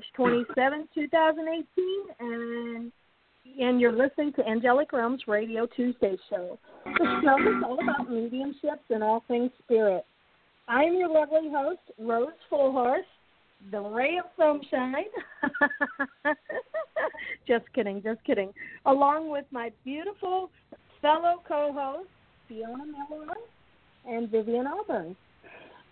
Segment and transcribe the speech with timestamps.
[0.00, 1.66] March 27, 2018,
[2.20, 2.92] and
[3.60, 6.58] and you're listening to Angelic Realms Radio Tuesday show.
[6.86, 10.04] The show is all about mediumships and all things spirit.
[10.68, 13.02] I'm your lovely host, Rose Fulhorst,
[13.70, 15.04] the ray of sunshine.
[17.46, 18.54] just kidding, just kidding.
[18.86, 20.48] Along with my beautiful
[21.02, 22.08] fellow co-hosts,
[22.48, 23.34] Fiona Millar
[24.06, 25.14] and Vivian Aubin.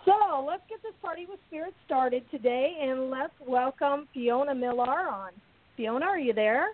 [0.04, 5.32] So let's get this party with spirit started today, and let's welcome Fiona Millar on.
[5.76, 6.68] Fiona, are you there?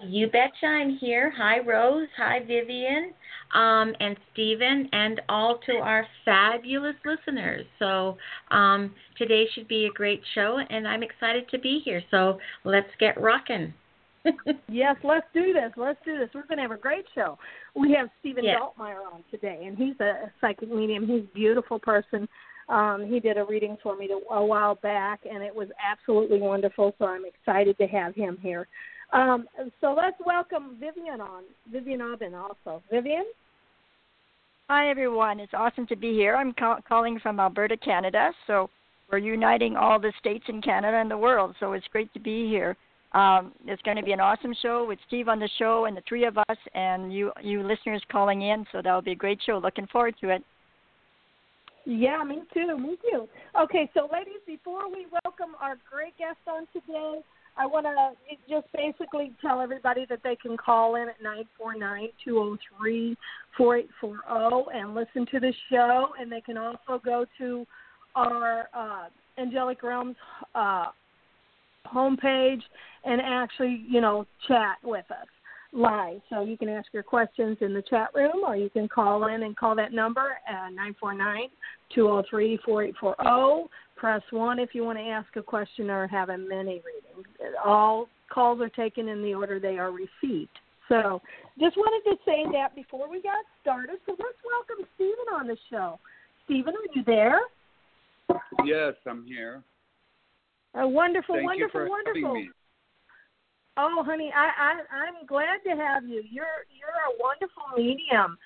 [0.00, 1.32] You betcha I'm here.
[1.36, 2.08] Hi, Rose.
[2.16, 3.12] Hi, Vivian,
[3.52, 7.66] um, and Stephen, and all to our fabulous listeners.
[7.78, 8.16] So
[8.50, 12.02] um, today should be a great show, and I'm excited to be here.
[12.10, 13.74] So let's get rocking.
[14.68, 15.72] Yes, let's do this.
[15.76, 16.28] Let's do this.
[16.34, 17.38] We're going to have a great show.
[17.74, 18.58] We have Stephen Yes.
[18.60, 21.06] Dultmeyer on today, and he's a psychic medium.
[21.06, 22.28] He's a beautiful person.
[22.68, 26.40] Um, he did a reading for me to, a while back, and it was absolutely
[26.40, 26.94] wonderful.
[26.98, 28.66] So I'm excited to have him here.
[29.12, 29.46] Um,
[29.80, 31.44] so let's welcome Vivian on.
[31.72, 32.82] Vivian Aubin also.
[32.90, 33.24] Vivian.
[34.68, 35.40] Hi, everyone.
[35.40, 36.36] It's awesome to be here.
[36.36, 38.32] I'm ca- calling from Alberta, Canada.
[38.46, 38.68] So
[39.10, 41.54] we're uniting all the states in Canada and the world.
[41.58, 42.76] So it's great to be here.
[43.12, 46.02] Um, it's going to be an awesome show with Steve on the show and the
[46.06, 48.66] three of us and you you listeners calling in.
[48.70, 49.58] So that'll be a great show.
[49.58, 50.44] Looking forward to it.
[51.86, 52.76] Yeah, me too.
[52.76, 53.26] Me too.
[53.58, 57.22] Okay, so ladies, before we welcome our great guest on today,
[57.56, 61.74] I want to just basically tell everybody that they can call in at nine four
[61.74, 63.16] nine two zero three
[63.56, 67.66] four eight four zero and listen to the show, and they can also go to
[68.14, 69.06] our uh,
[69.38, 70.16] Angelic Realms
[70.54, 70.86] uh,
[71.86, 72.62] homepage
[73.08, 75.26] and actually, you know, chat with us
[75.72, 76.20] live.
[76.30, 79.42] So you can ask your questions in the chat room, or you can call in
[79.42, 81.48] and call that number at nine four nine
[81.94, 83.68] two zero three four eight four zero.
[83.96, 87.24] Press one if you want to ask a question or have a mini reading.
[87.64, 90.50] All calls are taken in the order they are received.
[90.88, 91.20] So
[91.58, 93.98] just wanted to say that before we got started.
[94.06, 95.98] So let's welcome Stephen on the show.
[96.44, 97.40] Stephen, are you there?
[98.64, 99.62] Yes, I'm here.
[100.78, 102.46] Uh, wonderful, Thank wonderful, wonderful.
[103.80, 106.24] Oh, honey, I, I I'm glad to have you.
[106.28, 108.36] You're you're a wonderful medium,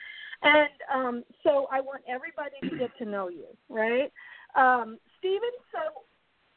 [0.42, 4.12] and um, so I want everybody to get to know you, right?
[4.54, 6.02] Um, Stephen, so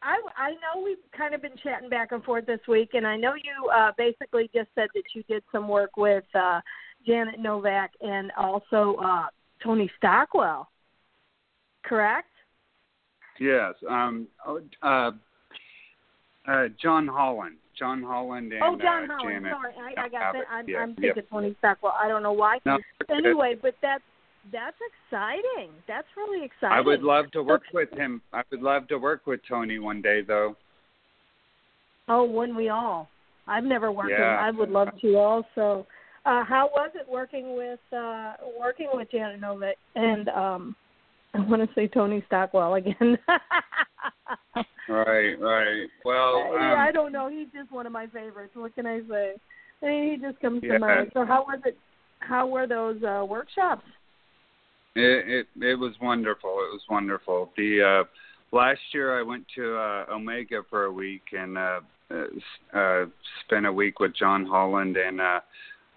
[0.02, 3.16] I I know we've kind of been chatting back and forth this week, and I
[3.16, 6.60] know you uh, basically just said that you did some work with uh,
[7.08, 9.28] Janet Nohavec and also uh,
[9.64, 10.68] Tony Stockwell,
[11.86, 12.28] correct?
[13.40, 13.74] Yes.
[13.90, 14.28] Um.
[14.46, 15.12] oh, Uh.
[16.46, 16.68] Uh.
[16.82, 17.56] John Holland.
[17.78, 19.46] John Holland and oh, John uh, Holland.
[19.46, 19.54] Janet.
[19.54, 20.44] Sorry, I, I got that.
[20.52, 21.94] I'm, Yeah, I'm thinking Tony Stockwell.
[22.00, 22.60] I don't know why.
[22.66, 22.78] No,
[23.10, 24.04] Anyway, but that's
[24.52, 24.78] that's
[25.10, 25.72] exciting.
[25.88, 26.78] That's really exciting.
[26.78, 28.22] I would love to work with him.
[28.32, 30.56] I would love to work with Tony one day, though.
[32.08, 33.10] Oh, wouldn't we all?
[33.48, 34.20] I've never worked with.
[34.20, 34.40] Yeah.
[34.40, 35.88] I would love to also.
[36.26, 40.76] Uh, how was it working with uh, working with Janet Nohavec and um,
[41.36, 43.18] I want to say Tony Stockwell again.
[44.88, 45.34] Right.
[45.40, 45.88] Right.
[46.04, 46.52] Well.
[46.54, 47.28] Um, yeah, I don't know.
[47.28, 48.52] He's just one of my favorites.
[48.56, 49.34] What can I say?
[49.82, 50.74] I mean, he just comes Yeah.
[50.74, 51.12] to mind.
[51.14, 51.78] So how was it?
[52.20, 53.84] How were those uh, workshops?
[54.96, 56.52] It, it it was wonderful.
[56.52, 57.52] It was wonderful.
[57.58, 61.80] The uh last year I went to uh Omega for a week and uh
[62.12, 63.06] uh, uh
[63.46, 65.40] spent a week with John Holland and uh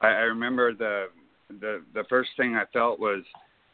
[0.01, 1.07] I, I remember the
[1.61, 3.23] the the first thing I felt was,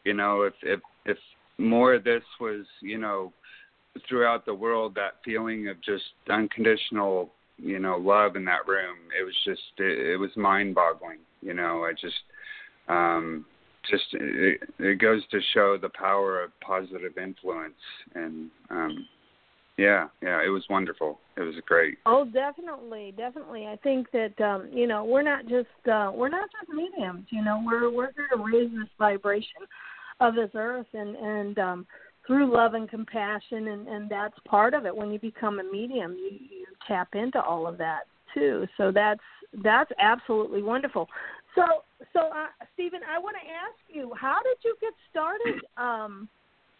[0.03, 1.17] you know, if if if
[1.57, 3.31] more of this was, you know,
[4.07, 9.23] throughout the world, that feeling of just unconditional, you know, love in that room, it
[9.23, 11.19] was just it, it was mind-boggling.
[11.41, 12.15] You know, I just
[12.87, 13.45] um
[13.89, 17.73] just it, it goes to show the power of positive influence
[18.15, 19.07] and um
[19.77, 21.19] yeah yeah it was wonderful.
[21.37, 21.97] It was great.
[22.05, 23.67] Oh definitely definitely.
[23.67, 27.43] I think that um you know we're not just uh we're not just mediums you
[27.43, 27.61] know.
[27.63, 29.61] We're we're here to raise this vibration
[30.19, 31.87] of this earth and and um
[32.25, 34.95] through love and compassion and and that's part of it.
[34.95, 38.01] When you become a medium you you tap into all of that
[38.33, 38.67] too.
[38.77, 39.21] So that's
[39.63, 41.07] that's absolutely wonderful.
[41.55, 41.63] So
[42.13, 46.27] so uh stephen i want to ask you how did you get started um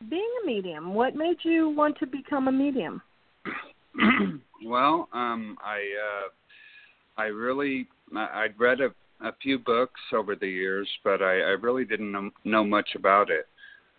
[0.10, 0.94] being a medium?
[0.94, 3.02] What made you want to become a medium?
[4.66, 8.90] Well um i uh i really i'd read a
[9.22, 13.30] a few books over the years but i i really didn't know, know much about
[13.30, 13.48] it.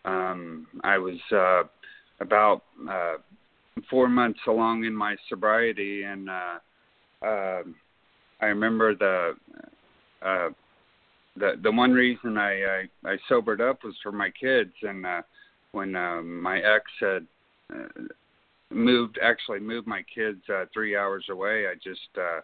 [0.05, 1.63] Um i was uh
[2.21, 3.17] about uh
[3.91, 6.59] four months along in my sobriety and uh
[7.23, 7.63] uh
[8.41, 9.35] i remember the
[10.23, 10.49] uh
[11.37, 15.23] the the one reason i i i sobered up was for my kids and uh
[15.73, 17.27] when um, my ex had
[17.75, 18.03] uh,
[18.71, 22.41] moved actually moved my kids uh, three hours away i just uh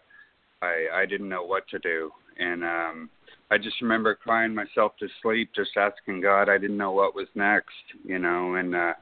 [0.61, 3.09] i i didn't know what to do and um
[3.51, 7.27] i just remember crying myself to sleep just asking god i didn't know what was
[7.35, 8.93] next you know and uh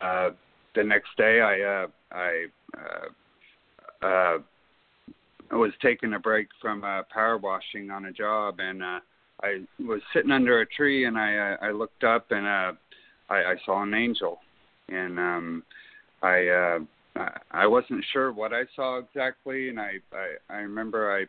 [0.00, 0.30] uh
[0.74, 2.46] the next day i uh i
[2.78, 4.38] uh uh
[5.52, 9.00] was taking a break from uh power washing on a job and uh
[9.42, 12.72] I was sitting under a tree and I uh, I looked up and uh
[13.30, 14.40] I, I saw an angel,
[14.88, 15.62] and um,
[16.22, 16.78] I uh,
[17.52, 21.26] I wasn't sure what I saw exactly, and I I, I remember I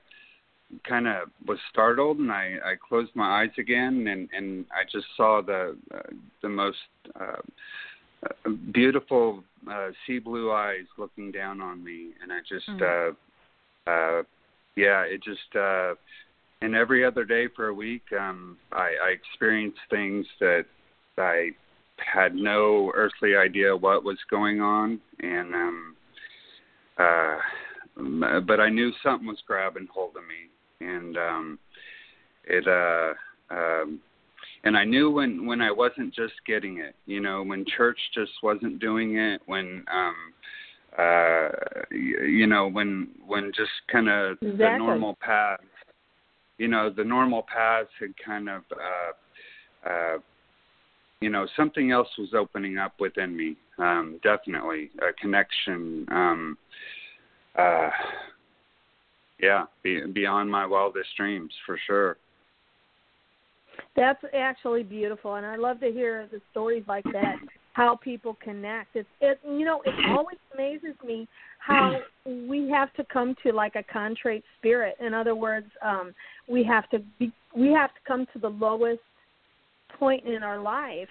[0.88, 5.08] kind of was startled, and I I closed my eyes again, and and I just
[5.18, 6.00] saw the uh,
[6.42, 6.78] the most
[7.20, 12.82] uh, beautiful uh, sea blue eyes looking down on me, and I just mm.
[12.82, 14.24] uh, uh,
[14.76, 15.56] yeah, it just.
[15.56, 15.96] uh
[16.62, 20.66] and every other day for a week, um, I, I experienced things that
[21.18, 21.50] I
[21.98, 25.96] had no earthly idea what was going on, and um,
[26.98, 27.38] uh,
[28.42, 30.50] but I knew something was grabbing hold of me,
[30.82, 31.60] and um,
[32.46, 33.14] it uh,
[33.54, 34.00] um,
[34.64, 38.32] and I knew when when I wasn't just getting it, you know, when church just
[38.44, 40.16] wasn't doing it, when um,
[40.98, 41.50] uh,
[41.92, 44.58] you know, when when just kind of exactly.
[44.58, 45.64] the normal paths,
[46.58, 50.18] you know, the normal paths had kind of uh, uh,
[51.22, 56.58] you know something else was opening up within me um definitely a connection um
[57.58, 57.90] uh
[59.42, 62.18] yeah be, beyond my wildest dreams for sure
[63.96, 67.36] that's actually beautiful and i love to hear the stories like that
[67.74, 71.28] how people connect it's it you know it always amazes me
[71.60, 71.94] how
[72.26, 76.14] we have to come to like a contrite spirit in other words um
[76.48, 79.02] we have to be we have to come to the lowest
[80.00, 81.10] point in our life,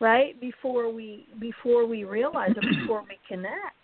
[0.00, 0.38] right?
[0.40, 3.76] Before we before we realize it, before we connect.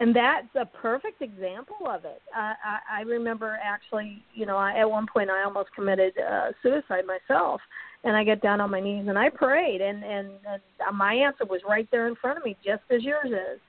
[0.00, 2.22] And that's a perfect example of it.
[2.34, 6.52] I, I, I remember actually, you know, I, at one point I almost committed uh,
[6.62, 7.60] suicide myself,
[8.04, 11.44] and I get down on my knees and I prayed, and, and and my answer
[11.44, 13.60] was right there in front of me, just as yours is.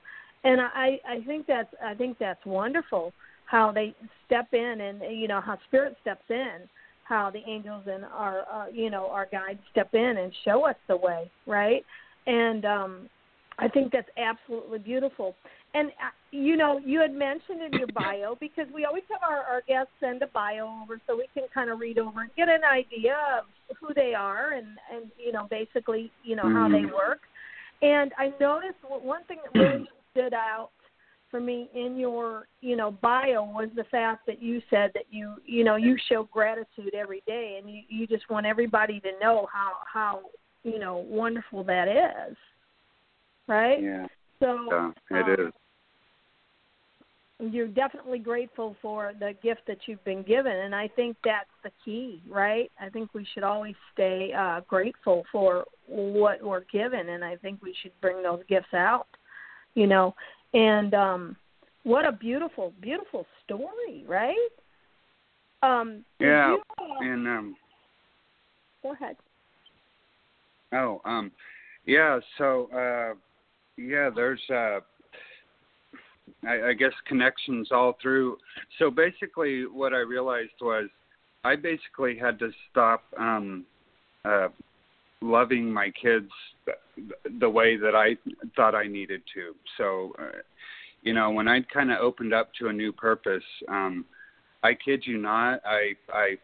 [0.44, 3.12] And I I think that's I think that's wonderful
[3.46, 3.92] how they
[4.26, 6.68] step in and you know how spirit steps in
[7.02, 10.76] how the angels and our uh, you know our guides step in and show us
[10.86, 11.84] the way, right?
[12.26, 13.10] And um,
[13.58, 15.34] I think that's absolutely beautiful.
[15.74, 19.42] And uh, you know, you had mentioned in your bio because we always have our,
[19.44, 22.48] our guests send a bio over so we can kind of read over and get
[22.48, 26.84] an idea of who they are and and you know basically you know how they
[26.84, 27.20] work.
[27.82, 30.70] And I noticed one thing that really stood out
[31.30, 35.36] for me in your you know bio was the fact that you said that you
[35.46, 39.46] you know you show gratitude every day and you you just want everybody to know
[39.52, 40.20] how how
[40.64, 42.36] you know wonderful that is
[43.46, 44.06] right yeah
[44.40, 45.52] so yeah, it um, is.
[47.40, 51.70] You're definitely grateful for the gift that you've been given and i think that's the
[51.84, 52.70] key right?
[52.80, 57.62] I think we should always stay uh grateful for what we're given and i think
[57.62, 59.06] we should bring those gifts out
[59.74, 60.14] you know?
[60.52, 61.36] And um
[61.84, 64.48] what a beautiful beautiful story right?
[65.62, 67.56] Um yeah you, uh, and um
[68.82, 69.16] go ahead.
[70.72, 71.30] Oh um
[71.86, 73.14] yeah so uh
[73.76, 74.80] yeah there's uh
[76.46, 78.38] I, I guess connections all through
[78.78, 80.88] so basically what i realized was
[81.44, 83.64] I basically had to stop um,
[84.24, 84.48] uh,
[85.22, 86.30] loving my kids
[87.38, 88.16] the way that I
[88.56, 89.54] thought I needed to.
[89.78, 90.38] So, uh,
[91.02, 94.04] you know, when I kind of opened up to a new purpose, um,
[94.62, 96.36] I kid you not, I I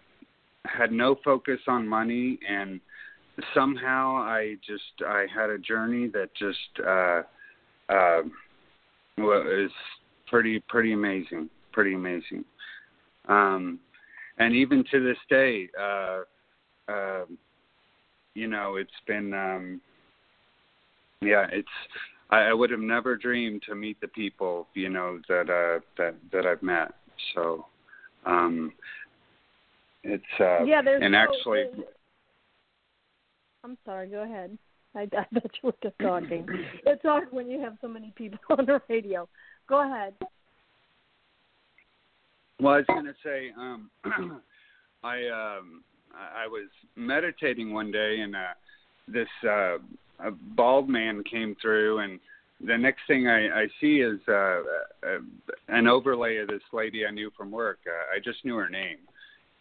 [0.64, 2.80] had no focus on money, and
[3.52, 7.22] somehow I just I had a journey that just uh,
[7.92, 8.22] uh,
[9.18, 9.70] was
[10.26, 12.44] pretty pretty amazing, pretty amazing.
[13.28, 13.78] Um,
[14.38, 16.20] and even to this day, uh,
[16.88, 17.24] uh,
[18.34, 19.80] you know, it's been, um,
[21.20, 21.68] yeah, it's.
[22.28, 26.14] I, I would have never dreamed to meet the people, you know, that uh, that
[26.32, 26.92] that I've met.
[27.34, 27.66] So,
[28.26, 28.72] um,
[30.02, 30.82] it's uh, yeah.
[30.82, 31.64] There's and no, actually,
[33.64, 34.08] I'm sorry.
[34.08, 34.58] Go ahead.
[34.96, 36.46] I, I thought you were just talking.
[36.86, 39.28] it's hard when you have so many people on the radio.
[39.68, 40.14] Go ahead.
[42.60, 43.90] Well, I was going to say, um,
[45.04, 45.84] I um,
[46.14, 48.54] I was meditating one day, and uh,
[49.06, 49.76] this uh,
[50.20, 52.18] a bald man came through, and
[52.64, 55.18] the next thing I, I see is uh, uh,
[55.68, 57.80] an overlay of this lady I knew from work.
[57.86, 58.98] Uh, I just knew her name,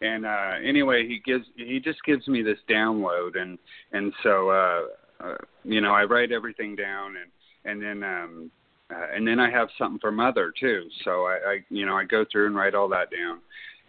[0.00, 3.58] and uh, anyway, he gives he just gives me this download, and
[3.92, 4.80] and so uh,
[5.20, 7.30] uh, you know I write everything down, and
[7.64, 8.50] and then um,
[8.90, 10.84] uh, and then I have something for mother too.
[11.04, 13.40] So I, I you know I go through and write all that down,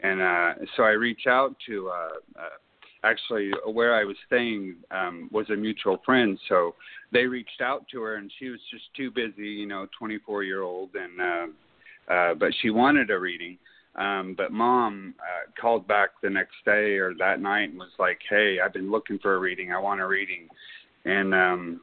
[0.03, 2.49] and uh, so I reach out to uh, uh,
[3.03, 6.75] actually where I was staying um, was a mutual friend, so
[7.11, 10.61] they reached out to her, and she was just too busy, you know, 24 year
[10.61, 13.57] old, and uh, uh, but she wanted a reading.
[13.95, 18.19] Um, but mom uh, called back the next day or that night and was like,
[18.29, 19.73] "Hey, I've been looking for a reading.
[19.73, 20.47] I want a reading."
[21.07, 21.81] And um,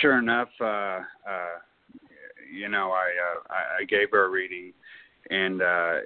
[0.00, 1.58] sure enough, uh, uh,
[2.52, 4.72] you know, I, uh, I I gave her a reading,
[5.30, 5.98] and uh,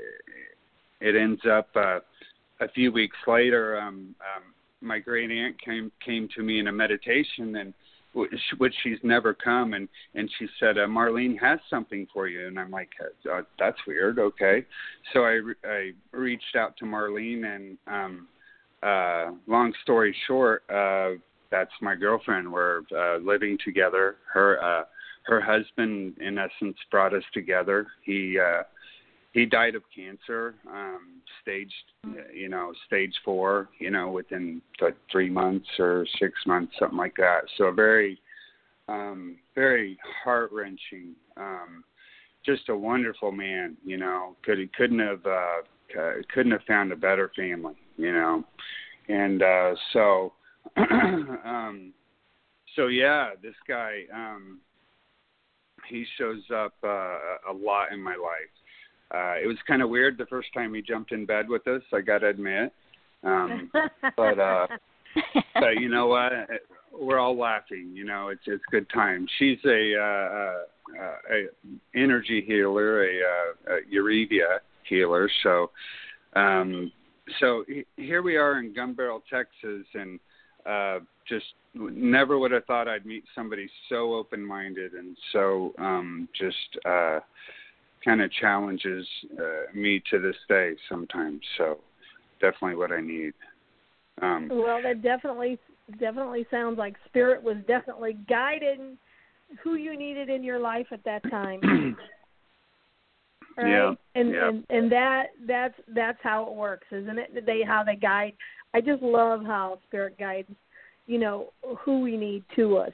[1.01, 2.01] it ends up uh,
[2.61, 3.81] a few weeks later.
[3.81, 4.43] Um, um,
[4.83, 7.73] my great aunt came came to me in a meditation, and
[8.13, 12.59] which, she's never come, and and she said, uh, "Marlene has something for you," and
[12.59, 14.67] I'm like, uh, "That's weird." Okay,
[15.15, 18.29] so I I reached out to Marlene, and um,
[18.83, 21.13] uh, long story short, uh,
[21.51, 22.53] that's my girlfriend.
[22.53, 24.17] We're uh, living together.
[24.33, 24.85] Her uh,
[25.25, 28.63] her husband in essence brought us together he uh
[29.33, 31.73] he died of cancer um stage
[32.33, 37.17] you know stage 4 you know within like 3 months or 6 months something like
[37.17, 38.21] that so very
[38.89, 41.83] um very heart wrenching um
[42.45, 45.63] just a wonderful man you know could he couldn't have uh
[46.33, 48.45] couldn't have found a better family you know
[49.09, 50.33] and uh so
[51.45, 51.93] um
[52.77, 54.61] so yeah this guy um
[55.89, 57.19] he shows up uh,
[57.51, 58.53] a lot in my life.
[59.15, 61.83] Uh, it was kind of weird the first time he jumped in bed with us.
[61.93, 62.73] I got to admit,
[63.23, 63.71] um,
[64.17, 64.67] but uh,
[65.55, 66.33] but you know what?
[66.93, 67.93] We're all laughing.
[67.95, 69.27] You know, it's it's good time.
[69.39, 71.47] She's a, uh, uh, a
[71.95, 75.31] energy healer, a, uh, a Eurevia healer.
[75.43, 75.71] So,
[76.35, 76.91] um,
[77.41, 77.65] so
[77.97, 80.19] here we are in Gun Barrel, Texas, and
[80.67, 86.87] uh, just never would have thought I'd meet somebody so open-minded and so um, just
[86.87, 87.21] uh,
[88.05, 89.07] kind of challenges
[89.39, 91.41] uh, me to this day sometimes.
[91.59, 91.79] So
[92.41, 93.33] definitely what I need.
[94.23, 95.59] Um, well, that definitely
[95.99, 98.97] definitely sounds like spirit was definitely guiding
[99.63, 101.61] who you needed in your life at that time.
[103.57, 103.71] right?
[103.71, 104.49] Yeah, and yeah.
[104.49, 107.47] and and that that's that's how it works, isn't it?
[107.47, 108.35] They how they guide.
[108.75, 110.51] I just love how spirit guides
[111.07, 111.53] you know
[111.85, 112.93] who we need to us.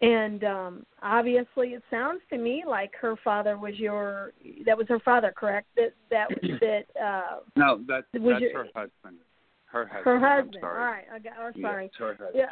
[0.00, 4.32] And um obviously it sounds to me like her father was your
[4.66, 5.68] that was her father correct?
[5.76, 6.28] That that
[6.60, 9.18] that uh no that was that's your, her husband.
[9.66, 10.56] Her husband her husband.
[10.62, 11.90] I'm all right i got oh, sorry.
[11.98, 12.46] her yeah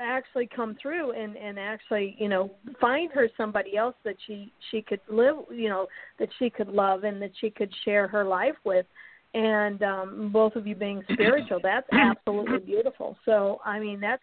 [0.00, 4.80] actually come through and and actually you know find her somebody else that she she
[4.82, 5.86] could live you know
[6.20, 8.86] that she could love and that she could share her life with
[9.34, 14.22] and um both of you being spiritual that's absolutely beautiful so i mean that's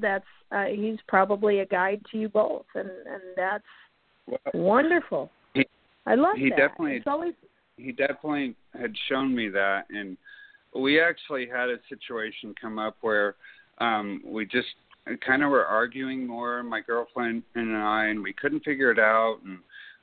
[0.00, 3.64] that's uh, he's probably a guide to you both, and and that's
[4.54, 5.30] wonderful.
[5.54, 5.66] He,
[6.06, 6.56] I love he that.
[6.56, 7.34] definitely always
[7.76, 10.16] he definitely had shown me that, and
[10.74, 13.34] we actually had a situation come up where
[13.78, 14.68] um we just
[15.26, 19.38] kind of were arguing more, my girlfriend and I, and we couldn't figure it out,
[19.44, 19.58] and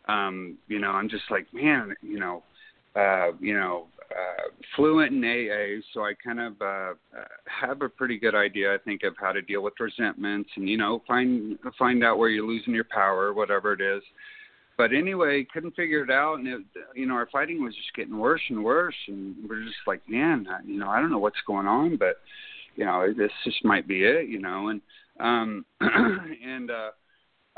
[0.07, 2.43] um you know I'm just like man, you know,
[2.95, 6.93] uh you know uh, fluent in AA, so I kind of uh,
[7.45, 10.77] have a pretty good idea, I think, of how to deal with resentments and you
[10.77, 14.03] know find find out where you're losing your power, whatever it is.
[14.77, 16.61] but anyway, couldn't figure it out, and it,
[16.95, 20.45] you know, our fighting was just getting worse and worse, and we're just like, man,
[20.65, 22.17] you know, I don't know what's going on, but
[22.75, 24.81] you know, this just might be it, you know, and
[25.19, 26.89] um, and uh,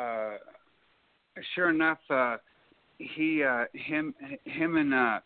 [0.01, 0.37] uh,
[1.55, 2.37] sure enough, uh,
[2.97, 4.13] he, uh, him,
[4.45, 5.19] him, and uh,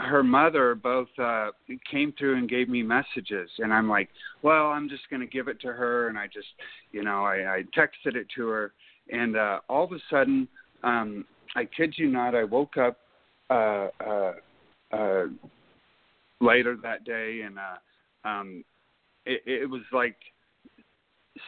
[0.00, 1.48] her mother both uh
[1.90, 3.50] came through and gave me messages.
[3.58, 4.08] And I'm like,
[4.42, 6.08] well, I'm just going to give it to her.
[6.08, 6.46] And I just,
[6.92, 8.72] you know, I I texted it to her.
[9.10, 10.46] And uh all of a sudden
[10.84, 11.24] um
[11.56, 12.98] I kid you not, I woke up
[13.50, 14.32] uh uh
[14.92, 15.24] uh
[16.40, 17.40] later that day.
[17.44, 18.64] And uh um
[19.26, 20.16] it it was like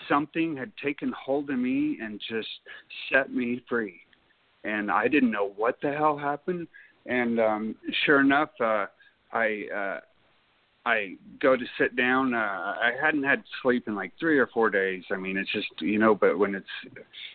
[0.09, 2.49] something had taken hold of me and just
[3.13, 4.01] set me free
[4.65, 6.69] and I didn't know what the hell happened
[7.07, 7.75] and um
[8.05, 8.87] sure enough uh
[9.33, 10.01] I uh
[10.87, 12.33] I go to sit down.
[12.33, 15.05] Uh, I hadn't had sleep in like three or four days.
[15.11, 16.67] I mean, it's just you know, but when it's,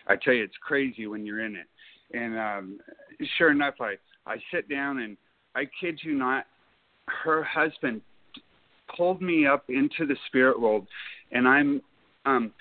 [0.08, 1.66] I tell you, it's crazy when you're in it.
[2.12, 2.80] And um,
[3.38, 3.94] sure enough, I
[4.26, 5.16] I sit down and
[5.54, 6.46] I kid you not,
[7.06, 8.02] her husband
[8.94, 10.86] pulled me up into the spirit world,
[11.32, 11.80] and I'm
[12.26, 12.52] um,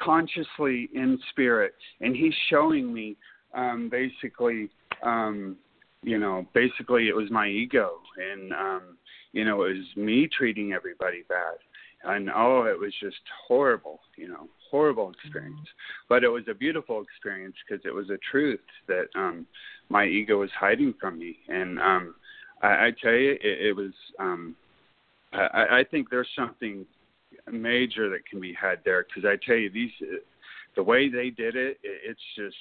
[0.00, 3.16] consciously in spirit, and he's showing me
[3.54, 4.68] um, basically,
[5.02, 5.56] um,
[6.02, 8.82] you know, basically it was my ego, and um,
[9.32, 11.54] you know, it was me treating everybody bad.
[12.04, 15.68] And oh, it was just horrible, you know, horrible experience.
[16.08, 19.46] But it was a beautiful experience because it was a truth that um
[19.88, 21.36] my ego was hiding from me.
[21.48, 22.14] And um
[22.60, 24.56] I, I tell you, it, it was um
[25.32, 26.84] I, I think there's something
[27.50, 29.90] major that can be had there because I tell you these
[30.74, 32.56] the way they did it, it it's just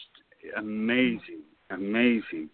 [0.58, 2.50] amazing, amazing.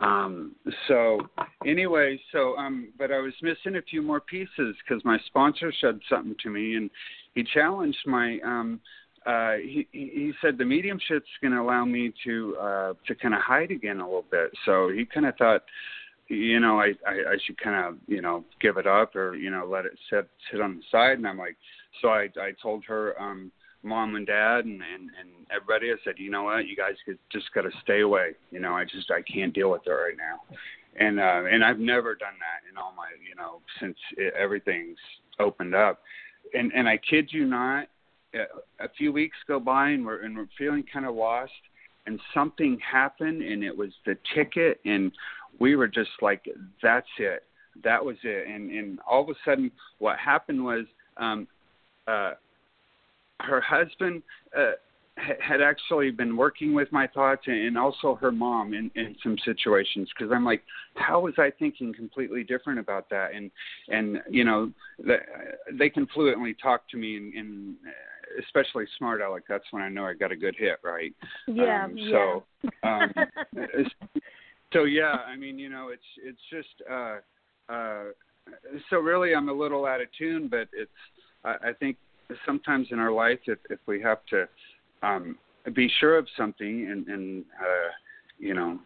[0.00, 0.52] Um,
[0.88, 1.20] so
[1.66, 6.00] anyway, so um, but I was missing a few more pieces because my sponsor said
[6.08, 6.90] something to me, and
[7.34, 8.38] he challenged my.
[8.44, 8.80] Um,
[9.26, 13.40] uh, he he said the mediumship's going to allow me to uh, to kind of
[13.42, 14.50] hide again a little bit.
[14.64, 15.62] So he kind of thought,
[16.28, 19.50] you know, I, I I should kind of you know give it up or you
[19.50, 21.18] know let it sit sit on the side.
[21.18, 21.56] And I'm like,
[22.00, 23.20] so I I told her.
[23.20, 26.66] um mom and dad and and and everybody i said you know what?
[26.66, 28.32] You guys could just got to stay away.
[28.50, 30.40] You know i just i can't deal with it right now.
[30.98, 34.98] And uh and i've never done that in all my you know since it, everything's
[35.38, 36.00] opened up.
[36.54, 37.88] And and i kid you not
[38.34, 41.52] a, a few weeks go by and we're and we're feeling kind of lost
[42.06, 45.12] and something happened and it was the ticket and
[45.58, 46.44] we were just like
[46.82, 47.44] that's it.
[47.84, 48.48] That was it.
[48.48, 50.84] And and all of a sudden what happened was
[51.16, 51.46] um
[52.06, 52.32] uh
[53.40, 54.22] her husband
[54.56, 54.72] uh,
[55.16, 60.08] had actually been working with my thoughts and also her mom in, in some situations
[60.16, 60.62] because I'm like,
[60.94, 63.34] how was I thinking completely different about that?
[63.34, 63.50] And
[63.88, 65.16] and you know, the,
[65.78, 67.76] they can fluently talk to me and, and
[68.38, 69.44] especially smart Alec.
[69.48, 71.12] That's when I know I got a good hit, right?
[71.46, 71.84] Yeah.
[71.84, 72.10] Um, yeah.
[72.12, 72.44] so
[72.88, 73.12] um,
[74.72, 77.16] so yeah, I mean, you know, it's it's just uh,
[77.68, 78.04] uh,
[78.88, 80.90] so really I'm a little out of tune, but it's
[81.44, 81.96] I, I think
[82.46, 84.48] sometimes in our life, if if we have to
[85.02, 85.38] um,
[85.74, 87.90] be sure of something and, and uh,
[88.38, 88.78] you know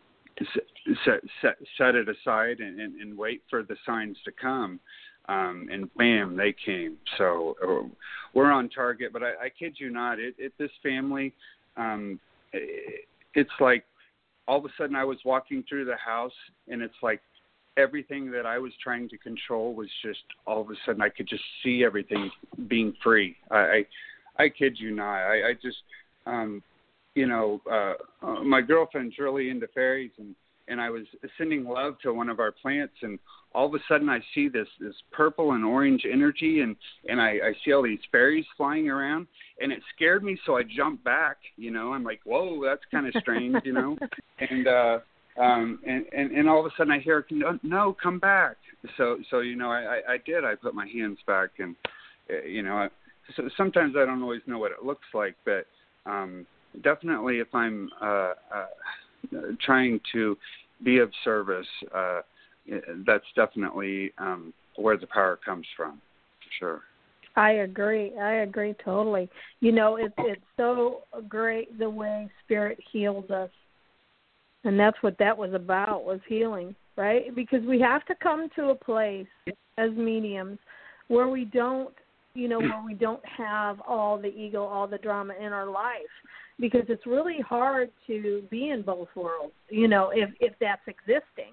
[1.05, 4.81] set set set it aside and, and, and wait for the signs to come,
[5.29, 6.97] um, and bam, they came.
[7.19, 7.89] So uh,
[8.35, 9.13] we're on target.
[9.13, 11.33] But I, I kid you not, it, it this family,
[11.77, 12.19] um,
[12.53, 13.85] it, it's like
[14.47, 16.33] all of a sudden I was walking through the house
[16.69, 17.21] and it's like
[17.77, 21.29] everything that I was trying to control was just all of a sudden I could
[21.29, 22.31] just see everything
[22.69, 23.37] being free.
[23.51, 23.85] I
[24.39, 25.17] I, I kid you not.
[25.17, 25.79] I, I just
[26.27, 26.63] um
[27.15, 27.95] you know, uh,
[28.27, 30.35] uh my girlfriend's really into fairies and
[30.69, 31.05] and I was
[31.37, 33.19] sending love to one of our plants and
[33.55, 36.77] all of a sudden I see this this purple and orange energy and
[37.09, 39.27] and I, I see all these fairies flying around
[39.61, 41.93] and it scared me so I jumped back, you know.
[41.93, 43.97] I'm like, "Whoa, that's kind of strange," you know.
[44.41, 44.99] And uh
[45.41, 48.57] um and, and and all of a sudden I hear no, no come back
[48.97, 51.75] so so you know I, I did I put my hands back and
[52.31, 52.89] uh, you know I,
[53.37, 55.67] so sometimes I don't always know what it looks like but
[56.07, 56.47] um
[56.83, 58.67] definitely if I'm uh, uh
[59.65, 60.37] trying to
[60.85, 62.21] be of service uh
[63.07, 66.01] that's definitely um where the power comes from
[66.39, 66.83] for sure
[67.37, 68.13] I agree.
[68.17, 69.29] I agree totally.
[69.59, 73.51] You know, it's it's so great the way spirit heals us
[74.65, 77.35] and that's what that was about was healing right?
[77.35, 79.27] Because we have to come to a place
[79.79, 80.59] as mediums
[81.09, 81.95] where we don't
[82.37, 85.97] you know where we don't have all the ego all the drama in our life.
[86.61, 91.53] Because it's really hard to be in both worlds you know if if that's existing.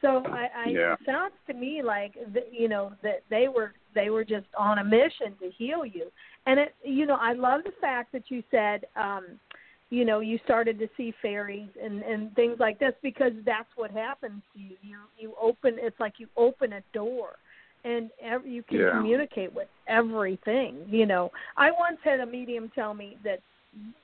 [0.00, 0.94] So i i yeah.
[0.94, 4.78] it sounds to me like that you know that they were they were just on
[4.78, 6.10] a mission to heal you.
[6.46, 9.38] And it you know i love the fact that you said um
[9.90, 13.90] you know you started to see fairies and and things like this because that's what
[13.90, 14.76] happens to you.
[14.82, 17.30] You you open it's like you open a door
[17.84, 18.90] and every, you can Yeah.
[18.92, 21.30] communicate with everything you know.
[21.56, 23.40] I once had a medium tell me that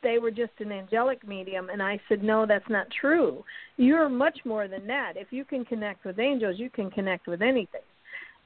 [0.02, 3.44] they were just an angelic medium and i said no that's not true.
[3.76, 5.14] You're much more than that.
[5.16, 7.80] If you can connect with angels you can connect with anything.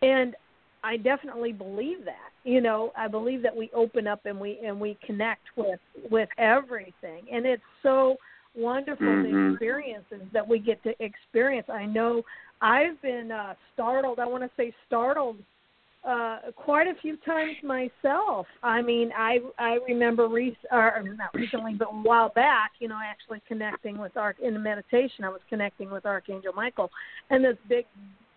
[0.03, 0.35] And
[0.83, 2.31] i definitely believe that.
[2.45, 6.29] You know i believe that we open up and we and we connect with with
[6.39, 7.25] everything.
[7.33, 8.17] And it's so
[8.55, 9.53] wonderful the Mhm.
[9.53, 11.69] experiences that we get to experience.
[11.69, 12.25] I know
[12.63, 15.39] i've been uh startled i want to say startled
[16.05, 18.47] uh quite a few times myself.
[18.63, 22.99] I mean i i remember re- or not recently but a while back you know
[23.03, 26.91] actually connecting with arch in the meditation i was connecting with archangel michael
[27.31, 27.87] and this big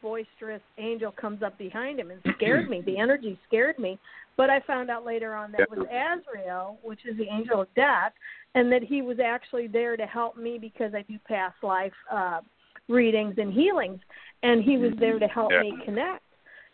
[0.03, 2.81] boisterous angel comes up behind him and scared me.
[2.81, 3.97] The energy scared me.
[4.37, 8.13] But i found out later on that was azrael which is the angel of death
[8.55, 12.41] and that he was actually there to help me because i do past life uh
[12.89, 13.99] readings and healings.
[14.43, 15.61] And he was there to help Yeah.
[15.61, 16.23] me connect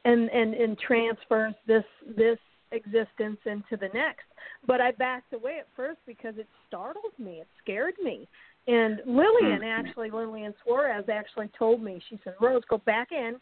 [0.05, 2.39] and and and transfers this this
[2.71, 4.25] existence into the next.
[4.65, 7.41] But i backed away at first because it startled me.
[7.41, 8.27] It scared me
[8.67, 9.63] and lillian Mhm.
[9.63, 13.39] actually lillian suarez actually told me she said rose go back in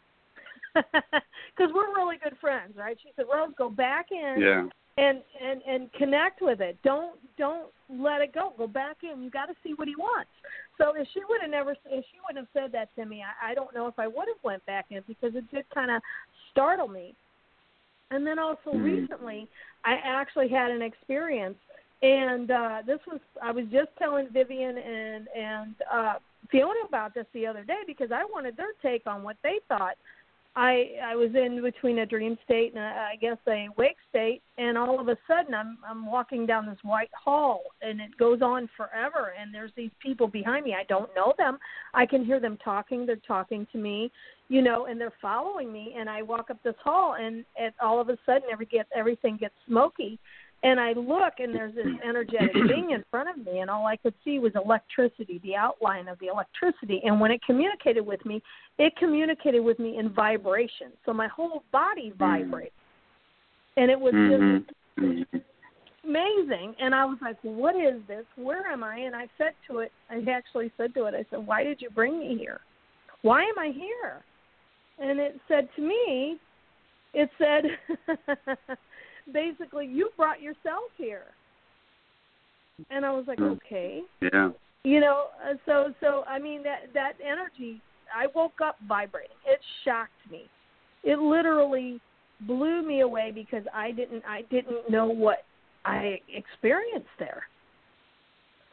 [0.74, 4.68] because we're really good friends right she said rose go back in Yeah.
[4.98, 6.76] and and and connect with it.
[6.82, 8.52] Don't don't let it go.
[8.58, 9.22] Go back in.
[9.22, 10.30] You got to see what he wants.
[10.76, 11.78] So if she would have never, if
[12.10, 14.42] she wouldn't have said that to me, I, I don't know if I would have
[14.42, 16.02] went back in because it did kind of
[16.50, 17.14] startle me.
[18.10, 18.82] And then also Mhm.
[18.82, 19.46] recently,
[19.84, 21.56] I actually had an experience,
[22.02, 26.14] and uh this was I was just telling Vivian and and uh
[26.50, 29.96] Fiona about this the other day because I wanted their take on what they thought.
[30.56, 34.42] I I was in between a dream state and a, I guess a wake state,
[34.56, 38.42] and all of a sudden I'm I'm walking down this white hall, and it goes
[38.42, 39.34] on forever.
[39.40, 40.74] And there's these people behind me.
[40.74, 41.58] I don't know them.
[41.94, 43.06] I can hear them talking.
[43.06, 44.10] They're talking to me,
[44.48, 45.94] you know, and they're following me.
[45.96, 49.36] And I walk up this hall, and it, all of a sudden, every get everything
[49.36, 50.18] gets smoky.
[50.64, 53.96] And I look, and there's this energetic being in front of me, and all I
[53.96, 57.00] could see was electricity, the outline of the electricity.
[57.04, 58.42] And when it communicated with me,
[58.78, 60.88] it communicated with me in vibration.
[61.06, 62.72] So my whole body vibrated.
[63.76, 64.66] And it was Mhm.
[64.66, 65.42] just Mhm.
[66.02, 66.74] amazing.
[66.80, 68.26] And I was like, what is this?
[68.34, 68.96] Where am I?
[68.98, 71.90] And I said to it, I actually said to it, I said, why did you
[71.90, 72.60] bring me here?
[73.22, 74.24] Why am I here?
[74.98, 76.40] And it said to me,
[77.14, 77.78] it said,
[79.32, 81.24] basically, you brought yourself here.
[82.90, 83.52] And I was like, Hmm.
[83.52, 84.50] okay Yeah.
[84.84, 87.80] you know uh, so so i mean that that energy
[88.14, 90.44] i woke up vibrating it shocked me
[91.02, 92.00] it literally
[92.42, 95.44] blew me away because i didn't i didn't know what
[95.84, 97.42] i experienced there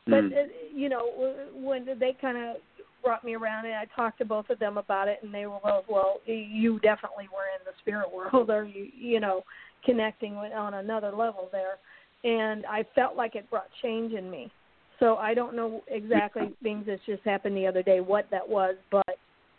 [0.08, 0.32] but Mm.
[0.38, 1.10] uh, you know
[1.56, 2.58] when they kind of
[3.04, 5.60] brought me around and i talked to both of them about it and they were
[5.64, 9.42] well well you definitely were in the spirit world or you you know
[9.86, 11.78] connecting with, on another level there
[12.24, 14.52] and i felt like it brought change in me
[15.00, 18.76] so I don't know exactly things that just happened the other day what that was,
[18.92, 19.18] but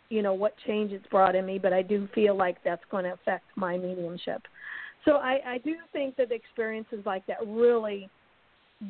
[0.09, 1.59] you know what change it's brought in me.
[1.59, 4.41] But I do feel like that's going to affect my mediumship.
[5.05, 8.09] So I, I do think that experiences like that really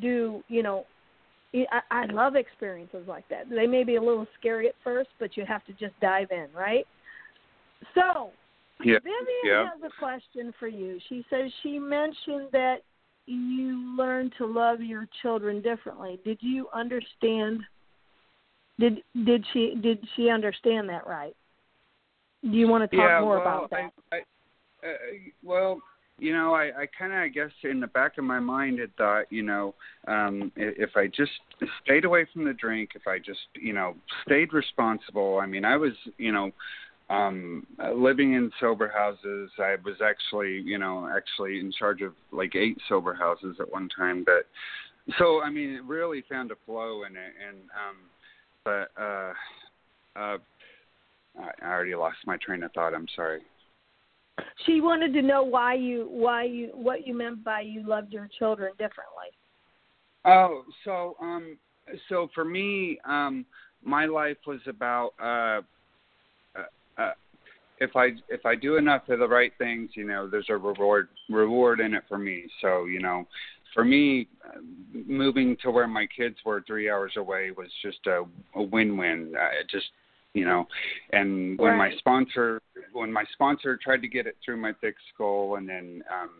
[0.00, 0.42] do.
[0.48, 0.86] You know,
[1.54, 3.50] I, I love experiences like that.
[3.50, 6.48] They may be a little scary at first, but you have to just dive in,
[6.56, 6.86] right?
[7.94, 8.30] So
[8.84, 8.98] Yeah.
[9.00, 9.70] Vivian Yeah.
[9.70, 10.98] has a question for you.
[11.08, 12.82] She says she mentioned that
[13.26, 16.20] you learn to love your children differently.
[16.24, 17.60] Did you understand?
[18.78, 21.36] Did did she did she understand that right?
[22.42, 23.90] Do you want to talk yeah, more well, about that?
[24.12, 24.92] I, I, uh,
[25.42, 25.80] well,
[26.18, 28.94] you know, I, I kind of, I guess, in the back of my mind, had
[28.96, 29.74] thought, you know,
[30.06, 31.30] um, if I just
[31.84, 35.38] stayed away from the drink, if I just, you know, stayed responsible.
[35.40, 36.50] I mean, I was, you know,
[37.10, 42.54] um living in sober houses i was actually you know actually in charge of like
[42.54, 44.46] eight sober houses at one time but
[45.18, 47.96] so i mean it really found a flow in it and um
[48.64, 49.32] but uh
[50.16, 50.38] uh
[51.38, 52.94] I I already lost my train of thought.
[52.94, 53.40] I'm sorry.
[54.66, 58.28] She wanted to know why you why you what you meant by you loved your
[58.38, 59.30] children differently.
[60.24, 61.56] Oh, so um,
[62.08, 63.46] so for me, um,
[63.82, 65.62] my life was about uh,
[67.80, 71.08] if I if I do enough of the right things, you know, there's a reward
[71.28, 72.44] reward in it for me.
[72.60, 73.26] So you know,
[73.74, 74.28] for me,
[74.92, 79.34] moving to where my kids were three hours away was just a, a win-win.
[79.36, 79.86] Uh, just
[80.34, 80.66] you know,
[81.12, 82.60] and when my sponsor
[82.92, 86.30] when my sponsor tried to get it through my thick skull, and then um,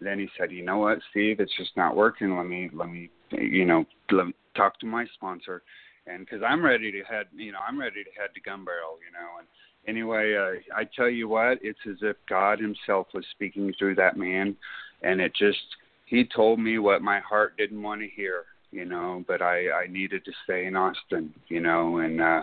[0.00, 2.36] then he said, you know what, Steve, it's just not working.
[2.36, 4.26] Let me let me you know let,
[4.56, 5.62] talk to my sponsor,
[6.06, 8.98] and because I'm ready to head, you know, I'm ready to head to Gun Barrel,
[9.04, 9.48] you know, and
[9.86, 14.16] anyway, uh, I tell you what, it's as if God Himself was speaking through that
[14.16, 14.56] man,
[15.02, 15.58] and it just
[16.06, 19.86] He told me what my heart didn't want to hear, you know, but I I
[19.88, 22.42] needed to stay in Austin, you know, and uh,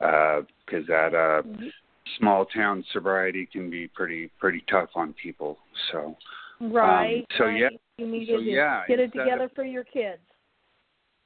[0.00, 1.68] uh, because that uh, mm-hmm.
[2.18, 5.58] small town sobriety can be pretty pretty tough on people,
[5.92, 6.16] so.
[6.60, 7.18] Right.
[7.18, 7.60] Um, so right.
[7.60, 7.68] yeah.
[7.98, 10.20] You needed so, to yeah, get it together of, for your kids.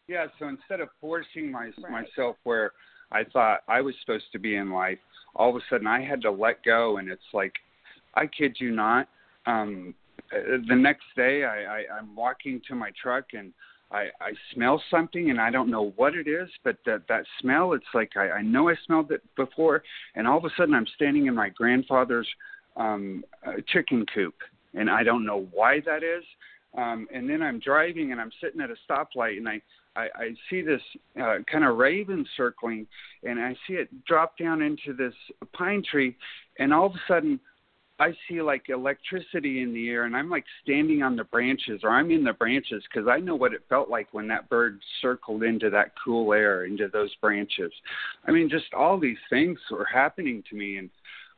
[0.08, 0.26] Yeah.
[0.38, 2.06] So instead of forcing my, right.
[2.06, 2.72] myself where
[3.12, 4.98] I thought I was supposed to be in life,
[5.34, 7.54] all of a sudden I had to let go, and it's like,
[8.14, 9.08] I kid you not.
[9.46, 9.94] Um,
[10.30, 13.52] the next day, I, I I'm walking to my truck and
[13.90, 17.72] I I smell something and I don't know what it is, but that that smell,
[17.72, 19.82] it's like I, I know I smelled it before,
[20.14, 22.28] and all of a sudden I'm standing in my grandfather's
[22.76, 24.34] um uh, chicken coop,
[24.74, 26.24] and I don't know why that is.
[26.76, 29.60] Um, and then I'm driving and I'm sitting at a stoplight and I
[29.96, 30.80] I, I see this
[31.20, 32.86] uh, kind of raven circling,
[33.24, 35.14] and I see it drop down into this
[35.52, 36.16] pine tree,
[36.58, 37.40] and all of a sudden,
[37.98, 41.90] I see like electricity in the air, and I'm like standing on the branches, or
[41.90, 45.42] I'm in the branches because I know what it felt like when that bird circled
[45.42, 47.70] into that cool air, into those branches.
[48.26, 50.90] I mean, just all these things were happening to me, and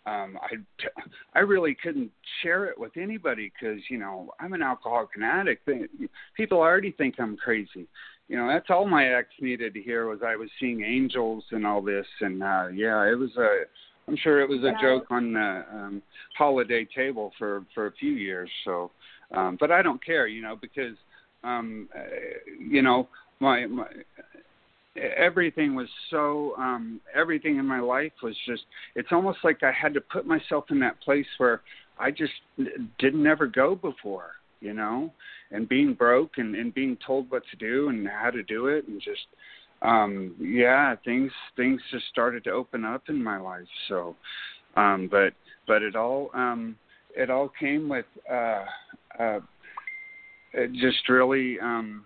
[0.06, 0.54] um i
[1.34, 2.10] i really couldn't
[2.42, 5.68] share it with anybody because you know i'm an alcoholic and addict
[6.36, 7.86] people already think i'm crazy
[8.28, 11.66] you know that's all my ex needed to hear was I was seeing angels and
[11.66, 13.62] all this and uh yeah it was a
[14.06, 16.02] I'm sure it was a joke on the um
[16.36, 18.90] holiday table for for a few years so
[19.32, 20.96] um but I don't care you know because
[21.42, 22.00] um uh,
[22.58, 23.08] you know
[23.40, 23.86] my my
[24.96, 28.62] everything was so um everything in my life was just
[28.94, 31.62] it's almost like I had to put myself in that place where
[31.98, 32.32] I just
[32.98, 34.32] didn't ever go before
[34.64, 35.12] you know,
[35.50, 38.88] and being broke and, and being told what to do and how to do it
[38.88, 39.26] and just
[39.82, 43.68] um yeah, things things just started to open up in my life.
[43.88, 44.16] So
[44.76, 45.34] um but
[45.66, 46.76] but it all um
[47.16, 48.64] it all came with uh
[49.20, 49.40] uh
[50.72, 52.04] just really um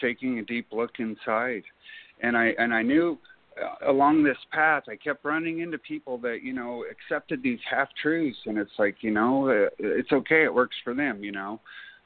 [0.00, 1.62] taking a deep look inside
[2.22, 3.18] and i and i knew
[3.86, 8.38] along this path i kept running into people that you know accepted these half truths
[8.46, 11.60] and it's like you know uh, it's okay it works for them you know.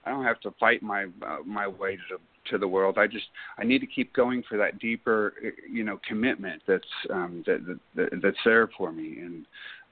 [0.07, 2.19] I don't have to fight my uh, my way to
[2.51, 2.97] to the world.
[2.97, 3.27] I just
[3.59, 7.79] i need to keep going for that deeper uh, you know commitment that's um that,
[7.97, 9.47] that that's there for me and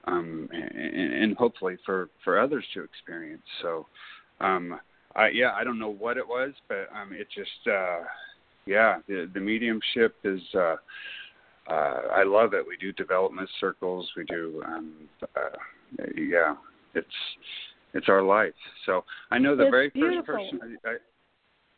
[0.05, 3.43] um and, and hopefully for for others to experience.
[3.61, 3.85] So
[4.39, 4.79] um
[5.15, 7.99] i yeah i don't know what it was but um it just uh
[8.65, 10.75] yeah the the mediumship is uh
[11.67, 12.65] uh, I love it.
[12.67, 14.09] We do development circles.
[14.15, 15.39] We do, um, uh,
[16.15, 16.55] yeah,
[16.93, 17.07] it's
[17.93, 18.53] it's our life.
[18.85, 20.25] So I know the it's very beautiful.
[20.25, 20.77] first person.
[20.85, 20.95] I, I,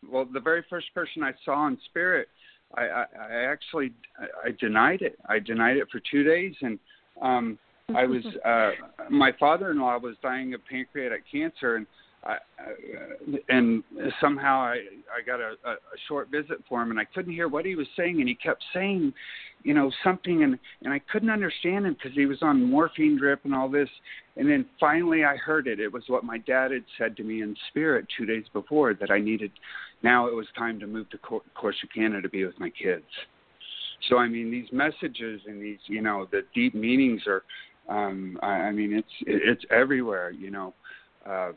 [0.09, 2.27] well, the very first person I saw in spirit,
[2.75, 5.17] I, I, I actually I, I denied it.
[5.27, 6.79] I denied it for two days, and
[7.21, 7.57] um,
[7.95, 8.71] I was uh,
[9.09, 11.87] my father-in-law was dying of pancreatic cancer, and
[12.27, 12.37] I,
[13.47, 13.83] and
[14.19, 14.81] somehow I
[15.15, 15.75] I got a, a,
[16.07, 18.63] short visit for him, and I couldn't hear what he was saying, and he kept
[18.73, 19.13] saying,
[19.63, 23.45] you know, something, and and I couldn't understand him because he was on morphine drip
[23.45, 23.89] and all this,
[24.35, 25.79] and then finally I heard it.
[25.79, 29.09] It was what my dad had said to me in spirit two days before that
[29.09, 29.51] I needed.
[30.03, 33.05] Now it was time to move to Cor- Corsicana to be with my kids.
[34.09, 37.43] So I mean, these messages and these, you know, the deep meanings are.
[37.89, 40.31] Um, I, I mean, it's it's everywhere.
[40.31, 40.73] You know.
[41.25, 41.51] Uh,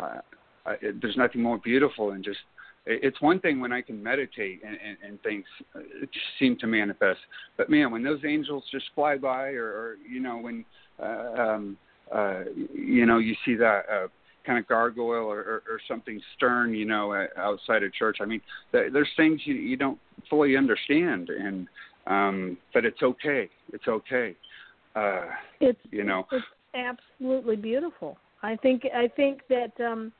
[0.00, 0.18] uh,
[0.64, 2.38] I, there's nothing more beautiful than just
[2.84, 6.66] it's one thing when I can meditate and, and, and things uh, just seem to
[6.66, 7.20] manifest,
[7.56, 10.64] but man, when those angels just fly by, or, or you know, when
[11.00, 11.76] uh, um,
[12.12, 12.40] uh,
[12.74, 14.08] you know you see that uh,
[14.44, 18.18] kind of gargoyle or, or, or something stern, you know, outside of church.
[18.20, 18.40] I mean,
[18.72, 21.68] there's things you you don't fully understand, and
[22.06, 23.48] um, but it's okay.
[23.72, 24.34] It's okay.
[24.96, 25.26] Uh,
[25.60, 28.18] it's you know, it's absolutely beautiful.
[28.42, 30.12] I think I think that um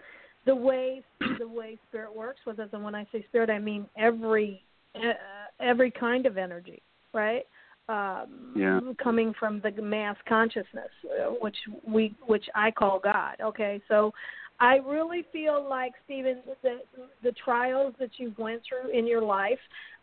[0.46, 1.02] the way
[1.38, 4.62] the way spirit works with us, and when I say spirit, I mean every
[4.94, 5.12] uh,
[5.60, 6.82] every kind of energy,
[7.12, 7.46] right?
[7.88, 8.80] Um, yeah.
[9.02, 11.56] Coming from the mass consciousness, uh, which
[11.86, 13.36] we which I call God.
[13.40, 14.12] Okay, so
[14.60, 16.78] I really feel like Stephen, the
[17.22, 19.58] the trials that you've went through in your life,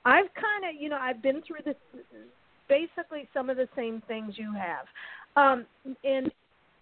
[0.06, 1.76] I've kind of you know I've been through this
[2.68, 4.86] basically some of the same things you have.
[5.36, 5.66] Um,
[6.04, 6.32] and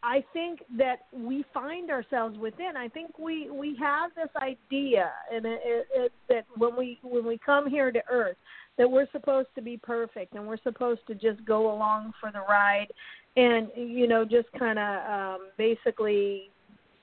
[0.04, 2.78] I think that we find ourselves within.
[2.78, 7.26] I think we we have this idea, and it, it, it, that when we when
[7.26, 8.38] we come here to Earth,
[8.78, 12.42] that we're supposed to be perfect and we're supposed to just go along for the
[12.48, 12.88] ride,
[13.36, 16.52] and you know just kind of um, basically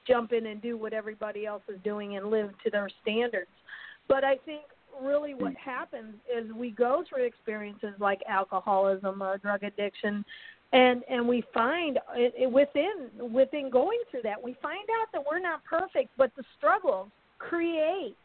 [0.07, 3.51] jump in and do what everybody else is doing and live to their standards.
[4.07, 4.63] But I think
[5.03, 10.25] really what happens is we go through experiences like alcoholism or drug addiction
[10.75, 15.23] and and we find it, it within within going through that we find out that
[15.31, 17.09] we're not perfect but the struggles
[17.39, 18.17] create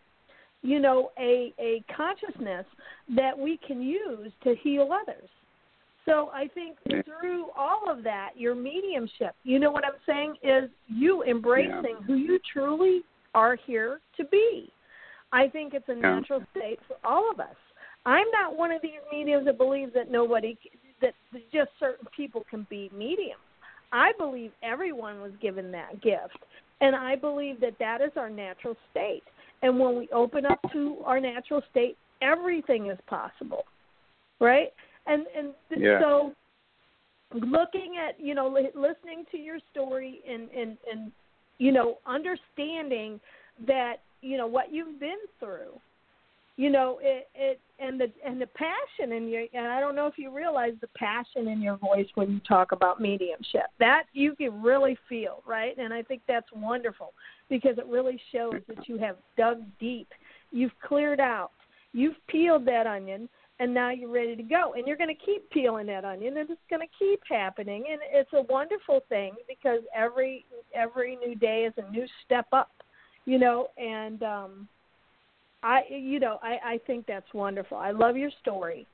[0.61, 2.65] you know a a consciousness
[3.15, 5.29] that we can use to heal others
[6.05, 10.69] so i think through all of that your mediumship you know what i'm saying is
[10.87, 12.05] you embracing Yeah.
[12.07, 13.03] who you truly
[13.35, 14.71] are here to be
[15.31, 16.01] i think it's a Yeah.
[16.19, 17.55] natural state for all of us
[18.05, 20.57] i'm not one of these mediums that believes that nobody
[21.01, 21.13] that
[21.51, 23.39] just certain people can be mediums
[23.91, 26.37] i believe everyone was given that gift
[26.81, 29.23] and i believe that that is our natural state
[29.61, 33.63] and when we open up to our natural state, everything is possible,
[34.39, 34.73] right?
[35.05, 35.99] And and Yeah.
[35.99, 36.35] so,
[37.33, 41.11] looking at you know li- listening to your story and and and
[41.57, 43.19] you know understanding
[43.59, 45.79] that you know what you've been through,
[46.59, 50.07] you know it it and the and the passion in your and I don't know
[50.07, 53.67] if you realize the passion in your voice when you talk about mediumship.
[53.79, 55.77] That you can really feel right?
[55.77, 57.13] And I think that's wonderful
[57.49, 60.09] because it really shows that you have dug deep.
[60.51, 61.51] You've cleared out.
[61.93, 63.29] You've peeled that onion
[63.61, 64.73] and now you're ready to go.
[64.75, 67.85] And you're going to keep peeling that onion and it's going to keep happening.
[67.89, 70.43] And it's a wonderful thing because every
[70.75, 72.71] every new day is a new step up
[73.25, 73.67] you know?
[73.77, 74.67] And um
[75.63, 77.77] I you know I I think that's wonderful.
[77.77, 78.85] I love your story.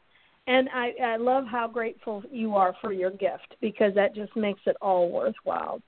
[0.47, 4.61] And I I love how grateful you are for your gift because that just makes
[4.65, 5.81] it all worthwhile.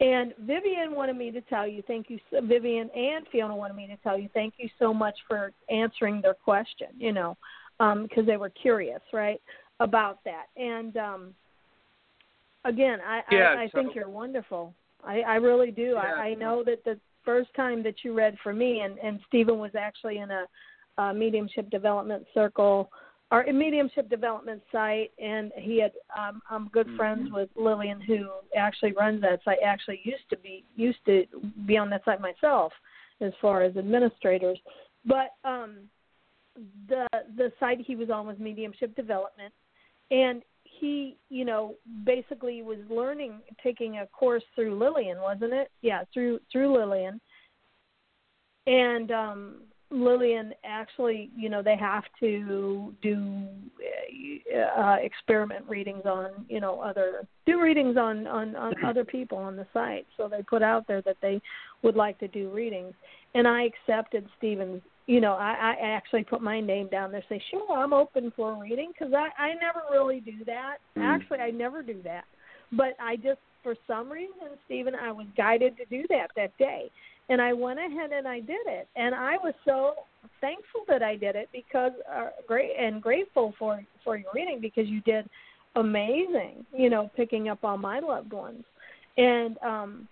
[0.00, 3.96] And Vivian wanted me to tell you thank you Vivian and Fiona wanted me to
[3.98, 7.36] tell you thank you so much for answering their question, you know,
[7.78, 9.40] um because they were curious, right,
[9.78, 10.46] about that.
[10.56, 11.34] And um
[12.64, 14.74] again, I Yeah, I, I so- think you're wonderful.
[15.04, 15.92] I I really do.
[15.94, 16.14] Yeah.
[16.16, 16.98] I I know that the
[17.30, 20.44] first time that you read for me, and and Stephen was actually in a,
[21.02, 22.90] a mediumship development circle
[23.32, 28.28] or a mediumship development site, and he had um, I'm good friends with Lillian, who
[28.56, 29.58] actually runs that site.
[29.64, 31.24] Actually, used to be used to
[31.66, 32.72] be on that site myself,
[33.20, 34.58] as far as administrators,
[35.04, 35.76] but um,
[36.88, 39.54] the the site he was on was mediumship development,
[40.10, 40.42] and
[40.80, 45.70] he, you know, basically was learning, taking a course through Lillian, wasn't it?
[45.82, 47.20] Yeah, through through Lillian.
[48.66, 49.56] And um
[49.92, 53.46] Lillian actually, you know, they have to do
[54.76, 59.56] uh, experiment readings on, you know, other do readings on on on other people on
[59.56, 60.06] the site.
[60.16, 61.40] So they put out there that they
[61.82, 62.94] would like to do readings,
[63.34, 64.82] and I accepted Stephen's.
[65.10, 67.24] You know, I, I actually put my name down there.
[67.28, 70.76] Say, sure, I'm open for a reading because I I never really do that.
[70.96, 71.02] Mm.
[71.02, 72.24] Actually, I never do that,
[72.72, 76.90] but I just for some reason, Stephen, I was guided to do that that day
[77.30, 79.94] and I went ahead and I did it, and I was so
[80.40, 84.88] thankful that I did it because uh, great and grateful for for your reading because
[84.88, 85.28] you did
[85.76, 88.64] amazing, you know, picking up on my loved ones,
[89.16, 90.08] and um,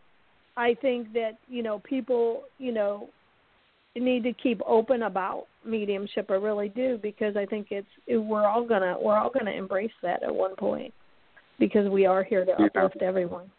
[0.56, 3.10] I think that you know people, you know,
[4.00, 6.30] need to keep open about mediumship.
[6.30, 9.92] I really do because I think it's it, we're all gonna we're all gonna embrace
[10.02, 10.92] that at one point
[11.58, 12.66] because we are here to Yeah.
[12.66, 13.50] uplift everyone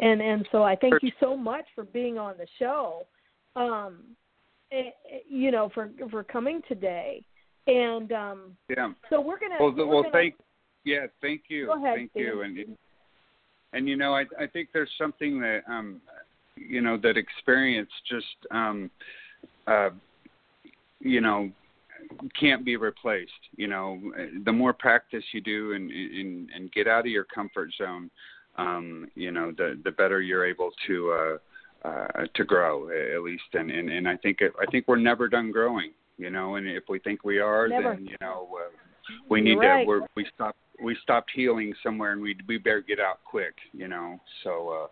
[0.00, 3.06] and and so I thank you so much for being on the show.
[3.54, 3.98] Um,
[4.72, 7.22] eh, eh, you know, for for coming today,
[7.66, 8.92] and um, Yeah.
[9.10, 9.56] so we're gonna.
[9.60, 10.34] Well, we're well, gonna, thank.
[10.84, 11.66] Yeah, thank you.
[11.66, 12.40] Go ahead, thank you.
[12.42, 12.76] And
[13.74, 16.00] and you know, I I think there's something that um,
[16.56, 18.90] you know, that experience just um,
[19.70, 19.90] uh,
[21.00, 21.50] you know,
[22.38, 23.30] can't be replaced.
[23.56, 24.00] You know,
[24.44, 28.10] the more practice you do and and and get out of your comfort zone,
[28.56, 33.42] um, you know, the the better you're able to uh uh to grow at least
[33.54, 36.66] and and, and I think it, I think we're never done growing, you know, and
[36.66, 37.94] if we think we are Never.
[37.94, 38.70] then you know uh,
[39.28, 39.82] we need right.
[39.82, 43.54] to we're, we stop we stopped healing somewhere and we we better get out quick,
[43.72, 44.20] you know.
[44.44, 44.86] So uh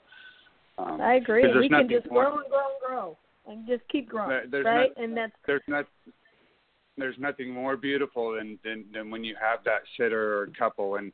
[0.82, 1.42] um, I agree.
[1.42, 3.16] We can just more- grow and grow and grow,
[3.48, 4.92] and just keep growing, There- there's right?
[4.96, 5.86] not- and that's there's not
[6.96, 11.12] there's nothing more beautiful than, than than when you have that sitter or couple and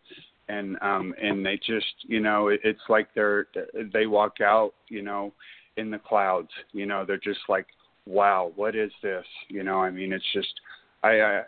[0.48, 3.46] and um and they just you know it, it's like they're
[3.92, 5.32] they walk out you know
[5.76, 7.66] in the clouds you know they're just like
[8.06, 10.60] wow what is this you know i mean it's just
[11.02, 11.42] i, I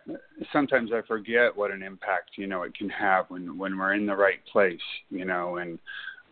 [0.53, 4.07] sometimes i forget what an impact you know it can have when when we're in
[4.07, 4.81] the right place
[5.11, 5.79] you know and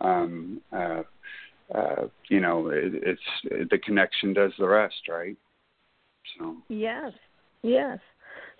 [0.01, 1.03] um uh
[1.75, 5.37] uh you know it, it's the connection does the rest right
[6.39, 7.13] so Yes,
[7.63, 7.99] yes.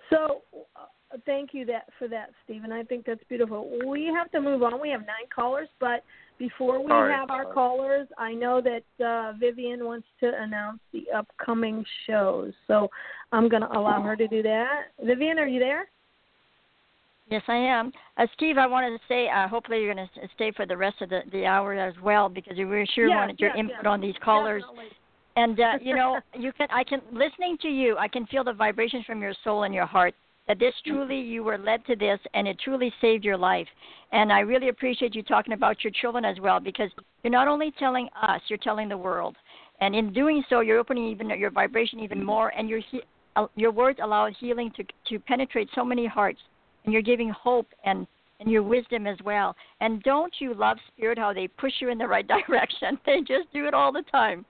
[0.09, 0.41] So,
[0.75, 2.71] uh, thank you that for that, Stephen.
[2.71, 3.79] I think that's beautiful.
[3.85, 4.79] We have to move on.
[4.79, 6.03] We have nine callers, but
[6.37, 7.53] before we Sorry, have our sorry.
[7.53, 12.53] callers, I know that uh, Vivian wants to announce the upcoming shows.
[12.67, 12.89] So
[13.31, 14.87] I'm going to allow her to do that.
[15.03, 15.87] Vivian, are you there?
[17.29, 17.91] Yes, I am.
[18.17, 21.01] Uh, Steve, I wanted to say, uh, hopefully you're going to stay for the rest
[21.01, 22.63] of the, the hour as well because we
[22.93, 23.87] sure Yes, wanted your yes, input yes.
[23.87, 24.61] on these callers.
[24.61, 24.91] Definitely.
[25.37, 28.53] And uh, you know, you can I can listening to you, I can feel the
[28.53, 30.13] vibrations from your soul and your heart.
[30.47, 33.67] That this truly you were led to this, and it truly saved your life.
[34.11, 36.91] And I really appreciate you talking about your children as well, because
[37.23, 39.35] you're not only telling us, you're telling the world.
[39.81, 42.81] And in doing so, you're opening even your vibration even more, and your
[43.35, 46.39] uh, your words allow healing to to penetrate so many hearts,
[46.85, 48.07] and you're giving hope and
[48.39, 49.55] and your wisdom as well.
[49.79, 52.99] And don't you love spirit how they push you in the right direction?
[53.05, 54.45] They just do it all the time.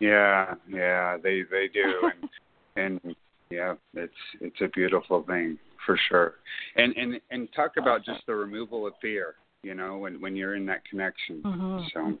[0.00, 2.10] Yeah, yeah, they they do,
[2.76, 3.16] and and
[3.50, 6.34] yeah, it's it's a beautiful thing for sure.
[6.76, 9.34] And and and talk about just the removal of fear.
[9.62, 11.42] You know, when when you're in that connection.
[11.42, 11.84] Mhm.
[11.92, 12.18] So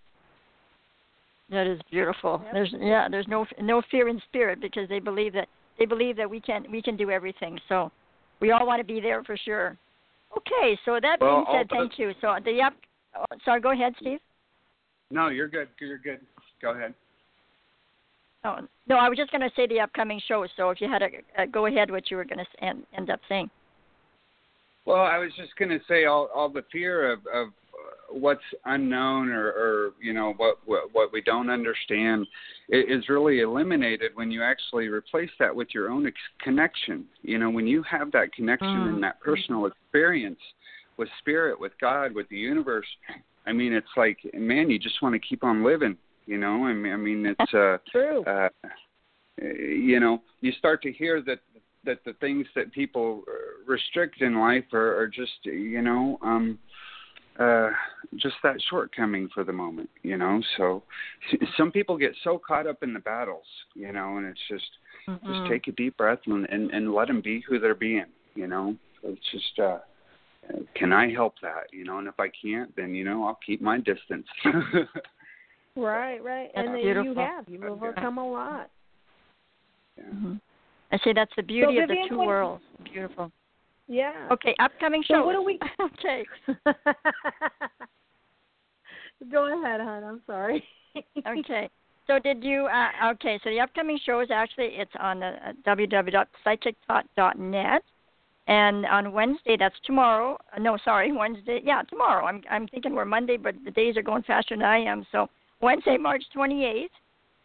[1.50, 2.42] That is beautiful.
[2.52, 5.48] There's yeah, there's no no fear in spirit because they believe that
[5.78, 7.60] they believe that we can we can do everything.
[7.68, 7.92] So
[8.40, 9.76] we all want to be there for sure.
[10.36, 12.12] Okay, so that Well, being said, the- thank you.
[12.20, 12.74] So the up.
[13.16, 14.20] oh, Sorry, go ahead, Steve.
[15.10, 15.68] no, you're good.
[15.80, 16.20] You're good.
[16.60, 16.94] Go ahead.
[18.44, 20.48] Oh, no, I was just going to say the upcoming shows.
[20.56, 21.08] So if you had a,
[21.42, 23.50] a go ahead, what you were going to end, end up saying.
[24.84, 27.67] Well, I was just going to say all all the fear of of uh,
[28.10, 32.26] what's unknown or or you know what what, what we don't understand
[32.68, 37.04] is really eliminated when you actually replace that with your own ex- connection.
[37.22, 38.88] You know, when you have that connection Mm.
[38.94, 40.40] and that personal experience
[40.96, 42.86] with spirit, with God, with the universe,
[43.46, 45.96] I mean, it's like man, you just want to keep on living.
[46.26, 48.24] You know, I mean, I mean, it's uh, True.
[48.24, 48.48] uh,
[49.40, 51.38] you know, you start to hear that
[51.84, 53.22] that the things that people
[53.66, 56.58] restrict in life are, are just, you know, um,
[57.38, 57.70] uh,
[58.16, 60.42] just that shortcoming for the moment, you know.
[60.56, 60.82] So
[61.56, 64.64] some people get so caught up in the battles, you know, and it's just
[65.08, 65.32] Mm-hmm.
[65.32, 68.46] just take a deep breath and, and and let them be who they're being, you
[68.46, 68.76] know.
[69.02, 69.58] It's just.
[69.58, 69.78] uh
[70.74, 71.72] can I help that?
[71.72, 74.26] You know, and if I can't, then you know I'll keep my distance.
[75.76, 76.50] Right, right.
[76.54, 77.48] And then you have.
[77.48, 78.70] You've overcome a lot.
[79.96, 80.04] yeah.
[80.04, 80.34] hmm
[80.90, 82.62] I say that's the beauty of the two worlds.
[82.90, 83.30] Beautiful.
[83.88, 84.28] Yeah.
[84.30, 85.26] Okay, upcoming So shows.
[85.26, 85.58] what do we-
[85.98, 86.24] okay.
[89.32, 90.04] Go ahead, hon.
[90.04, 90.62] I'm sorry.
[91.26, 91.68] okay.
[92.06, 92.66] So did you?
[92.72, 93.38] Uh, okay.
[93.44, 95.52] So the upcoming show is actually it's on the uh,
[98.46, 100.38] and on Wednesday that's tomorrow.
[100.56, 101.60] Uh, no, sorry, Wednesday.
[101.62, 102.24] Yeah, tomorrow.
[102.24, 105.04] I'm I'm thinking we're Monday, but the days are going faster than I am.
[105.12, 105.28] So
[105.60, 106.86] Wednesday, March 28th.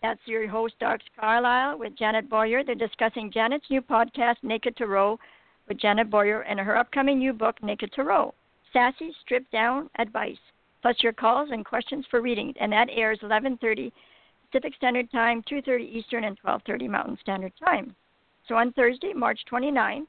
[0.02, 1.04] That's your host, Dr.
[1.20, 2.64] Carlisle, with Janet Boyer.
[2.64, 5.20] They're discussing Janet's new podcast, Naked Tarot,
[5.68, 8.34] with Janet Boyer, and her upcoming new book, Naked Tarot.
[8.72, 10.38] Sassy, stripped down advice,
[10.82, 12.55] plus your calls and questions for readings.
[12.59, 13.91] and that airs 11:30
[14.51, 17.95] Pacific Standard Time, 2:30 Eastern, and 12:30 Mountain Standard Time.
[18.47, 20.05] So on Thursday, March 29,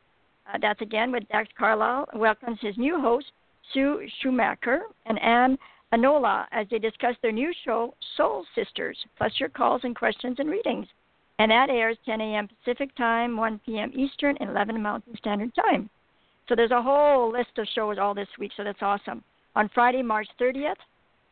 [0.46, 3.32] uh, that's again with Dax Carlisle welcomes his new host
[3.72, 5.58] Sue Schumacher and Anne
[5.92, 10.50] Anola as they discuss their new show Soul Sisters, plus your calls and questions and
[10.50, 10.86] readings.
[11.38, 12.48] And that airs 10 a.m.
[12.48, 13.90] Pacific Time, 1 p.m.
[13.94, 15.90] Eastern, and 11 Mountain Standard Time.
[16.48, 19.24] So there's a whole list of shows all this week, so that's awesome.
[19.56, 20.74] On Friday, March 30th,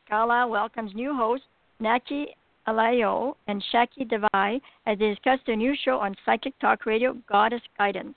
[0.09, 1.47] Carlisle welcomes new hosts
[1.81, 2.35] Naki
[2.69, 7.63] Alayo and Shaki Devai as they discuss their new show on Psychic Talk Radio, Goddess
[7.77, 8.15] Guidance.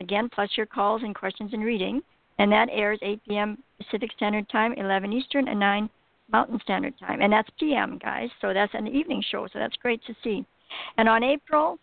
[0.00, 2.00] Again, plus your calls and questions and reading.
[2.38, 3.58] And that airs 8 p.m.
[3.78, 5.90] Pacific Standard Time, 11 Eastern, and 9
[6.30, 7.20] Mountain Standard Time.
[7.20, 8.28] And that's PM, guys.
[8.40, 9.48] So that's an evening show.
[9.52, 10.46] So that's great to see.
[10.96, 11.78] And on April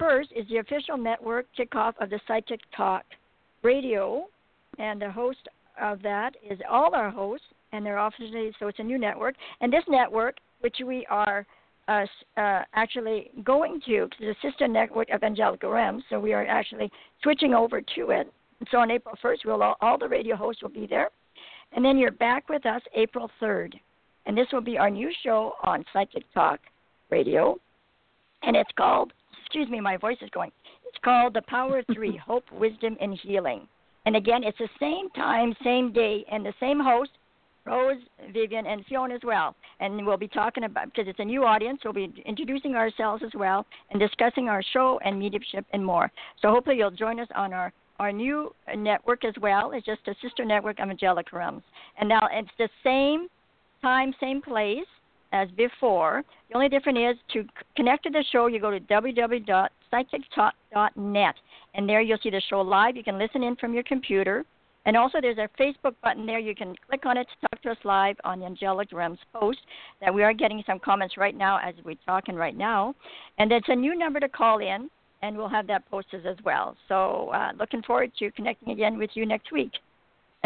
[0.00, 3.04] 1st is the official network kickoff of the Psychic Talk
[3.62, 4.26] Radio.
[4.78, 5.48] And the host
[5.80, 8.54] of that is all our hosts and their officers.
[8.58, 9.34] So it's a new network.
[9.60, 11.46] And this network, which we are
[11.88, 12.06] uh,
[12.36, 16.90] uh, actually going to, a sister network of Angelic Realm, so we are actually
[17.22, 18.32] switching over to it.
[18.58, 21.10] And so on April 1st, we'll all, all the radio hosts will be there.
[21.72, 23.74] And then you're back with us April 3rd.
[24.26, 26.58] And this will be our new show on Psychic Talk
[27.10, 27.58] Radio.
[28.42, 29.12] And it's called,
[29.44, 30.52] excuse me, my voice is going.
[30.86, 33.66] It's called The Power of Three Hope, Wisdom, and Healing.
[34.06, 37.10] And again, it's the same time, same day, and the same host,
[37.66, 38.00] Rose,
[38.32, 39.56] Vivian, and Fiona as well.
[39.80, 43.32] And we'll be talking about, because it's a new audience, we'll be introducing ourselves as
[43.34, 46.10] well and discussing our show and mediumship and more.
[46.40, 49.72] So hopefully you'll join us on our, our new network as well.
[49.72, 51.64] It's just a sister network of Angelic Realms.
[51.98, 53.26] And now it's the same
[53.82, 54.86] time, same place.
[55.32, 56.22] As before.
[56.48, 57.44] The only difference is to
[57.76, 61.34] connect to the show, you go to www.psychictalk.net,
[61.74, 62.96] and there you'll see the show live.
[62.96, 64.44] You can listen in from your computer.
[64.86, 66.38] And also, there's a Facebook button there.
[66.38, 69.58] You can click on it to talk to us live on the Angelic Realms post.
[70.00, 72.94] That we are getting some comments right now as we're talking right now.
[73.38, 74.88] And it's a new number to call in,
[75.22, 76.76] and we'll have that posted as well.
[76.86, 79.72] So, uh, looking forward to connecting again with you next week.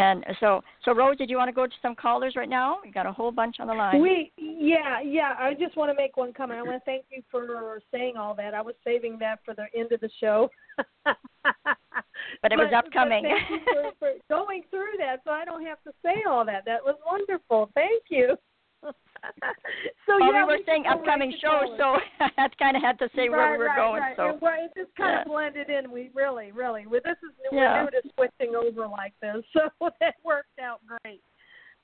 [0.00, 2.78] And so, so Rose, did you want to go to some callers right now?
[2.84, 4.00] We got a whole bunch on the line.
[4.00, 5.34] We yeah yeah.
[5.38, 6.58] I just want to make one comment.
[6.58, 8.54] I want to thank you for saying all that.
[8.54, 10.48] I was saving that for the end of the show.
[11.04, 13.24] but it was upcoming.
[13.24, 16.44] But thank you for, for going through that, so I don't have to say all
[16.46, 16.64] that.
[16.64, 17.70] That was wonderful.
[17.74, 18.36] Thank you.
[20.06, 21.96] so well, yeah, we were we saying upcoming shows, so
[22.38, 24.02] I kind of had to say right, where we were right, going.
[24.02, 24.16] Right.
[24.16, 25.20] So It, well, it just kind yeah.
[25.22, 25.90] of blended in.
[25.90, 27.84] We really, really, we, this is new, Yeah.
[27.84, 29.68] we're new to switching over like this, so
[30.00, 31.20] that worked out great.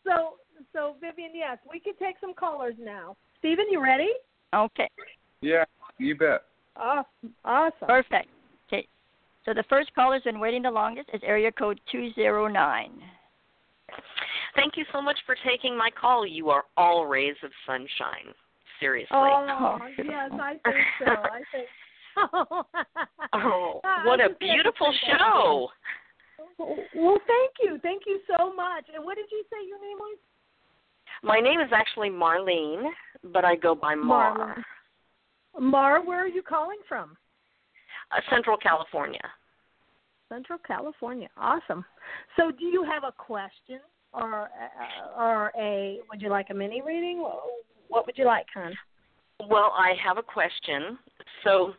[0.05, 0.35] So,
[0.73, 3.17] so Vivian, yes, we can take some callers now.
[3.39, 4.11] Stephen, you ready?
[4.55, 4.89] okay,
[5.43, 5.65] Yeah,
[5.99, 6.43] you bet.
[6.77, 7.87] Awesome, awesome.
[7.89, 8.29] perfect.
[8.69, 8.87] Okay,
[9.45, 12.93] so the first caller's been waiting the longest is area code two zero nine.
[14.55, 16.26] Thank you so much for taking my call.
[16.26, 18.34] You are all rays of sunshine.
[18.80, 19.16] Seriously.
[19.16, 21.11] Oh, yes, I think so.
[21.11, 21.68] I think.
[23.34, 25.68] Oh, what a just had to beautiful show.
[26.59, 28.87] Well, thank you, thank you so much.
[28.95, 30.16] And what did you say your name was?
[31.22, 32.89] My name is actually Marlene,
[33.32, 34.64] but I go by Mar.
[35.59, 35.70] Marlene.
[35.70, 37.16] Mar, where are you calling from?
[38.12, 39.20] Uh, Central California.
[40.29, 41.29] Central California.
[41.37, 41.85] Awesome.
[42.37, 43.81] So, do you have a question
[44.12, 46.01] or uh, or a?
[46.11, 47.24] Would you like a mini reading?
[47.89, 48.74] What would you like, hon?
[49.49, 50.99] Well, I have a question.
[51.45, 51.72] So,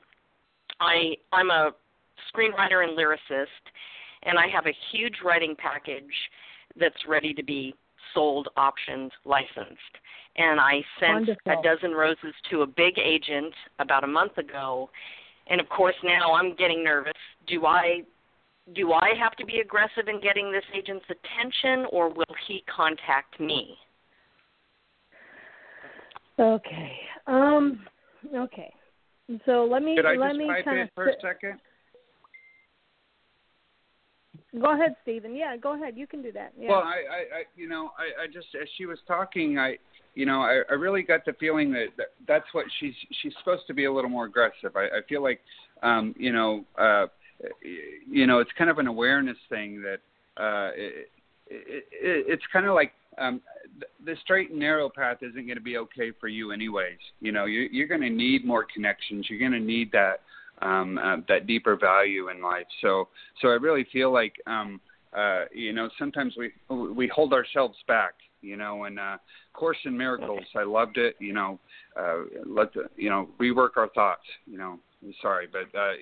[0.80, 1.72] I I'm a
[2.34, 3.46] screenwriter and lyricist,
[4.24, 6.04] and I have a huge writing package
[6.80, 7.74] that's ready to be
[8.14, 9.96] sold, optioned, licensed.
[10.38, 11.60] And I sent Wonderful.
[11.60, 14.90] a dozen roses to a big agent about a month ago,
[15.48, 17.14] and of course now I'm getting nervous.
[17.48, 18.04] Do I
[18.76, 23.40] do I have to be aggressive in getting this agent's attention, or will he contact
[23.40, 23.76] me?
[26.40, 26.92] Okay.
[27.26, 27.80] Um.
[28.36, 28.74] Okay.
[29.46, 31.60] So let me Could I let just me pipe kind in of for a second?
[34.60, 35.36] go ahead, Stephen.
[35.36, 35.98] Yeah, go ahead.
[35.98, 36.54] You can do that.
[36.58, 36.70] Yeah.
[36.70, 39.78] Well, I, I, I, you know, I, I just as she was talking, I,
[40.16, 43.68] you know, I, I really got the feeling that, that that's what she's she's supposed
[43.68, 44.76] to be a little more aggressive.
[44.76, 45.42] I, I feel like,
[45.84, 47.08] um, you know, uh,
[48.10, 50.00] you know, it's kind of an awareness thing that
[50.42, 51.10] uh, it,
[51.48, 53.42] it, it, it's kind of like um,
[54.06, 56.98] the straight and narrow path isn't going to be okay for you anyways.
[57.20, 59.28] You know, you, you're going to need more connections.
[59.30, 60.22] You're going to need that
[60.62, 62.66] um, uh, that deeper value in life.
[62.82, 63.10] So,
[63.42, 64.82] so I really feel like, um,
[65.16, 68.14] uh, you know, sometimes we we hold ourselves back.
[68.42, 69.18] You know, and uh,
[69.54, 71.16] Course in Miracles, I loved it.
[71.20, 71.60] You know,
[72.00, 74.26] uh, let the you know rework our thoughts.
[74.46, 74.80] You know,
[75.22, 75.94] sorry, but uh,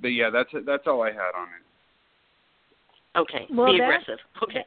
[0.00, 3.18] but yeah, that's that's all I had on it.
[3.18, 4.18] Okay, Well, be aggressive.
[4.42, 4.64] Okay.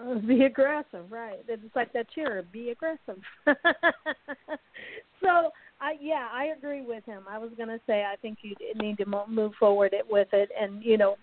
[0.00, 1.38] Uh, be aggressive, right?
[1.48, 2.44] It's like that cheer.
[2.52, 3.20] Be aggressive.
[5.20, 7.22] so, I yeah, I agree with him.
[7.28, 10.50] I was going to say I think you need to move forward it with it,
[10.58, 11.16] and you know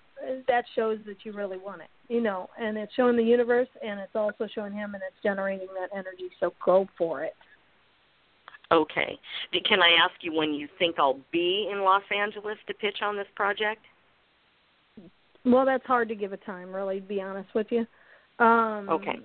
[0.47, 1.89] that shows that you really want it.
[2.09, 5.67] You know, and it's showing the universe, and it's also showing him, and it's generating
[5.79, 6.29] that energy.
[6.39, 7.33] So go for it.
[8.71, 9.17] Okay.
[9.67, 13.15] Can I ask you when you think I'll be in Los Angeles to pitch on
[13.15, 13.81] this project?
[15.45, 16.99] Well, that's hard to give a time, really.
[16.99, 17.85] To be honest with you.
[18.39, 19.19] Um, Okay.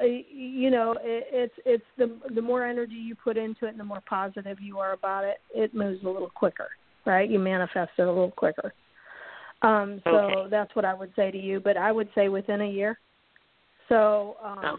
[0.00, 3.84] you know it, it's it's the the more energy you put into it and the
[3.84, 6.68] more positive you are about it it moves a little quicker
[7.04, 8.72] right you manifest it a little quicker
[9.62, 10.50] um so Okay.
[10.50, 12.98] that's what i would say to you but i would say within a year
[13.88, 14.76] so um Oh.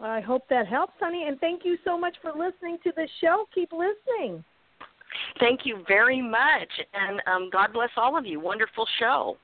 [0.00, 3.44] I hope that helps honey and thank you so much for listening to the show
[3.54, 4.42] keep listening
[5.38, 8.40] Thank you very much, and um, God bless all of you.
[8.40, 9.36] Wonderful show.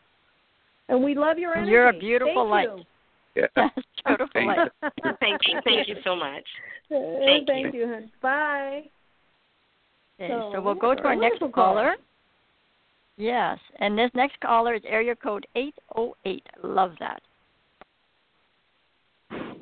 [0.88, 2.86] and we love your energy You're a beautiful thank light.
[3.36, 3.68] Yeah.
[4.06, 4.68] Beautiful Thank light.
[5.20, 5.60] Thank you.
[5.64, 6.42] Thank you so much.
[6.88, 8.10] Thank thank you, hon.
[8.20, 8.82] bye
[10.20, 11.52] Okay, So, so we'll go to our next caller.
[11.52, 11.96] caller.
[13.16, 16.42] Yes, and this next caller is area code 808.
[16.64, 17.22] Love that.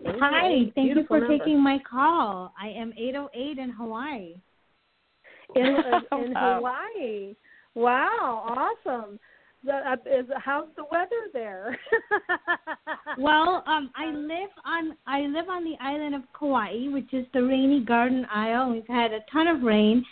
[0.06, 1.38] Hi, thank you for number.
[1.38, 2.52] taking my call.
[2.60, 4.34] I am 808 in Hawaii.
[5.54, 5.64] in
[6.12, 6.56] in Wow.
[6.56, 7.34] Hawaii.
[7.74, 9.18] Wow, awesome.
[9.64, 11.78] The, uh, is, how's the weather there?
[13.18, 17.42] Well, um, I live on I live on the island of Kauai, which is the
[17.42, 18.70] rainy Garden Isle.
[18.70, 20.04] We've had a ton of rain,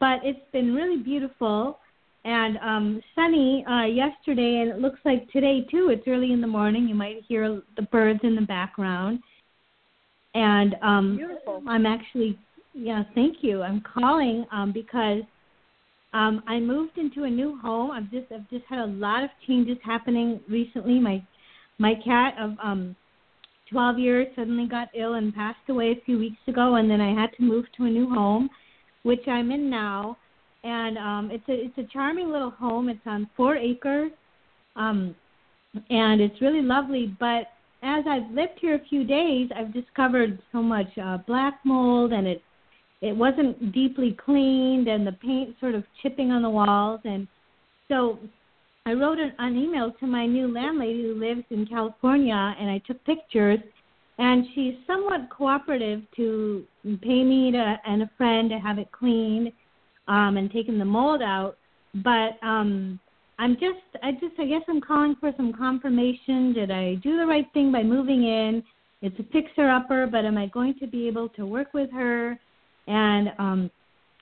[0.00, 1.78] but it's been really beautiful
[2.24, 5.90] and um sunny uh yesterday and it looks like today too.
[5.90, 6.88] It's early in the morning.
[6.88, 9.18] You might hear the birds in the background.
[10.34, 11.62] And um, Beautiful.
[11.66, 12.38] I'm actually,
[12.72, 13.62] yeah, thank you.
[13.62, 15.22] I'm calling um, because
[16.12, 17.90] um, I moved into a new home.
[17.90, 20.98] I've just I've just had a lot of changes happening recently.
[20.98, 21.22] My
[21.78, 22.94] my cat of um
[23.70, 27.20] 12 years suddenly got ill and passed away a few weeks ago, and then I
[27.20, 28.48] had to move to a new home,
[29.02, 30.16] which I'm in now.
[30.62, 32.88] And um, it's a it's a charming little home.
[32.88, 34.12] It's on four acres,
[34.76, 35.14] um,
[35.90, 37.14] and it's really lovely.
[37.18, 37.48] But
[37.84, 42.26] as I've lived here a few days, I've discovered so much uh, black mold, and
[42.26, 42.42] it
[43.00, 47.28] it wasn't deeply cleaned, and the paint sort of chipping on the walls, and
[47.88, 48.18] so
[48.86, 52.78] I wrote an, an email to my new landlady who lives in California, and I
[52.86, 53.60] took pictures.
[54.16, 56.64] And she's somewhat cooperative to
[57.02, 59.50] pay me to, and a friend to have it cleaned
[60.06, 61.56] um, and taking the mold out.
[61.96, 63.00] But um,
[63.38, 66.52] I'm just, I just, I guess I'm calling for some confirmation.
[66.52, 68.62] Did I do the right thing by moving in?
[69.02, 72.38] It's a fixer upper, but am I going to be able to work with her
[72.86, 73.70] and um,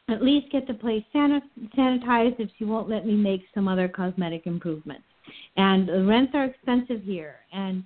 [0.08, 1.42] at least get the place sanit-
[1.76, 5.04] sanitized if she won't let me make some other cosmetic improvements?
[5.56, 7.84] And the rents are expensive here, and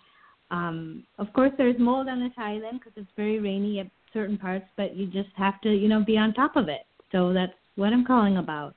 [0.51, 4.65] um, of course there's mold on this island because it's very rainy at certain parts,
[4.77, 6.87] but you just have to, you know, be on top of it.
[7.13, 8.76] So that's what I'm calling about.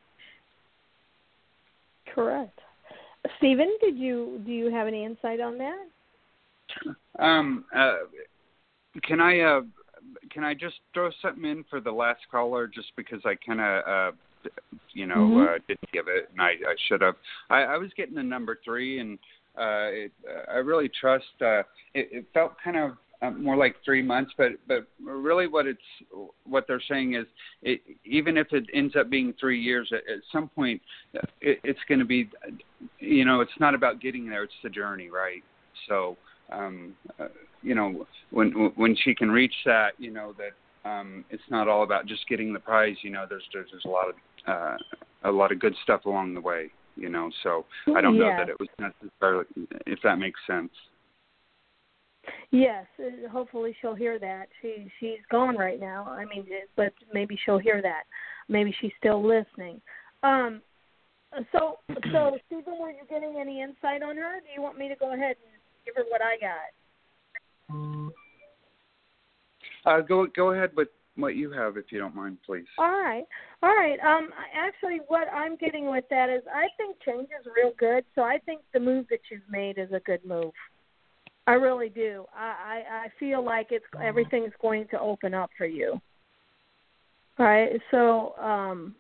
[2.14, 2.60] Correct.
[3.38, 5.88] Stephen, did you do you have any insight on that?
[7.20, 7.98] Um, uh,
[9.04, 9.62] can I uh,
[10.32, 13.88] can I just throw something in for the last caller, just because I kind of
[13.88, 14.50] uh,
[14.94, 15.56] you know Mhm.
[15.56, 17.16] uh, didn't give it, and I, I should have.
[17.50, 19.20] I, I was getting the number three, and
[19.58, 21.42] uh, it, uh, I really trust.
[21.42, 25.68] Uh, it, it felt kind of uh, more like three months, but but really what
[25.68, 25.80] it's
[26.46, 27.26] what they're saying is,
[27.62, 30.82] it, even if it ends up being three years, at, at some point,
[31.42, 32.30] it, it's going to be,
[33.00, 35.44] you know, it's not about getting there; it's the journey, right?
[35.88, 36.18] So,
[36.52, 37.28] um, uh,
[37.62, 41.84] you know, when when she can reach that, you know that um, it's not all
[41.84, 42.96] about just getting the prize.
[43.02, 44.16] You know, there's there's, there's a lot of
[44.48, 44.78] uh,
[45.30, 46.72] a lot of good stuff along the way.
[46.96, 47.66] You know, so
[47.96, 49.46] I don't know that it was necessarily,
[49.86, 50.72] if that makes sense.
[52.52, 54.48] Yes, uh, hopefully she'll hear that.
[54.62, 56.06] She she's gone right now.
[56.08, 58.04] I mean, but maybe she'll hear that.
[58.48, 59.82] Maybe she's still listening.
[60.24, 60.62] Um,
[61.52, 61.80] so
[62.12, 64.40] so Stephen, were you getting any insight on her?
[64.40, 66.72] Do you want me to go ahead and give her what I got?
[69.86, 72.66] Uh, go go ahead with what you have, if you don't mind, please.
[72.78, 73.26] All right,
[73.62, 74.00] all right.
[74.00, 78.06] Um, actually, what I'm getting with that is, I think change is real good.
[78.16, 80.54] So I think the move that you've made is a good move.
[81.50, 82.26] I really do.
[82.36, 86.00] I I, I feel like it's everything's going to open up for you.
[87.38, 87.72] All right.
[87.92, 88.96] So um,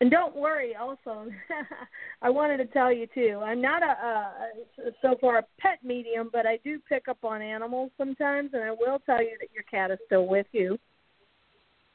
[0.00, 0.74] and don't worry.
[0.76, 1.30] Also,
[2.22, 3.40] I wanted to tell you too.
[3.44, 7.42] I'm not a, a so far a pet medium, but I do pick up on
[7.42, 10.78] animals sometimes, and I will tell you that your cat is still with you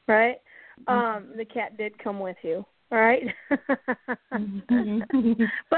[0.08, 0.36] right?
[0.88, 3.22] Um, the cat did come with you, all right?
[3.50, 3.58] but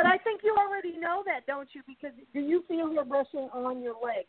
[0.06, 1.82] I think you already know that, don't you?
[1.86, 4.28] Because do you feel her brushing on your legs?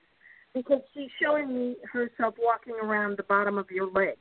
[0.54, 4.18] Because she's showing me herself walking around the bottom of your legs.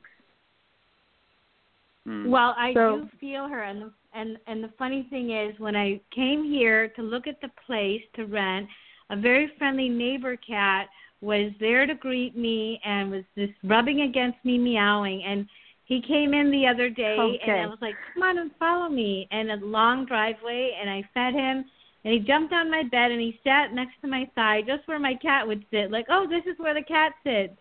[2.05, 2.29] Hmm.
[2.29, 5.75] Well, I So- do feel her, and the, and and the funny thing is, when
[5.75, 8.67] I came here to look at the place to rent,
[9.09, 10.87] a very friendly neighbor cat
[11.21, 15.23] was there to greet me and was just rubbing against me, meowing.
[15.23, 15.47] And
[15.89, 19.27] he came in the other day, and I was like, "Come on and follow me."
[19.31, 21.65] And a long driveway, and I fed him.
[22.05, 24.99] And he jumped on my bed and he sat next to my side, just where
[24.99, 25.91] my cat would sit.
[25.91, 27.57] Like, oh, this is where the cat sits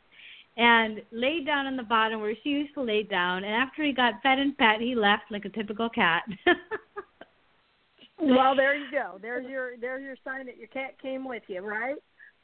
[0.56, 3.42] and laid down on the bottom where she used to lay down.
[3.42, 6.22] And after he got fed and pet, he left like a typical cat.
[8.20, 9.18] Well, there you go.
[9.22, 11.96] There's your there's your sign that your cat came with you, right?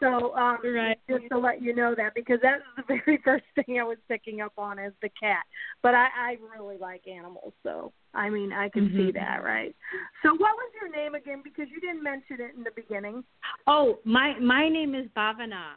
[0.04, 0.98] So um Right.
[1.08, 3.96] just to let you know that because that was the very first thing I was
[4.08, 5.44] picking up on is the cat.
[5.82, 9.14] But I, I really like animals, so I mean I can see Mhm.
[9.14, 9.74] that, right?
[10.22, 11.40] So what was your name again?
[11.42, 13.24] Because you didn't mention it in the beginning.
[13.66, 15.72] oh, my my name is Bhavana.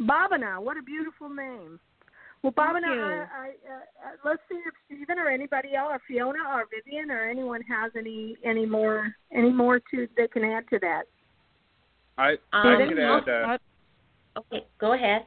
[0.00, 1.78] Bhavana, what a beautiful name.
[2.42, 2.86] Well, Bhavana.
[2.86, 7.10] I, I, uh, uh, let's see if Stephen or anybody else, or Fiona or Vivian
[7.10, 11.02] or anyone has any any more any more to they can add to that.
[12.18, 13.58] I Um, I could add uh,
[14.38, 15.26] Okay, go ahead.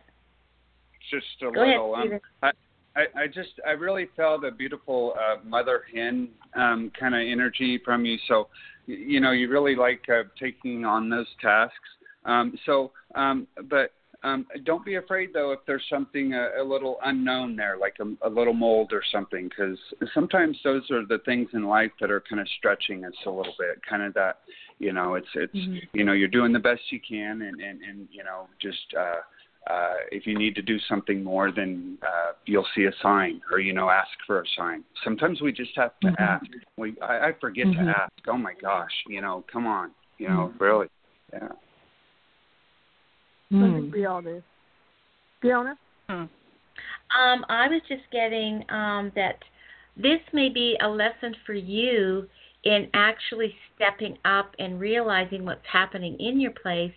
[1.11, 1.95] just a Go ahead, little.
[1.95, 2.51] um, I,
[2.95, 7.79] I I just I really felt a beautiful uh, mother hen um, kind of energy
[7.83, 8.17] from you.
[8.27, 8.47] So
[8.85, 11.75] you know you really like uh, taking on those tasks.
[12.25, 13.91] Um, so um, but
[14.23, 18.27] um, don't be afraid though if there's something a, a little unknown there, like a,
[18.27, 19.77] a little mold or something, because
[20.13, 23.53] sometimes those are the things in life that are kind of stretching us a little
[23.59, 23.81] bit.
[23.87, 24.39] Kind of that,
[24.79, 25.81] you know, it's it's Mhm.
[25.93, 29.21] you know you're doing the best you can, and and and you know just uh,
[29.71, 33.59] uh, if you need to do something more, then uh, you'll see a sign, or
[33.59, 34.83] you know, ask for a sign.
[35.03, 36.23] Sometimes we just have to Mm-hmm.
[36.23, 36.45] ask.
[36.77, 37.73] We I, I forget Mhm.
[37.73, 38.11] to ask.
[38.27, 40.59] Oh my gosh, you know, come on, you know, Mhm.
[40.59, 40.87] really,
[41.31, 41.47] yeah.
[41.47, 41.55] I
[43.49, 43.73] Hmm.
[43.73, 44.43] think we all do.
[45.41, 45.77] Fiona?
[46.09, 49.43] Um, I was just getting um, that
[49.95, 52.27] this may be a lesson for you
[52.63, 56.93] in actually stepping up and realizing what's happening in your place.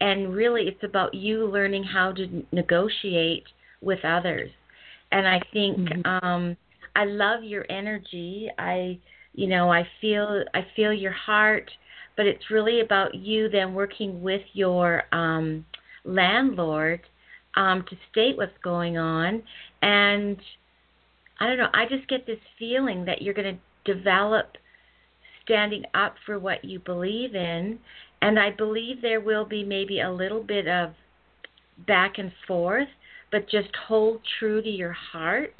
[0.00, 3.44] And really, it's about you learning how to negotiate
[3.80, 4.50] with others.
[5.12, 6.56] And I think um,
[6.96, 8.48] I love your energy.
[8.58, 8.98] I,
[9.34, 11.70] you know, I feel I feel your heart,
[12.16, 15.64] but it's really about you then working with your um,
[16.04, 17.00] landlord
[17.56, 19.42] um, to state what's going on.
[19.82, 20.36] And
[21.40, 24.52] I don't know, I just get this feeling that you're going to develop
[25.44, 27.78] standing up for what you believe in.
[28.22, 30.90] And I believe there will be maybe a little bit of
[31.86, 32.88] back and forth,
[33.30, 35.54] but just hold true to your heart.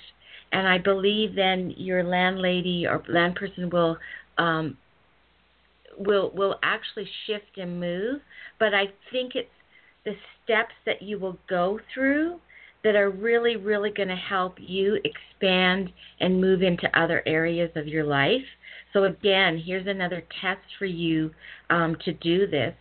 [0.52, 3.98] And I believe then your landlady or land person will
[4.38, 4.76] um,
[5.98, 8.20] will will actually shift and move.
[8.58, 9.48] But I think it's
[10.04, 12.38] the steps that you will go through
[12.84, 17.88] that are really, really going to help you expand and move into other areas of
[17.88, 18.44] your life.
[18.92, 21.30] So, again, here's another test for you
[21.70, 22.74] um, to do this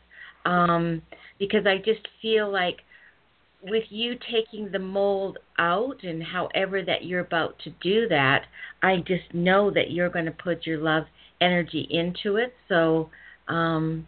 [0.45, 1.01] um,
[1.39, 2.77] because I just feel like
[3.63, 8.43] with you taking the mold out and however that you're about to do that,
[8.83, 11.05] I just know that you're going to put your love
[11.41, 12.53] energy into it.
[12.67, 13.09] So,
[13.47, 14.05] um,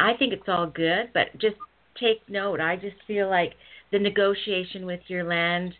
[0.00, 1.56] I think it's all good, but just
[1.98, 2.60] take note.
[2.60, 3.54] I just feel like
[3.92, 5.74] the negotiation with your land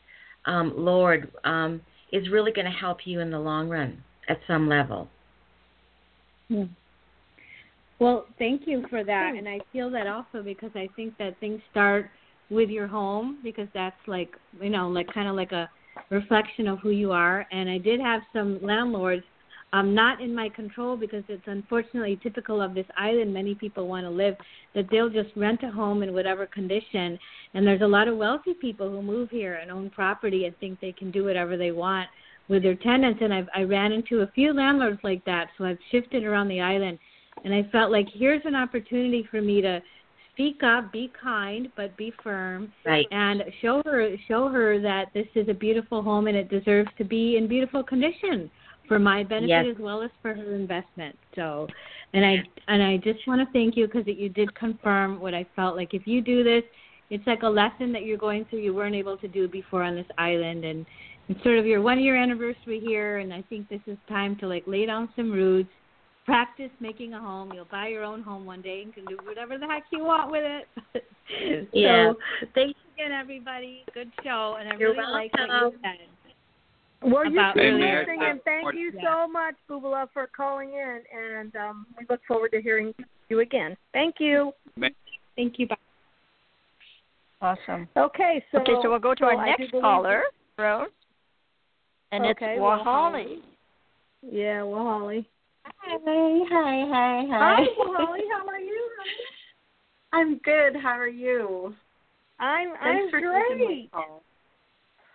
[0.46, 1.80] um, lord um,
[2.12, 5.08] is really going to help you in the long run at some level.
[6.48, 6.64] Hmm.
[7.98, 11.60] Well, thank you for that, and I feel that also because I think that things
[11.70, 12.10] start
[12.48, 14.30] with your home because that's like
[14.60, 15.68] you know like kind of like a
[16.10, 17.46] reflection of who you are.
[17.50, 19.24] And I did have some landlords,
[19.72, 23.32] um, not in my control because it's unfortunately typical of this island.
[23.32, 24.36] Many people want to live
[24.74, 27.18] that they'll just rent a home in whatever condition.
[27.54, 30.80] And there's a lot of wealthy people who move here and own property and think
[30.80, 32.08] they can do whatever they want
[32.48, 33.20] with their tenants.
[33.22, 36.60] And I've I ran into a few landlords like that, so I've shifted around the
[36.60, 36.98] island
[37.44, 39.80] and I felt like here's an opportunity for me to
[40.32, 43.06] speak up, be kind, but be firm, Right.
[43.10, 47.04] and show her show her that this is a beautiful home and it deserves to
[47.04, 48.50] be in beautiful condition
[48.88, 49.66] for my benefit Yes.
[49.70, 51.16] as well as for her investment.
[51.34, 51.68] So,
[52.12, 55.46] and I and I just want to thank you because you did confirm what I
[55.54, 55.94] felt like.
[55.94, 56.64] If you do this,
[57.10, 59.94] it's like a lesson that you're going through you weren't able to do before on
[59.94, 60.86] this island, and
[61.28, 63.18] it's sort of your one year anniversary here.
[63.18, 65.70] And I think this is time to like lay down some roots
[66.28, 67.50] practice making a home.
[67.54, 70.30] You'll buy your own home one day and can do whatever the heck you want
[70.30, 71.04] with it.
[71.72, 72.12] Yeah.
[72.40, 73.84] So thanks again, everybody.
[73.94, 76.08] Good show, and I You're really like what you said.
[77.02, 78.00] Well, you About keep earlier.
[78.00, 81.00] listening, and thank you so much, Bubala, for calling in.
[81.16, 82.92] And um, we look forward to hearing
[83.28, 83.76] you again.
[83.92, 84.52] Thank you.
[85.36, 85.68] Thank you.
[85.68, 85.76] Bye.
[87.40, 87.88] Awesome.
[87.96, 90.22] Okay, so okay, so we'll go to so our I next caller,
[90.58, 90.88] Rose.
[92.10, 93.36] And Okay, it's well, Wahali.
[94.22, 95.28] Yeah, well, Holly.
[95.64, 97.54] Hi, hi, hi, hi.
[97.56, 98.20] Hi, well, Holly.
[98.32, 98.90] How are you?
[100.12, 100.74] I'm good.
[100.82, 101.74] How are you?
[102.40, 103.90] I'm Thanks I'm for taking my great.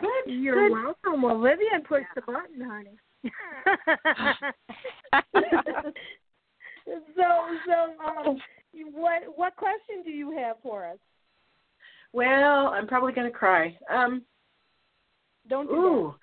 [0.03, 0.11] Call.
[0.25, 0.33] Good.
[0.33, 0.73] You're good.
[0.73, 1.21] welcome.
[1.21, 2.99] Well, Vivian pushed the button, honey.
[7.15, 7.27] so
[7.65, 7.75] so
[8.05, 8.37] um,
[8.91, 10.97] what what question do you have for us?
[12.11, 13.77] Well, I'm probably gonna cry.
[13.89, 14.23] Um,
[15.49, 16.13] Don't do ooh,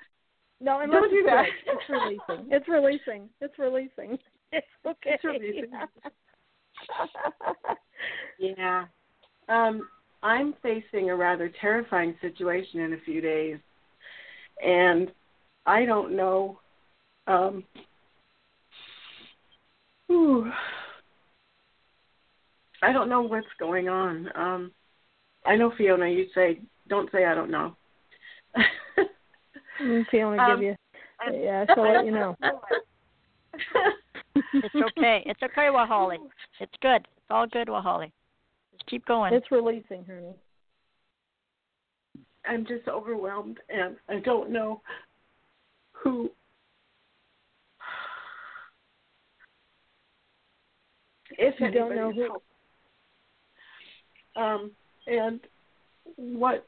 [0.61, 0.65] that.
[0.65, 1.47] No, unless Don't do that.
[1.67, 2.53] It's releasing.
[2.53, 3.29] It's releasing.
[3.41, 4.19] It's releasing.
[4.53, 5.11] It's okay.
[5.11, 5.71] It's releasing.
[8.59, 8.87] yeah.
[9.49, 9.89] Um,
[10.25, 13.59] I'm facing a rather terrifying situation in a few days,
[14.65, 15.11] and
[15.67, 16.59] I don't know.
[17.27, 17.65] Um,
[20.11, 20.51] ooh,
[22.83, 24.29] I don't know what's going on.
[24.35, 24.73] Um,
[25.47, 26.09] I know Fiona.
[26.09, 27.77] You say don't say I don't know.
[29.81, 30.77] Mm, Fiona Um, give you.
[31.43, 32.37] Yeah, she'll let you know.
[34.35, 35.23] it's okay.
[35.27, 36.19] It's okay, Wahali.
[36.61, 37.07] It's good.
[37.17, 38.13] It's all good, Wahali.
[38.73, 39.35] Just keep going.
[39.35, 40.35] It's releasing, honey.
[42.47, 44.81] I'm just overwhelmed, and I don't know
[45.93, 46.31] who.
[51.39, 52.43] If You don't know who-
[54.41, 54.77] Um,
[55.07, 55.41] and
[56.17, 56.67] what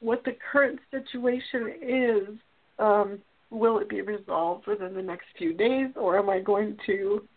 [0.00, 2.38] what the current situation is.
[2.78, 7.28] Um, will it be resolved within the next few days, or am I going to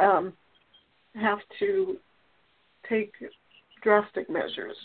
[0.00, 0.32] um,
[1.14, 1.98] have to
[2.88, 3.12] take
[3.82, 4.76] drastic measures.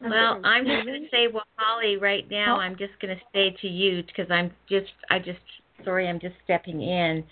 [0.00, 3.56] Well, I'm just going to say, well, Holly, right now, I'm just going to say
[3.60, 5.40] to you because I'm just, I just,
[5.84, 7.24] sorry, I'm just stepping in.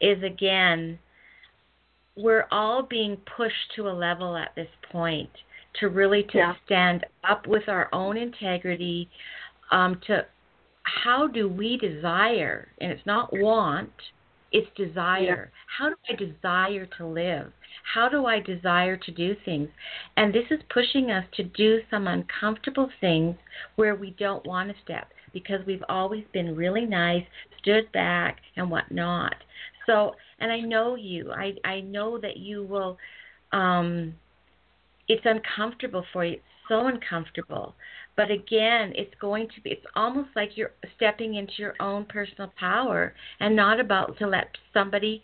[0.00, 0.98] Is again,
[2.16, 5.30] we're all being pushed to a level at this point
[5.80, 6.54] to really to Yeah.
[6.66, 9.08] stand up with our own integrity.
[9.70, 10.26] Um, to
[10.84, 13.92] how do we desire, and it's not want,
[14.52, 15.50] it's desire.
[15.78, 17.52] How do I desire to live?
[17.94, 19.68] How do I desire to do things?
[20.16, 23.36] And this is pushing us to do some uncomfortable things
[23.76, 27.24] where we don't want to step because we've always been really nice,
[27.60, 29.34] stood back, and whatnot.
[29.86, 31.32] So, and I know you.
[31.32, 32.98] I I know that you will.
[33.52, 34.14] Um,
[35.08, 36.34] it's uncomfortable for you.
[36.34, 37.74] It's so uncomfortable.
[38.16, 39.70] But again, it's going to be.
[39.70, 44.48] It's almost like you're stepping into your own personal power, and not about to let
[44.72, 45.22] somebody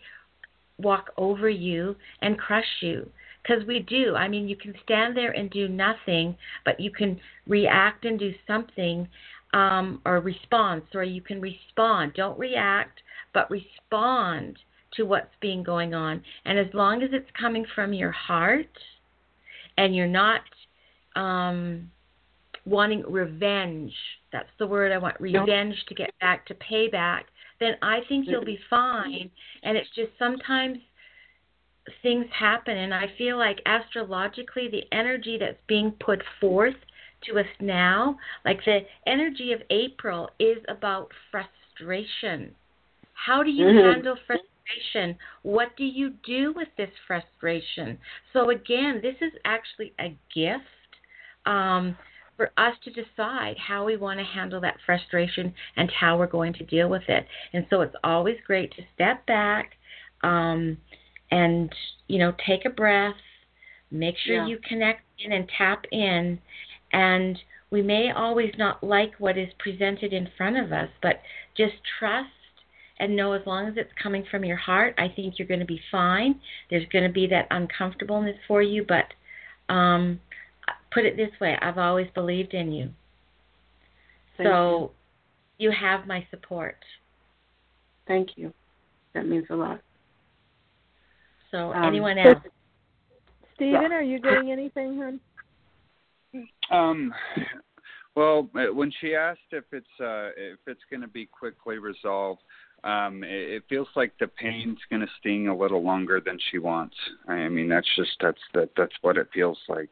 [0.79, 3.09] walk over you and crush you.
[3.41, 4.15] Because we do.
[4.15, 6.35] I mean, you can stand there and do nothing,
[6.65, 9.07] but you can react and do something,
[9.53, 10.83] um, or respond.
[10.91, 12.13] Sorry, you can respond.
[12.15, 13.01] Don't react,
[13.33, 14.57] but respond
[14.95, 16.21] to what's being going on.
[16.45, 18.67] And as long as it's coming from your heart,
[19.77, 20.41] and you're not
[21.15, 21.89] um,
[22.69, 23.93] wanting revenge.
[24.31, 25.19] That's the word I want.
[25.19, 27.21] Revenge to get back to payback.
[27.59, 29.29] Then I think you'll be fine.
[29.63, 30.77] And it's just sometimes
[32.03, 36.75] things happen, and I feel like astrologically, the energy that's being put forth
[37.25, 42.55] to us now, like the energy of April, is about frustration.
[43.13, 43.93] How do you Mhm.
[43.93, 45.17] handle frustration?
[45.41, 47.99] What do you do with this frustration?
[48.31, 50.65] So, again, this is actually a gift
[51.45, 51.97] um,
[52.39, 56.53] for us to decide how we want to handle that frustration and how we're going
[56.53, 57.27] to deal with it.
[57.51, 59.71] And so, it's always great to step back
[60.23, 60.77] um,
[61.31, 61.69] and,
[62.07, 63.17] you know, take a breath,
[63.91, 64.47] make sure Yeah.
[64.47, 66.39] you connect in and tap in.
[66.93, 67.37] And
[67.71, 71.21] we may always not like what is presented in front of us, but
[71.57, 72.29] just trust
[72.99, 75.65] and know as long as it's coming from your heart, I think you're going to
[75.65, 76.39] be fine.
[76.69, 79.05] There's going to be that uncomfortableness for you, but
[79.73, 80.21] um,
[80.91, 82.89] put it this way I've always believed in you.
[84.37, 84.91] Thank so
[85.57, 86.77] you have my support.
[88.07, 88.53] Thank you.
[89.13, 89.81] That means a lot.
[91.51, 92.41] So, Um, anyone else?
[93.55, 95.19] Stephen, are you getting anything, hon?
[96.71, 97.13] Um,
[98.15, 102.41] well, uh, when she asked if it's uh, if it's going to be quickly resolved,
[102.83, 106.59] um, it, it feels like the pain's going to sting a little longer than she
[106.59, 106.95] wants.
[107.27, 109.89] I mean, that's just that's that that's what it feels like.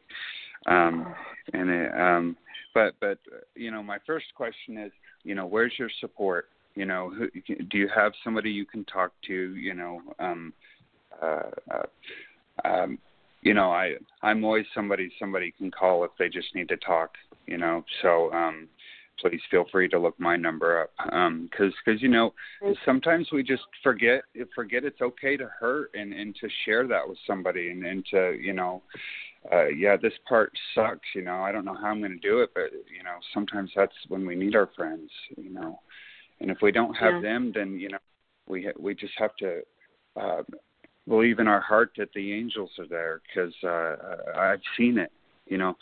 [0.68, 1.14] Um,
[1.54, 2.38] and it, um,
[2.74, 3.20] but but
[3.56, 4.92] you know, my first question is,
[5.24, 6.50] you know, where's your support?
[6.76, 7.30] You know, who,
[7.70, 9.56] do you have somebody you can talk to?
[9.56, 10.54] You know, um,
[11.22, 13.00] uh, uh, um,
[13.42, 17.12] you know, I I'm always somebody somebody can call if they just need to talk.
[17.46, 18.68] You know, so um,
[19.20, 20.92] please feel free to look my number up
[21.50, 22.34] because because you know
[22.86, 24.22] sometimes we just forget
[24.54, 28.38] forget it's okay to hurt and and to share that with somebody and and to
[28.40, 28.82] you know
[29.52, 32.42] uh yeah this part sucks you know i don't know how i'm going to do
[32.42, 35.80] it but you know sometimes that's when we need our friends you know
[36.40, 37.22] and if we don't have Yeah.
[37.22, 37.98] them then you know
[38.48, 39.62] we ha- we just have to
[40.20, 40.44] uh
[41.08, 43.96] believe in our heart that the angels are there because uh
[44.40, 45.12] i've seen it
[45.46, 45.76] you know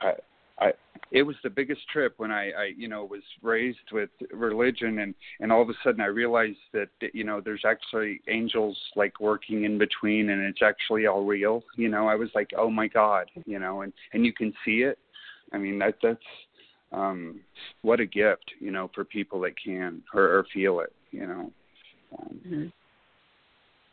[0.00, 0.12] i
[0.60, 0.72] I
[1.12, 5.14] it was the biggest trip when I, I you know was raised with religion and
[5.40, 9.64] and all of a sudden I realized that you know there's actually angels like working
[9.64, 13.30] in between and it's actually all real you know I was like oh my god
[13.46, 14.98] you know and and you can see it
[15.52, 16.18] I mean that that's
[16.92, 17.40] um
[17.82, 21.52] what a gift you know for people that can or, or feel it you know
[22.18, 22.66] um, Mm-hmm.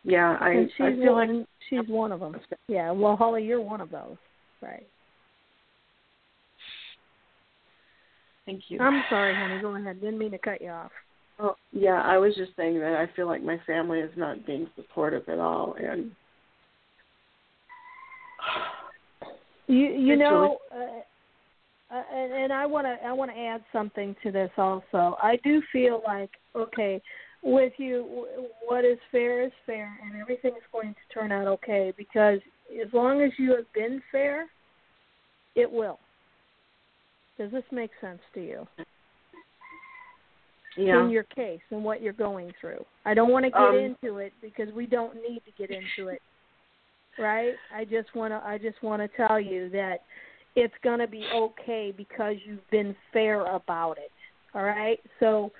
[0.03, 1.29] Yeah, I and she's I feel like
[1.69, 2.35] she's one of them.
[2.67, 4.15] Yeah, well, Holly, you're one of those,
[4.61, 4.87] right?
[8.47, 8.79] Thank you.
[8.79, 9.61] I'm sorry, honey.
[9.61, 10.01] Go ahead.
[10.01, 10.91] Didn't mean to cut you off.
[11.39, 14.67] Oh, yeah, I was just saying that I feel like my family is not being
[14.75, 16.09] supportive at all, and
[19.67, 21.01] You you It's know, uh,
[21.93, 25.17] uh, and, and I want to I want to add something to this also.
[25.21, 27.01] I do feel like okay,
[27.43, 31.47] with you, w- what is fair is fair, and everything is going to turn out
[31.47, 32.39] okay because
[32.81, 34.47] as long as you have been fair,
[35.55, 35.99] it will.
[37.37, 38.67] Does this make sense to you?
[40.75, 42.85] yeah, In your case and what you're going through.
[43.05, 46.09] I don't want to get Um, into it because we don't need to get into
[46.09, 46.21] it.
[47.19, 47.55] Right?
[47.73, 50.03] I just want to I just want to tell you that
[50.55, 54.11] it's going to be okay because you've been fair about it.
[54.53, 54.99] All right?
[55.19, 55.51] So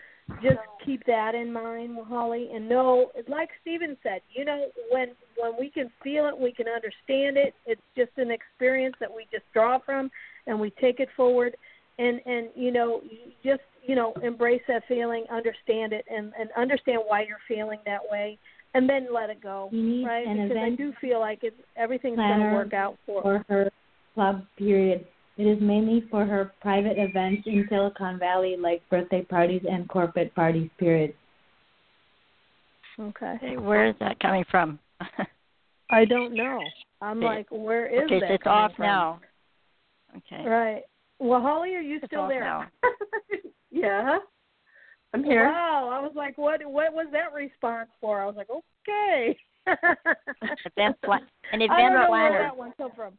[0.43, 5.53] just keep that in mind, Holly, and know, like Stephen said, you know, when when
[5.59, 7.55] we can feel it, we can understand it.
[7.65, 10.11] It's just an experience that we just draw from,
[10.47, 11.55] and we take it forward,
[11.99, 13.01] and and you know,
[13.43, 18.01] just you know, embrace that feeling, understand it, and and understand why you're feeling that
[18.09, 18.37] way,
[18.73, 19.69] and then let it go,
[20.05, 20.25] right?
[20.27, 23.69] an because I do feel like it's everything's going to work out for for her
[24.15, 25.05] club period.
[25.37, 30.33] It is mainly for her private events in Silicon Valley, like birthday parties and corporate
[30.33, 30.69] parties.
[30.79, 31.13] Period.
[32.99, 33.35] Okay.
[33.39, 34.79] Hey, where is that coming from?
[35.89, 36.59] I don't know.
[37.01, 37.25] I'm Okay.
[37.25, 38.27] like, where is okay, that?
[38.27, 38.85] so it's coming off from?
[38.85, 39.19] now.
[40.15, 40.47] Okay.
[40.47, 40.81] Right.
[41.19, 42.69] Well, Holly, are you It's still there?
[43.71, 44.17] yeah.
[45.13, 45.45] I'm here.
[45.45, 45.89] Wow.
[45.91, 46.61] I was like, what?
[46.65, 48.21] What was that response for?
[48.21, 49.37] I was like, okay.
[49.67, 51.19] Event pla-
[51.51, 52.31] an I event don't know planner.
[52.31, 53.13] where that one come from.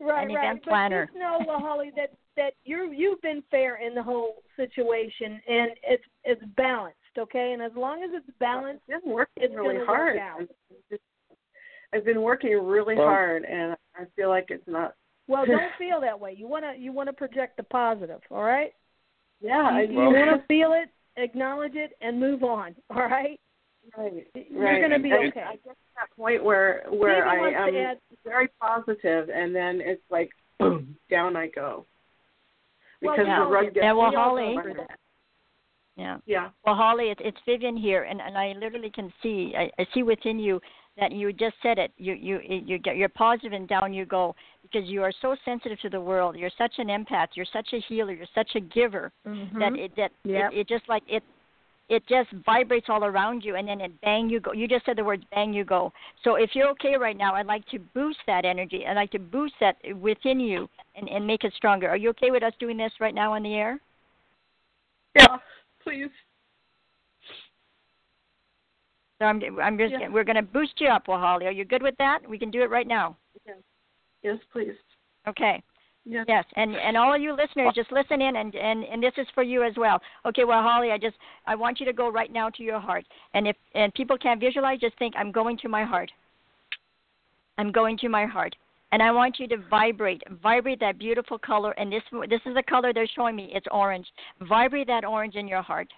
[0.00, 0.44] Right, An right.
[0.44, 1.06] event but planner.
[1.06, 5.70] just know, well, Holly, that that you're you've been fair in the whole situation, and
[5.82, 7.50] it's it's balanced, okay.
[7.52, 10.14] And as long as it's balanced, I've been working it's really gonna hard.
[10.16, 10.40] Work out.
[10.92, 10.98] I've
[11.92, 14.94] I've been working really Well- hard, and I feel like it's not.
[15.28, 16.34] Well, don't feel that way.
[16.36, 18.72] You wanna you wanna project the positive, all right?
[19.40, 22.74] Yeah, I you, you want to feel it, acknowledge it, and move on.
[22.90, 23.38] All right.
[23.96, 24.26] Right.
[24.34, 24.82] You're right.
[24.82, 25.42] gonna be I- okay.
[25.42, 29.54] I get to that point where where Stevie I wants am add- very positive, and
[29.54, 31.86] then it's like boom, down I go.
[33.00, 33.38] Well, Because yeah.
[33.44, 34.86] the rug gets Yeah, well, we all go Holly-
[35.96, 36.16] Yeah.
[36.26, 36.48] Yeah.
[36.66, 40.02] Well, Holly, it's it's Vivian here, and and I literally can see I, I see
[40.02, 40.60] within you
[40.98, 41.92] that you just said it.
[41.96, 44.34] You you you get you're positive and down you go
[44.70, 46.36] because you are so sensitive to the world.
[46.36, 47.28] You're such an empath.
[47.34, 48.12] You're such a healer.
[48.12, 49.58] You're such a giver mm-hmm.
[49.58, 50.52] that it that Yep.
[50.52, 51.22] it, it just like it
[51.88, 54.96] it just vibrates all around you and then it bang you go you just said
[54.96, 55.92] the words bang you go
[56.22, 59.18] so if you're okay right now i'd like to boost that energy i'd like to
[59.18, 62.76] boost that within you and and make it stronger are you okay with us doing
[62.76, 63.80] this right now on the air
[65.16, 65.38] Yeah.
[65.82, 66.10] Please.
[69.18, 70.08] so i'm i'm just Yeah.
[70.08, 72.50] we're going to boost you up well holly are you good with that we can
[72.50, 73.16] do it right now
[74.28, 74.78] Yes, please.
[75.26, 75.62] okay
[76.10, 76.24] Yes.
[76.26, 79.26] Yes, and and all of you listeners, just listen in, and and and this is
[79.34, 80.00] for you as well.
[80.24, 81.16] Okay, well, Holly, I just
[81.46, 83.04] I want you to go right now to your heart,
[83.34, 86.10] and if and people can't visualize, just think I'm going to my heart.
[87.58, 88.56] I'm going to my heart,
[88.90, 92.62] and I want you to vibrate, vibrate that beautiful color, and this this is the
[92.62, 93.50] color they're showing me.
[93.52, 94.06] It's orange.
[94.48, 95.88] Vibrate that orange in your heart,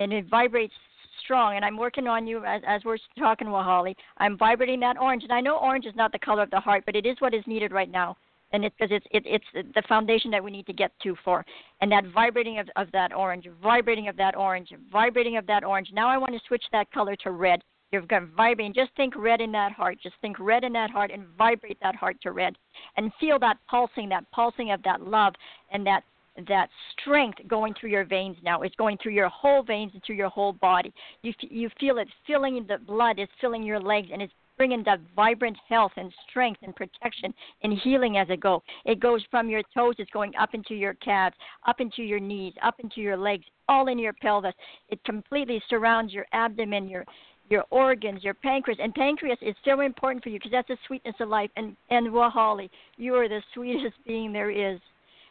[0.00, 0.74] and it vibrates
[1.22, 1.56] strong.
[1.56, 3.96] And I'm working on you as as we're talking, Holly.
[4.18, 6.84] I'm vibrating that orange, and I know orange is not the color of the heart,
[6.86, 8.16] but it is what is needed right now
[8.52, 11.44] and it's because it's it, it's the foundation that we need to get to for
[11.80, 15.88] and that vibrating of, of that orange vibrating of that orange vibrating of that orange
[15.92, 17.62] now i want to switch that color to red
[17.92, 21.10] you're going to just think red in that heart just think red in that heart
[21.12, 22.56] and vibrate that heart to red
[22.96, 25.34] and feel that pulsing that pulsing of that love
[25.72, 26.02] and that
[26.48, 30.16] that strength going through your veins now it's going through your whole veins and through
[30.16, 34.22] your whole body you you feel it filling the blood it's filling your legs and
[34.22, 38.60] it's bringing that vibrant health and strength and protection and healing as it goes.
[38.84, 41.34] It goes from your toes, it's going up into your calves,
[41.66, 44.52] up into your knees, up into your legs, all in your pelvis.
[44.90, 47.06] It completely surrounds your abdomen, your
[47.48, 51.16] your organs, your pancreas, and pancreas is so important for you because that's the sweetness
[51.20, 51.50] of life.
[51.56, 52.68] And and Wahali,
[52.98, 54.78] you are the sweetest being there is.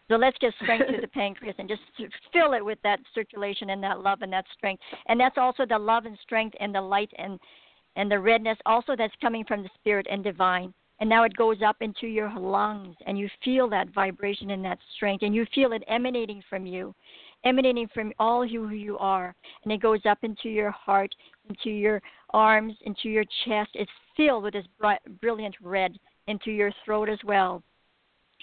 [0.10, 1.82] So let's give strength to the pancreas and just
[2.34, 4.82] fill it with that circulation and that love and that strength.
[5.08, 7.40] And that's also the love and strength and the light and
[7.96, 10.74] and the redness also that's coming from the spirit and divine.
[11.00, 14.80] And now it goes up into your lungs, and you feel that vibration and that
[14.96, 16.94] strength, and you feel it emanating from you,
[17.46, 19.34] emanating from all who you are.
[19.64, 21.14] And it goes up into your heart,
[21.48, 22.02] into your
[22.32, 23.72] arms, into your chest.
[23.76, 25.98] It's filled with this bright, brilliant red,
[26.28, 27.64] into your throat as well,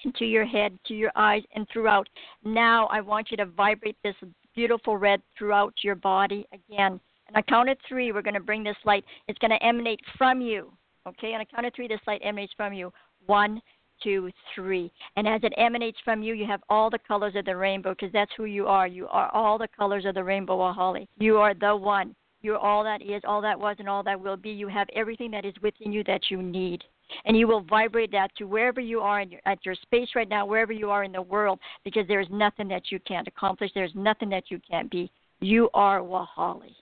[0.06, 2.08] into your head, to your eyes, and throughout.
[2.44, 4.14] Now I want you to vibrate this
[4.54, 6.98] beautiful red throughout your body again.
[7.28, 9.04] And I count of three, we're going to bring this light.
[9.28, 10.72] It's going to emanate from you.
[11.06, 11.34] Okay?
[11.34, 12.92] On a count of three, this light emanates from you.
[13.26, 13.60] One,
[14.02, 14.92] two, three.
[15.16, 18.12] And as it emanates from you, you have all the colors of the rainbow because
[18.12, 18.86] that's who you are.
[18.86, 21.06] You are all the colors of the rainbow, Wahali.
[21.18, 22.14] You are the one.
[22.42, 24.50] You're all that is, all that was, and all that will be.
[24.50, 26.84] You have everything that is within you that you need.
[27.24, 30.28] And you will vibrate that to wherever you are in your, at your space right
[30.28, 33.70] now, wherever you are in the world, because there's nothing that you can't accomplish.
[33.74, 35.10] There's nothing that you can't be.
[35.40, 36.74] You are Wahali.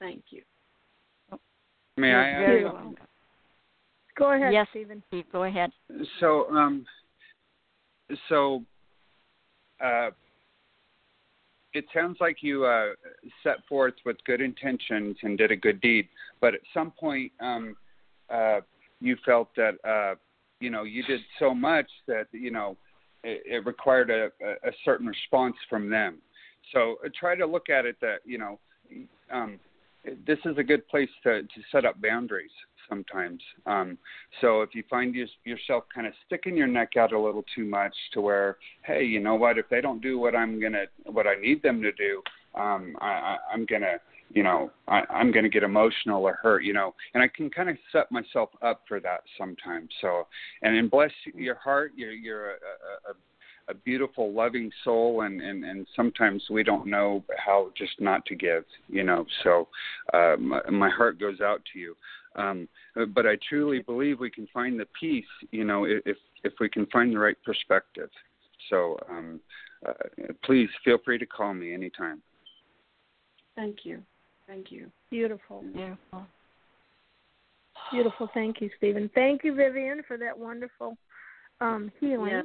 [0.00, 0.42] Thank you.
[1.96, 2.82] May I add very something?
[2.84, 3.06] welcome.
[4.16, 5.02] Go ahead, Yes, Stephen.
[5.08, 5.70] Steve, go ahead.
[6.18, 6.84] So, um,
[8.28, 8.64] so,
[9.82, 10.10] uh,
[11.72, 12.88] it sounds like you uh,
[13.42, 16.08] set forth with good intentions and did a good deed,
[16.40, 17.76] but at some point, um,
[18.32, 18.60] uh,
[19.00, 20.14] you felt that uh,
[20.60, 22.76] you know you did so much that you know
[23.24, 24.26] it, it required a,
[24.66, 26.18] a certain response from them.
[26.72, 28.58] so uh, try to look at it that you know
[29.32, 29.58] um,
[30.26, 32.50] this is a good place to to set up boundaries
[32.90, 33.40] sometimes.
[33.64, 33.96] Um,
[34.40, 37.64] so if you find you, yourself kind of sticking your neck out a little too
[37.64, 39.56] much to where, hey, you know what?
[39.56, 42.22] If they don't do what I'm gonna, what I need them to do,
[42.54, 43.96] um, I, I, I'm gonna,
[44.32, 46.94] you know, I, I'm gonna get emotional or hurt, you know.
[47.14, 49.88] And I can kind of set myself up for that sometimes.
[50.00, 50.26] So,
[50.62, 51.92] and bless your heart.
[51.96, 53.14] You're you're a, a, a
[53.68, 58.34] a beautiful loving soul and and and sometimes we don't know how just not to
[58.34, 59.68] give you know so
[60.12, 61.94] uh my, my heart goes out to you
[62.36, 62.68] um,
[63.14, 66.86] but I truly believe we can find the peace, you know, if if we can
[66.86, 68.08] find the right perspective.
[68.68, 69.40] So um,
[69.86, 69.92] uh,
[70.44, 72.22] please feel free to call me anytime.
[73.56, 74.02] Thank you.
[74.50, 74.90] Thank you.
[75.10, 75.62] Beautiful.
[75.62, 76.26] Beautiful.
[77.92, 78.28] Beautiful.
[78.34, 79.08] Thank you, Stephen.
[79.14, 80.96] Thank you, Vivian, for that wonderful
[81.60, 82.32] um, healing.
[82.32, 82.42] Yeah.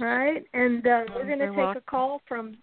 [0.00, 1.82] Right, and uh, we're going to take welcome.
[1.86, 2.56] a call from.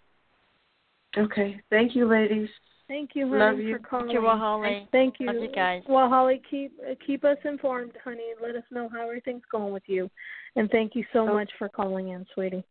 [1.18, 1.60] Okay.
[1.70, 2.50] Thank you, ladies.
[2.88, 3.78] Thank you, honey, Love you.
[3.78, 4.08] for calling.
[4.08, 4.88] Thank you, Wahali.
[4.92, 5.28] Thank you.
[5.28, 5.84] Love you guys.
[5.88, 8.34] Well, Holly, keep uh, keep us informed, honey.
[8.42, 10.10] Let us know how everything's going with you,
[10.56, 11.34] and thank you so Okay.
[11.34, 12.64] much for calling in, sweetie.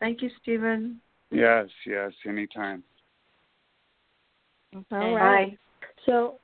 [0.00, 1.00] Thank you, Stephen.
[1.30, 2.82] Yes, yes, anytime.
[4.74, 5.58] All right.
[6.06, 6.38] So,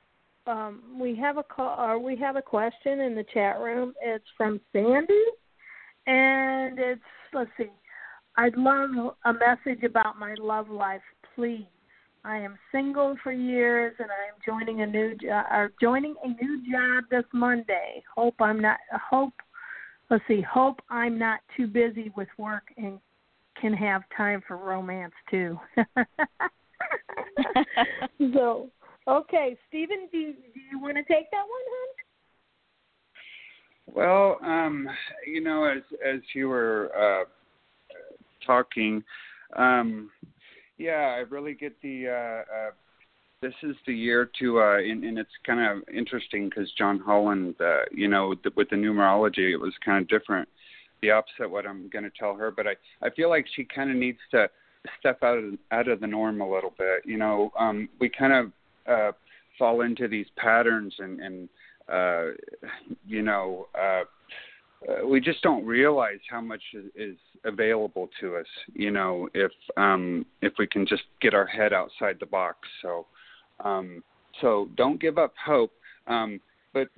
[0.45, 1.79] um, we have a call.
[1.79, 3.93] Or we have a question in the chat room.
[4.01, 5.25] It's from Sandy,
[6.05, 7.01] and it's
[7.33, 7.69] let's see.
[8.37, 8.89] I'd love
[9.25, 11.01] a message about my love life,
[11.35, 11.65] please.
[12.23, 15.45] I am single for years, and I am joining a new job.
[15.51, 18.03] Or joining a new job this Monday.
[18.15, 18.77] Hope I'm not.
[19.09, 19.33] Hope.
[20.09, 20.41] Let's see.
[20.41, 22.99] Hope I'm not too busy with work and
[23.59, 25.59] can have time for romance too.
[28.33, 28.69] so,
[29.07, 31.87] okay, Stephen, do you, do you want to take that one, hon?
[33.93, 34.87] Well, um,
[35.25, 37.23] you know, as as you were uh,
[38.45, 39.03] talking,
[39.55, 40.09] um,
[40.77, 42.09] yeah, I really get the.
[42.09, 42.71] Uh, uh,
[43.41, 47.53] this is the year to, uh, and, and it's kind of interesting because John Holland,
[47.61, 50.49] uh, you know, with the, with the numerology, it was kind of different,
[51.03, 52.49] the opposite what I'm going to tell her.
[52.49, 52.75] But I,
[53.05, 54.49] I feel like she kind of needs to
[54.99, 57.03] step out of out of the norm a little bit.
[57.05, 58.51] You know, um, we kind of
[58.87, 59.11] uh,
[59.57, 61.49] fall into these patterns and and
[61.91, 62.23] uh,
[63.07, 63.67] you know.
[63.79, 64.03] Uh,
[64.87, 69.51] uh, we just don't realize how much is, is available to us, you know, if
[69.75, 72.59] um, if we can just get our head outside the box.
[72.81, 73.07] So,
[73.63, 74.03] um,
[74.39, 75.71] so don't give up hope,
[76.05, 76.39] um,
[76.73, 76.89] but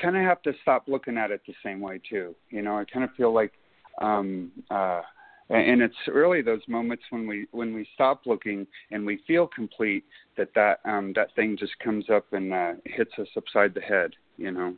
[0.00, 2.34] kind of have to stop looking at it the same way too.
[2.48, 3.52] You know, I kind of feel like,
[4.00, 5.02] um, uh,
[5.50, 10.04] and it's really those moments when we when we stop looking and we feel complete
[10.36, 14.12] that that um, that thing just comes up and uh, hits us upside the head.
[14.36, 14.74] You know.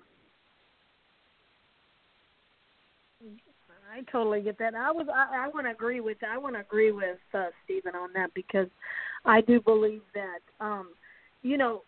[3.93, 4.75] I totally get that.
[4.75, 7.95] I was I, I want to agree with I want to agree with uh, Stephen
[7.95, 8.69] on that because
[9.25, 10.91] I do believe that um
[11.43, 11.83] you know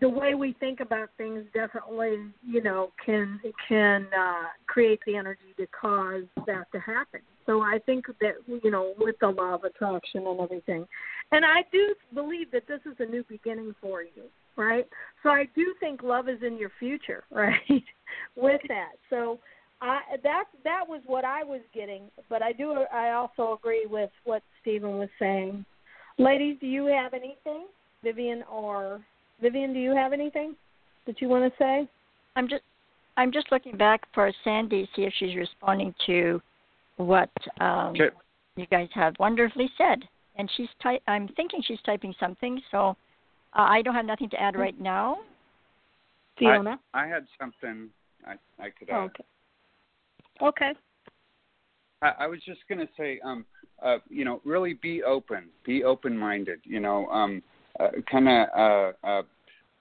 [0.00, 5.54] the way we think about things definitely you know can can uh create the energy
[5.56, 7.20] to cause that to happen.
[7.48, 10.86] So I think that you know with the law of attraction and everything.
[11.32, 14.24] And I do believe that this is a new beginning for you,
[14.54, 14.86] right?
[15.22, 17.82] So I do think love is in your future, right?
[18.36, 18.92] with that.
[19.08, 19.38] So
[19.80, 24.10] I that that was what I was getting, but I do I also agree with
[24.24, 25.64] what Stephen was saying.
[26.18, 27.66] Ladies, do you have anything,
[28.04, 29.00] Vivian or
[29.40, 29.72] Vivian?
[29.72, 30.54] Do you have anything
[31.06, 31.88] that you want to say?
[32.36, 32.62] I'm just
[33.16, 36.42] I'm just looking back for Sandy, see if she's responding to
[36.98, 37.30] what
[37.60, 38.10] um, Okay.
[38.56, 40.04] you guys have wonderfully said.
[40.36, 42.96] And she's ty- I'm thinking she's typing something, so
[43.54, 45.18] uh, I don't have nothing to add right now.
[46.38, 46.78] Fiona.
[46.94, 47.88] I, I had something
[48.24, 48.94] I I could add.
[48.94, 49.24] Oh, okay.
[50.40, 50.72] Okay.
[52.02, 53.44] I, I was just going to say, um,
[53.82, 56.60] uh, you know, really be open, be open-minded.
[56.62, 57.42] You know, um,
[57.80, 59.22] uh, kind of uh, uh,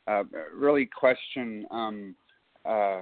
[0.07, 0.23] uh,
[0.55, 1.65] really question.
[1.69, 2.15] Um,
[2.65, 3.01] uh,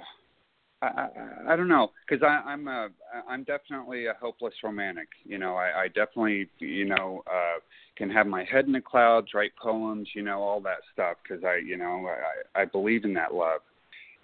[0.86, 2.90] I, I, don't know, because I'm a,
[3.28, 5.07] I'm definitely a hopeless romantic.
[5.24, 7.60] You know, I, I definitely, you know, uh,
[7.95, 11.44] can have my head in the clouds, write poems, you know, all that stuff, because
[11.44, 12.07] I, you know,
[12.56, 13.62] I, I believe in that love,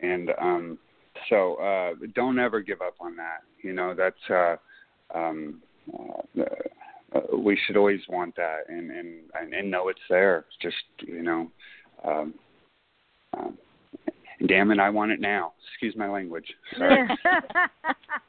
[0.02, 0.78] and um,
[1.30, 3.42] so uh, don't ever give up on that.
[3.62, 4.56] You know, that's uh,
[5.14, 5.62] um,
[5.94, 6.42] uh,
[7.14, 10.46] uh, we should always want that and and and, and know it's there.
[10.62, 11.52] Just you know,
[12.04, 12.34] um,
[13.38, 13.58] um,
[14.48, 15.54] damn it, I want it now.
[15.72, 16.46] Excuse my language.
[16.78, 17.08] Sorry.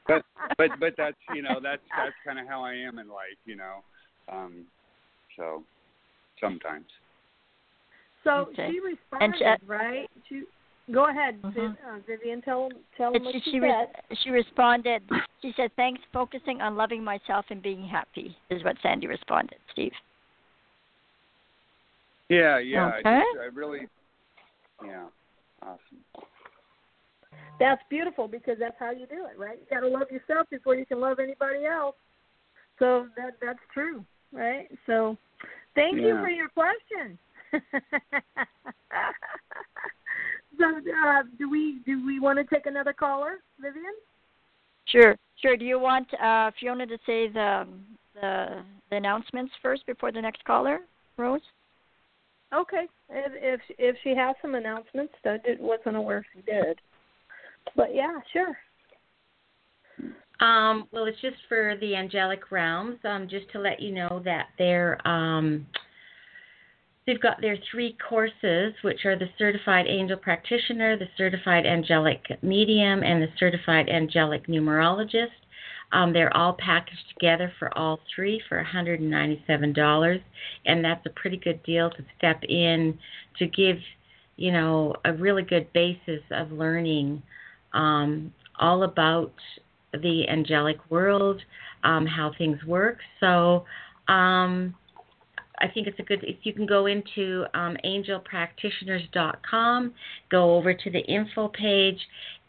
[0.07, 0.23] but
[0.59, 3.39] but but that's you know that's that's kind of how I am in life.
[3.45, 3.77] You know,
[4.31, 4.65] um,
[5.37, 5.63] so
[6.41, 6.87] sometimes.
[8.25, 8.69] So Okay.
[8.71, 10.11] she And responded, she- uh, right?
[10.29, 10.43] She,
[10.93, 11.55] go ahead, Mhm.
[11.55, 12.41] Viv, uh, Vivian.
[12.43, 14.19] Tell tell them It's- what she, she re- said.
[14.23, 15.03] she responded.
[15.41, 19.59] She said, "Thanks, focusing on loving myself and being happy," is what Sandy responded.
[19.73, 19.93] Steve.
[22.29, 22.87] Yeah, yeah.
[22.99, 23.09] Okay.
[23.09, 23.89] I, just, I really,
[24.85, 25.07] yeah,
[25.63, 26.27] awesome.
[27.59, 29.59] That's beautiful because that's how you do it, right?
[29.59, 31.95] You got to love yourself before you can love anybody else.
[32.79, 34.67] So that that's true, right?
[34.87, 35.17] So,
[35.75, 37.19] thank you for your question.
[40.59, 40.65] so,
[41.07, 43.95] uh, do we do we want to take another caller, Vivian?
[44.87, 45.57] Sure, sure.
[45.57, 47.69] Do you want uh, Fiona to say the,
[48.15, 50.81] the the announcements first before the next caller,
[51.17, 51.41] Rose?
[52.55, 56.81] Okay, if if, she has some announcements, I did, wasn't aware she did.
[57.77, 58.57] But yeah, sure.
[60.41, 62.99] Um, well, it's just for the angelic realms.
[63.05, 65.67] Um, just to let you know that they're um,
[67.07, 73.03] they've got their three courses, which are the certified angel practitioner, the certified angelic medium,
[73.03, 75.29] and the certified angelic numerologist.
[75.93, 80.23] Um, they're all packaged together for all three for $197,
[80.67, 82.99] and that's a pretty good deal to step in
[83.39, 83.77] to give,
[84.37, 87.23] you know, a really good basis of learning
[87.75, 89.33] um, all about
[89.93, 91.43] the angelic world,
[91.85, 92.99] um, how things work.
[93.21, 93.67] So
[94.09, 94.75] um,
[95.63, 99.95] I think it's a good, if you can go into um, angelpractitioners.com,
[100.31, 102.01] go over to the info page,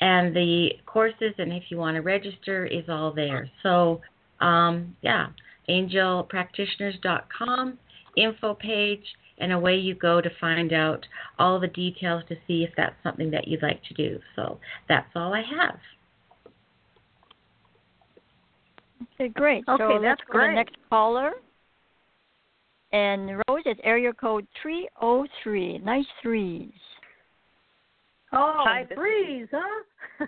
[0.01, 3.47] and the courses, and if you want to register, is all there.
[3.61, 4.01] So,
[4.41, 5.27] um, yeah,
[5.69, 7.77] angelpractitioners.com,
[8.17, 9.05] info page,
[9.37, 11.05] and away you go to find out
[11.37, 14.19] all the details to see if that's something that you'd like to do.
[14.35, 14.57] So
[14.89, 15.77] that's all I have.
[19.15, 19.63] Okay, great.
[19.67, 20.55] Okay, so let's that's go to the great.
[20.55, 21.33] next caller.
[22.93, 25.79] And Rose is area code 303.
[25.79, 26.71] Nice threes.
[28.31, 29.83] Oh, Hi, threes, huh?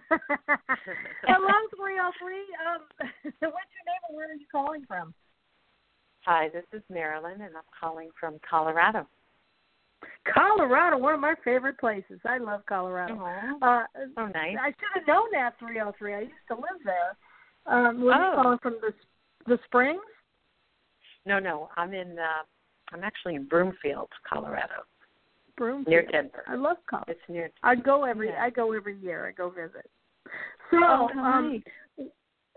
[1.27, 2.45] Hello, three oh three.
[2.67, 2.81] Um,
[3.23, 5.13] what's your name and where are you calling from?
[6.21, 9.07] Hi, this is Marilyn, and I'm calling from Colorado.
[10.31, 12.19] Colorado, one of my favorite places.
[12.25, 13.13] I love Colorado.
[13.15, 13.57] Aw.
[13.61, 13.83] Uh,
[14.17, 14.57] Oh, nice.
[14.59, 16.13] I should have known that 303.
[16.13, 17.15] I used to live there.
[17.67, 18.41] Um, were you Oh.
[18.41, 18.93] calling from the
[19.47, 20.01] the Springs?
[21.27, 22.17] No, no, I'm in.
[22.17, 22.43] Uh,
[22.93, 24.83] I'm actually in Broomfield, Colorado,
[25.57, 25.87] Broomfield.
[25.87, 26.43] near Denver.
[26.47, 27.11] I love Colorado.
[27.11, 27.49] It's near.
[27.63, 28.43] I go every Yeah.
[28.43, 29.27] I go every year.
[29.27, 29.89] I go visit.
[30.71, 31.63] So, Oh, um,
[31.97, 32.07] nice.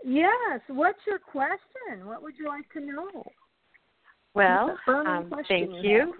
[0.03, 0.61] yes.
[0.67, 2.05] What's your question?
[2.05, 3.31] What would you like to know?
[4.33, 6.13] Well, What's a burning um, thank you you.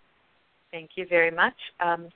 [0.72, 1.56] Thank you very much.
[1.80, 2.10] Um,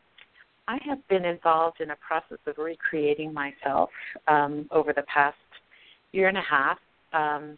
[0.68, 3.90] I have been involved in a process of recreating myself
[4.28, 5.36] um, over the past
[6.12, 6.78] year and a half,
[7.14, 7.58] um,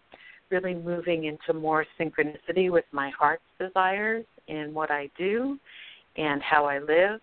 [0.49, 5.57] really moving into more synchronicity with my heart's desires in what I do
[6.17, 7.19] and how I live.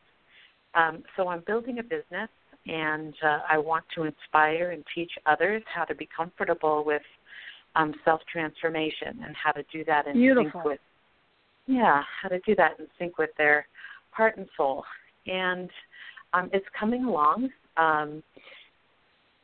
[0.74, 2.30] Um, so I'm building a business,
[2.66, 7.02] and uh, I want to inspire and teach others how to be comfortable with
[7.76, 10.52] um, self transformation and how to do that in Beautiful.
[10.52, 10.80] sync with
[11.66, 13.66] yeah, how to do that in sync with their
[14.10, 14.84] heart and soul.
[15.26, 15.70] And
[16.32, 17.50] um, it's coming along.
[17.76, 18.22] Um,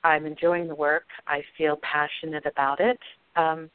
[0.05, 1.05] I'm enjoying the work.
[1.26, 2.98] I feel passionate about it.
[3.39, 3.70] Um,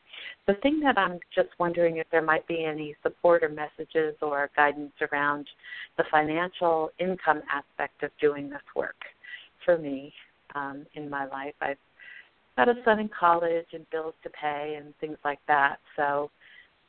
[0.46, 4.50] the thing that I'm just wondering if there might be any support or messages or
[4.56, 5.48] guidance around
[5.98, 8.98] the financial income aspect of doing this work
[9.64, 10.14] for me
[10.54, 11.54] um, in my life.
[11.62, 11.78] I've
[12.58, 15.78] got a son in college and bills to pay and things like that.
[15.96, 16.30] So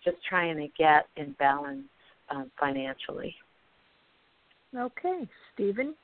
[0.05, 1.85] just trying to get in balance
[2.31, 3.35] um, financially.
[4.77, 5.95] Okay, Stephen.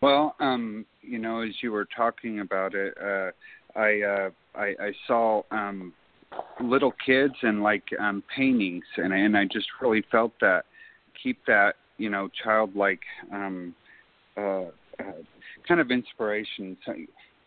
[0.00, 3.30] Well, um, you know, as you were talking about it, uh,
[3.76, 5.92] I, uh, I I saw um,
[6.60, 10.64] little kids and like um, paintings, and and I just really felt that
[11.22, 13.00] keep that you know childlike
[13.32, 13.74] um,
[14.36, 14.64] uh,
[15.00, 15.22] uh,
[15.66, 16.76] kind of inspiration.
[16.84, 16.94] So,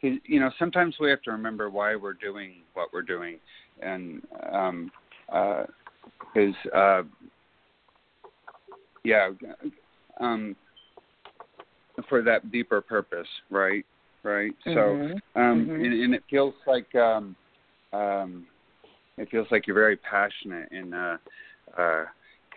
[0.01, 3.37] you know, sometimes we have to remember why we're doing what we're doing,
[3.81, 4.21] and
[4.51, 4.91] um,
[5.31, 5.63] uh,
[6.35, 7.03] is uh,
[9.03, 9.29] yeah.
[10.19, 10.55] Um,
[12.09, 13.85] for that deeper purpose, right?
[14.23, 14.55] Right.
[14.65, 14.73] Mhm.
[14.73, 15.75] So, um, Mhm.
[15.85, 17.35] and, and it feels like um,
[17.91, 18.47] um,
[19.17, 21.17] it feels like you're very passionate and uh,
[21.77, 22.05] uh,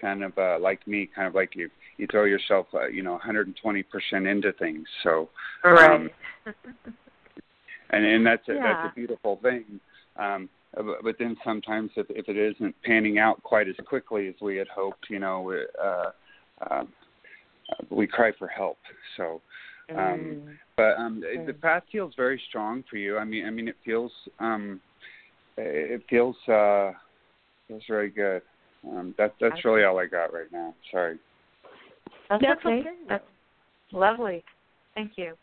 [0.01, 3.13] kind of uh, like me, kind of like you you throw yourself, uh, you know,
[3.13, 4.87] 120 percent into things.
[5.03, 5.31] So,
[5.65, 6.11] um,
[7.91, 8.63] and and that's a, Yeah.
[8.63, 9.81] that's a beautiful thing.
[10.17, 14.35] Um, but, but then sometimes if if it isn't panning out quite as quickly as
[14.43, 15.51] we had hoped, you know,
[15.83, 16.11] uh,
[16.71, 16.93] um,
[17.91, 18.79] we cry for help.
[19.17, 19.41] So,
[19.91, 20.59] um, Mm.
[20.77, 23.19] But um, the path feels very strong for you.
[23.19, 24.81] I mean, I mean, it feels um,
[25.57, 26.93] it feels uh,
[27.69, 28.43] feels very good.
[28.87, 30.75] Um, that that's really all I got right now.
[30.91, 31.19] Sorry.
[32.29, 32.81] That's, That's okay.
[32.81, 32.91] okay.
[33.09, 33.25] That's
[33.93, 34.43] lovely.
[34.95, 35.35] Thank you.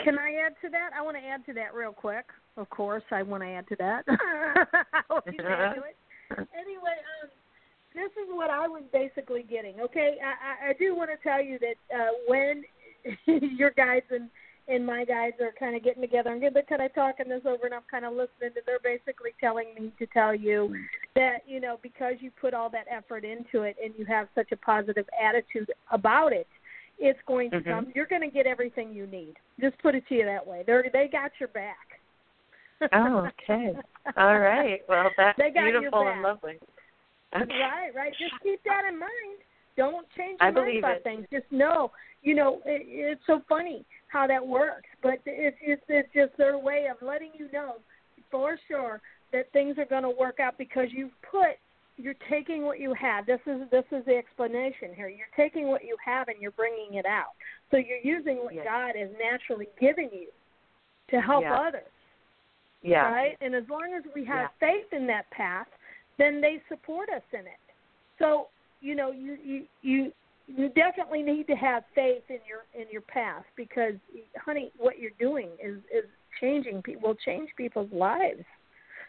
[0.00, 0.90] Can I add to that?
[0.96, 2.26] I want to add to that real quick.
[2.56, 4.04] Of course, I want to add to that.
[4.08, 5.96] I always add to it.
[6.58, 7.28] Anyway, um,
[7.94, 9.80] this is what I was basically getting.
[9.80, 12.64] Okay, I, I, I do want to tell you that uh, when
[13.26, 14.30] your guys and
[14.66, 17.66] and my guys are kind of getting together and they're kind of talking this over,
[17.66, 18.60] and I'm kind of listening to.
[18.64, 20.74] They're basically telling me to tell you
[21.14, 24.52] that you know because you put all that effort into it and you have such
[24.52, 26.48] a positive attitude about it,
[26.98, 27.64] it's going to Mhm.
[27.64, 27.92] come.
[27.94, 29.34] You're going to get everything you need.
[29.60, 30.62] Just put it to you that way.
[30.66, 32.00] They're they got your back.
[32.92, 33.76] Oh, okay.
[34.16, 34.82] All right.
[34.88, 36.58] Well, that's They got beautiful and lovely.
[37.34, 37.58] Okay.
[37.58, 38.12] Right, right.
[38.18, 39.38] Just keep that in mind.
[39.76, 41.02] Don't change your I mind about it.
[41.02, 41.26] things.
[41.32, 41.90] Just know,
[42.22, 46.58] you know, it, it's so funny how that works, but it's it's it's just their
[46.58, 47.76] way of letting you know
[48.30, 49.00] for sure
[49.32, 51.56] that things are going to work out because you've put
[51.96, 53.26] you're taking what you have.
[53.26, 55.08] This is this is the explanation here.
[55.08, 57.32] You're taking what you have and you're bringing it out.
[57.70, 58.64] So you're using what Yes.
[58.64, 60.28] God is naturally giving you
[61.10, 61.54] to help Yeah.
[61.54, 61.90] others
[62.82, 63.10] Yeah.
[63.12, 63.36] right?
[63.40, 65.68] And as long as we have faith in that path,
[66.18, 67.60] then they support us in it.
[68.18, 68.48] So
[68.84, 70.12] you know, you you you
[70.46, 73.94] you definitely need to have faith in your in your path because,
[74.44, 76.04] honey, what you're doing is is
[76.40, 76.82] changing.
[76.82, 78.44] pe- Will change people's lives.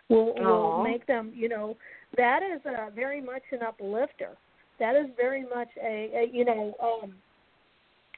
[0.09, 1.33] Will will make them.
[1.35, 1.77] You know,
[2.15, 4.37] that is a very much an uplifter.
[4.79, 6.73] That is very much a, a you know.
[6.81, 7.15] um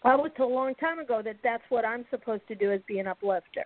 [0.04, 2.82] I was told a long time ago that that's what I'm supposed to do is
[2.88, 3.66] be an uplifter.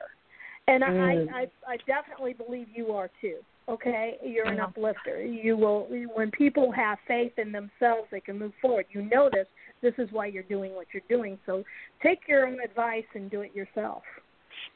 [0.68, 1.28] And Mm.
[1.34, 3.40] I, I I definitely believe you are too.
[3.72, 4.68] Okay, you're an Uh-huh.
[4.68, 5.24] uplifter.
[5.24, 8.86] You will when people have faith in themselves, they can move forward.
[8.92, 9.48] You know this.
[9.82, 11.40] This is why you're doing what you're doing.
[11.46, 11.64] So
[12.04, 14.04] take your own advice and do it yourself.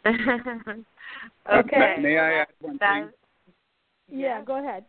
[1.52, 1.96] Okay.
[2.00, 3.10] May I add one thing?
[4.10, 4.86] Yeah, go ahead,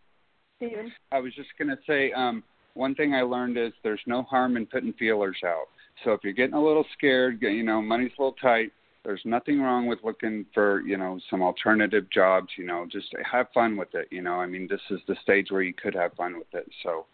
[0.57, 0.91] Stephen.
[1.13, 2.43] I was just going to say um,
[2.75, 5.67] one thing I learned is there's no harm in putting feelers out.
[6.05, 8.73] So if you're getting a little scared, you know, money's a little tight,
[9.07, 13.47] there's nothing wrong with looking for, you know, some alternative jobs, you know, just have
[13.55, 14.35] fun with it, you know.
[14.35, 16.69] I mean, this is the stage where you could have fun with it.
[16.83, 17.07] So,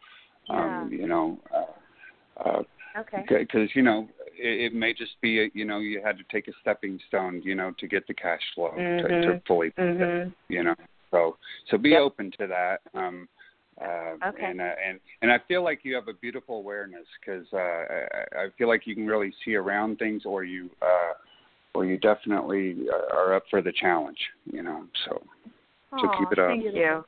[0.48, 2.62] um, you know, uh, uh,
[2.98, 3.24] Okay.
[3.38, 4.08] because you know
[4.38, 7.54] it, it may just be you know you had to take a stepping stone you
[7.54, 9.42] know to get the cash flow to, to Mhm.
[9.46, 10.74] fully pay it, you know
[11.10, 11.36] so
[11.70, 12.02] so be Yep.
[12.02, 13.28] open to that um
[13.80, 14.46] uh Okay.
[14.46, 18.44] and uh, and and I feel like you have a beautiful awareness because uh I,
[18.44, 21.12] I feel like you can really see around things or you uh
[21.74, 25.22] or you definitely are up for the challenge you know so
[26.00, 27.04] so Aw, keep it up Thank you.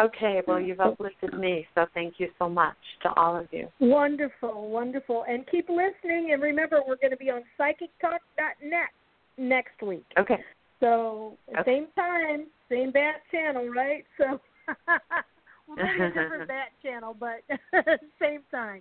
[0.00, 3.68] Okay, well, you've uplifted me, so thank you so much to all of you.
[3.80, 5.24] Wonderful, wonderful.
[5.28, 6.30] And keep listening.
[6.32, 8.88] And remember, we're going to be on psychictalk.net
[9.36, 10.06] next week.
[10.18, 10.38] Okay.
[10.80, 11.62] So, Okay.
[11.66, 14.06] same time, same bat channel, right?
[14.16, 14.40] So,
[14.88, 17.42] well, maybe a different bat channel, but
[18.20, 18.80] same time.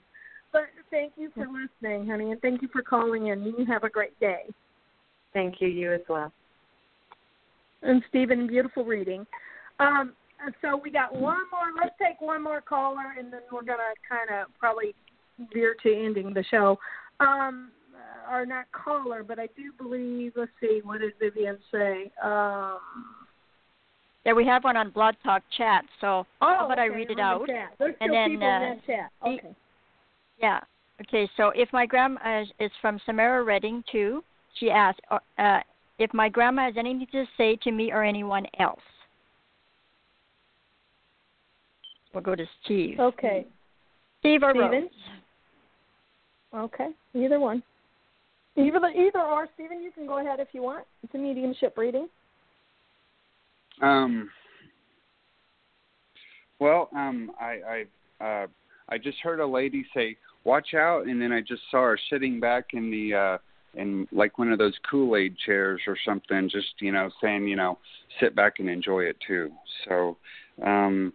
[0.54, 3.44] But thank you for listening, honey, and thank you for calling in.
[3.44, 4.44] You have a great day.
[5.34, 6.32] Thank you, you as well.
[7.82, 9.26] And Stephen, beautiful reading.
[9.80, 10.14] Um,
[10.62, 11.72] so we got one more.
[11.82, 14.96] Let's take one more caller, and then we're gonna kind of probably
[15.54, 16.78] veer to ending the show.
[17.20, 17.72] Um,
[18.30, 20.34] or not caller, but I do believe.
[20.36, 22.12] Let's see, what did Vivian say?
[22.24, 22.80] Um,
[24.26, 25.84] Yeah, we have one on Blog Talk Chat.
[26.02, 27.48] So oh, how about I read it out?
[27.48, 27.74] the chat.
[27.80, 29.12] There's and still then people uh, in that chat.
[29.26, 29.56] Okay.
[30.40, 30.60] Yeah.
[31.02, 31.30] Okay.
[31.38, 34.24] So if my grandma is, is from Samara Redding too,
[34.60, 35.60] she asked uh, uh,
[35.98, 38.80] if my grandma has anything to say to me or anyone else.
[42.14, 43.00] We'll go to Steve.
[43.00, 43.46] Okay.
[44.20, 44.90] Steve or Steven?
[46.54, 46.70] Rose?
[46.72, 46.90] Okay.
[47.14, 47.62] Either one.
[48.58, 49.82] Either either or, Stephen.
[49.82, 50.86] You can go ahead if you want.
[51.04, 52.08] It's a mediumship reading.
[53.82, 54.30] Um.
[56.60, 57.86] Well, um, I
[58.20, 58.48] I uh,
[58.90, 62.40] I just heard a lady say, "Watch out," and then I just saw her sitting
[62.40, 63.38] back in the uh,
[63.76, 67.56] in like one of those Kool Aid chairs or something, just you know, saying, you
[67.56, 67.78] know,
[68.20, 69.52] sit back and enjoy it too.
[69.88, 70.18] So,
[70.66, 71.14] um,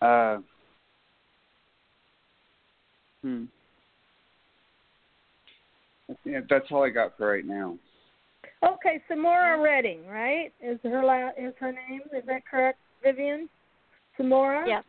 [0.00, 0.38] uh,
[3.22, 3.44] hmm.
[6.24, 7.78] Yeah, that's all I got for right now.
[8.62, 10.52] Okay, Samora Redding, right?
[10.60, 12.02] Is her la- is her name?
[12.16, 13.48] Is that correct, Vivian?
[14.18, 14.66] Samora.
[14.66, 14.84] Yes.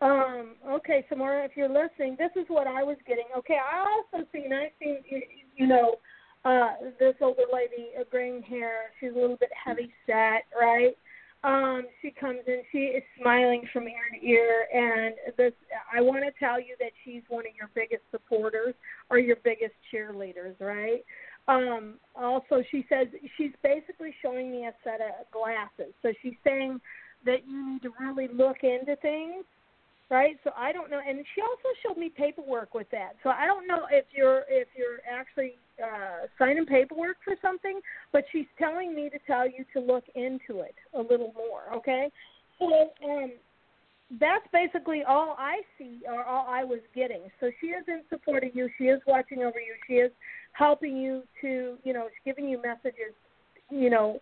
[0.00, 0.54] Um.
[0.68, 3.24] Okay, Samora, if you're listening, this is what I was getting.
[3.36, 5.22] Okay, I also seen I seen you-
[5.56, 5.96] you know
[6.44, 8.90] uh this older lady, uh, graying hair.
[9.00, 10.96] She's a little bit heavy set, right?
[11.44, 15.52] Um, she comes in, she is smiling from ear to ear, and this
[15.94, 18.74] I want to tell you that she's one of your biggest supporters
[19.08, 21.04] or your biggest cheerleaders, right?
[21.46, 23.06] Um, also, she says
[23.36, 25.94] she's basically showing me a set of glasses.
[26.02, 26.80] So she's saying
[27.24, 29.44] that you need to really look into things,
[30.10, 30.36] right?
[30.42, 31.00] So I don't know.
[31.06, 33.14] And she also showed me paperwork with that.
[33.22, 37.80] So I don't know if you're if you're actually uh, signing paperwork for something,
[38.12, 41.74] but she's telling me to tell you to look into it a little more.
[41.74, 42.10] Okay,
[42.58, 43.32] so um,
[44.20, 47.22] that's basically all I see or all I was getting.
[47.40, 48.68] So she is in support of you.
[48.78, 49.74] She is watching over you.
[49.86, 50.10] She is
[50.52, 53.14] helping you to, you know, she's giving you messages,
[53.70, 54.20] you know,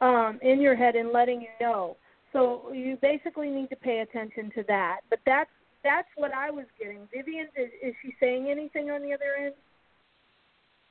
[0.00, 1.96] um, in your head and letting you know.
[2.32, 5.00] So you basically need to pay attention to that.
[5.08, 5.50] But that's
[5.84, 7.08] that's what I was getting.
[7.14, 9.54] Vivian, is, is she saying anything on the other end?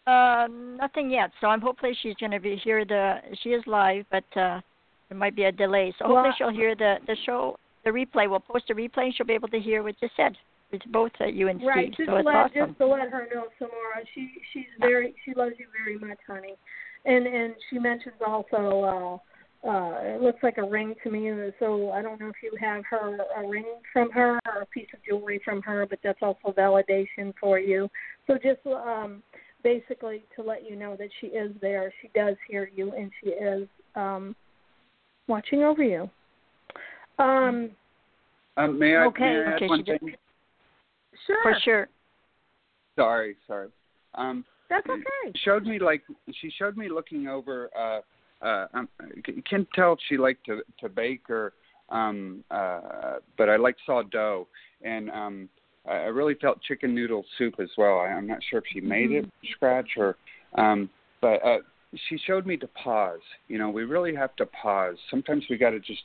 [0.07, 1.31] Uh, nothing yet.
[1.41, 2.85] So I'm hopefully she's going to be here.
[2.85, 4.61] The she is live, but uh,
[5.09, 5.93] there might be a delay.
[5.99, 8.29] So hopefully Well- she'll hear the the show, the replay.
[8.29, 10.37] We'll post a replay, and she'll be able to hear what you said.
[10.71, 12.07] It's both uh, you and Right, Steve.
[12.07, 12.67] just so let awesome.
[12.67, 14.05] just to let her know, Samara.
[14.15, 16.55] She she's very she loves you very much, honey.
[17.05, 19.21] And and she mentions also
[19.65, 21.29] uh uh it looks like a ring to me
[21.59, 24.87] so I don't know if you have her a ring from her or a piece
[24.93, 27.89] of jewelry from her, but that's also validation for you.
[28.25, 29.23] So just um
[29.67, 31.91] basically to let you know that she is there.
[32.01, 34.33] She does hear you and she is um
[35.27, 36.09] watching over you.
[37.19, 37.71] Um
[38.55, 39.23] Um, may I, Okay.
[39.25, 40.15] may I Okay, one she just- thing?
[41.25, 41.43] sure.
[41.43, 41.89] For sure.
[42.95, 43.69] Sorry, sorry.
[44.15, 45.31] Um, That's okay.
[45.43, 46.01] showed me like
[46.39, 47.69] she showed me looking over.
[47.77, 48.01] Uh,
[48.45, 48.87] uh, um,
[49.27, 51.53] you can't tell if she liked to to bake or,
[51.89, 54.47] um, uh, but I like saw dough,
[54.81, 55.49] and um,
[55.87, 57.99] I really felt chicken noodle soup as well.
[57.99, 60.15] I, I'm not sure if she made it from scratch or,
[60.55, 60.89] um,
[61.21, 61.57] but uh,
[62.09, 63.21] she showed me to pause.
[63.47, 64.95] You know, we really have to pause.
[65.09, 66.03] Sometimes we got to just,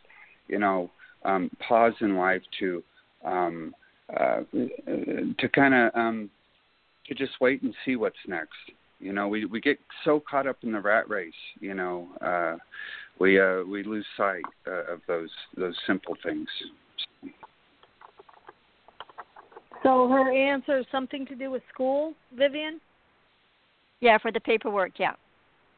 [0.48, 0.90] you know,
[1.24, 2.82] um, pause in life to,
[3.24, 3.74] um,
[4.16, 5.90] uh, to kind of.
[5.94, 6.30] Um,
[7.08, 8.56] to just wait and see what's next.
[9.00, 11.32] You know, we we get so caught up in the rat race.
[11.60, 12.56] You know, uh,
[13.18, 16.46] we uh, we lose sight uh, of those those simple things.
[17.22, 17.28] So
[19.82, 22.80] her answer is something to do with school, Vivian?
[24.00, 24.92] Yeah, for the paperwork.
[24.98, 25.12] Yeah.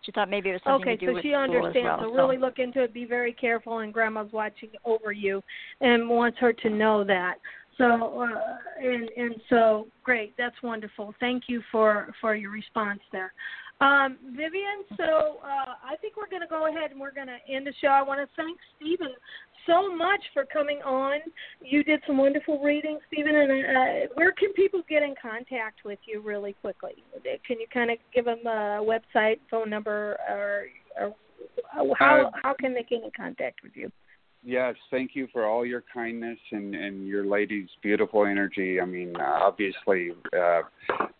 [0.02, 1.34] She thought maybe it was something Okay, to do so with school.
[1.34, 2.02] Okay, so she understands.
[2.02, 2.10] well.
[2.10, 2.92] so really look into it.
[2.92, 5.42] Be very careful, and Grandma's watching over you,
[5.80, 7.36] and wants her to know that.
[7.78, 10.34] So, uh, and and so great.
[10.36, 11.14] That's wonderful.
[11.20, 13.32] Thank you for for your response there,
[13.80, 14.84] um, Vivian.
[14.96, 17.74] So uh, I think we're going to go ahead and we're going to end the
[17.80, 17.88] show.
[17.88, 19.14] I want to thank Stephen
[19.66, 21.20] so much for coming on.
[21.62, 23.34] You did some wonderful reading, Stephen.
[23.34, 27.02] And uh, where can people get in contact with you really quickly?
[27.46, 30.66] Can you kind of give them a website, phone number, or,
[31.00, 31.14] or
[31.98, 33.90] how Uh, how can they get in contact with you?
[34.46, 38.78] Yes, thank you for all your kindness and and your lady's beautiful energy.
[38.78, 40.60] I mean, uh, obviously, uh,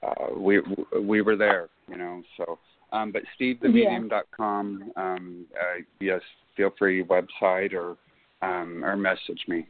[0.02, 0.60] uh, we
[1.00, 2.22] we were there, you know.
[2.36, 2.58] So,
[2.92, 4.92] um, but stevethemedium.com.
[4.96, 6.20] Um, uh, yes,
[6.54, 7.96] feel free website or
[8.42, 9.66] um, or message me.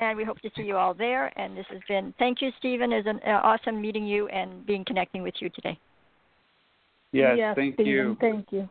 [0.00, 1.30] and we hope to see you all there.
[1.38, 2.92] And this has been, thank you, Stephen.
[2.92, 5.78] It's an uh, awesome meeting you and being connecting with you today.
[7.12, 8.16] Yes, yes, thank Stephen, you.
[8.20, 8.68] Thank you.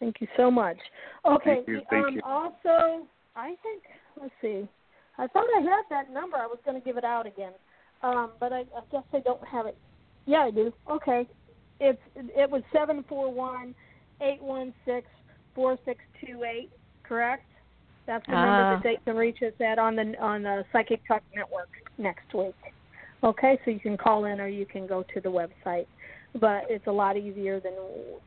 [0.00, 0.78] Thank you so much.
[1.24, 1.54] Okay.
[1.56, 2.22] Thank you, thank um, you.
[2.24, 3.06] Also,
[3.36, 3.84] I think
[4.20, 4.66] let's see.
[5.16, 6.38] I thought I had that number.
[6.38, 7.52] I was going to give it out again,
[8.02, 9.76] um, but I, I guess I don't have it.
[10.26, 10.72] Yeah, I do.
[10.90, 11.26] Okay.
[11.80, 13.74] It's it was seven four one
[14.20, 15.06] eight one six
[15.54, 16.70] four six two eight.
[17.04, 17.44] Correct.
[18.06, 18.74] That's the number Ah.
[18.74, 22.54] that they can reach us at on the on the Psychic Talk Network next week.
[23.22, 25.86] Okay, so you can call in or you can go to the website
[26.38, 27.72] but it's a lot easier than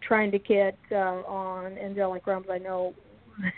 [0.05, 2.47] trying to get uh, on angelic realms.
[2.51, 2.93] I know,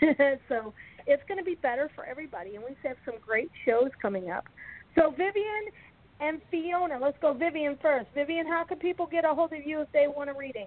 [0.48, 0.72] so
[1.06, 4.44] it's going to be better for everybody, and we have some great shows coming up.
[4.94, 5.66] So Vivian
[6.20, 8.06] and Fiona, let's go Vivian first.
[8.14, 10.66] Vivian, how can people get a hold of you if they want a reading?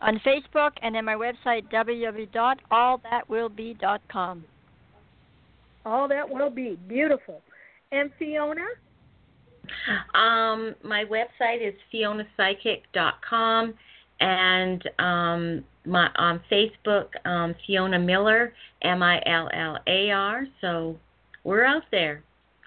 [0.00, 4.44] On Facebook and then my website, www.allthatwillbe.com.
[5.84, 7.40] All that will be beautiful.
[7.90, 8.66] And Fiona,
[10.14, 13.74] Um, my website is fionapsychic.com
[14.20, 18.52] and um, my on Facebook, um, Fiona Millar,
[18.82, 20.46] M I L L A R.
[20.60, 20.96] So
[21.44, 22.22] we're out there.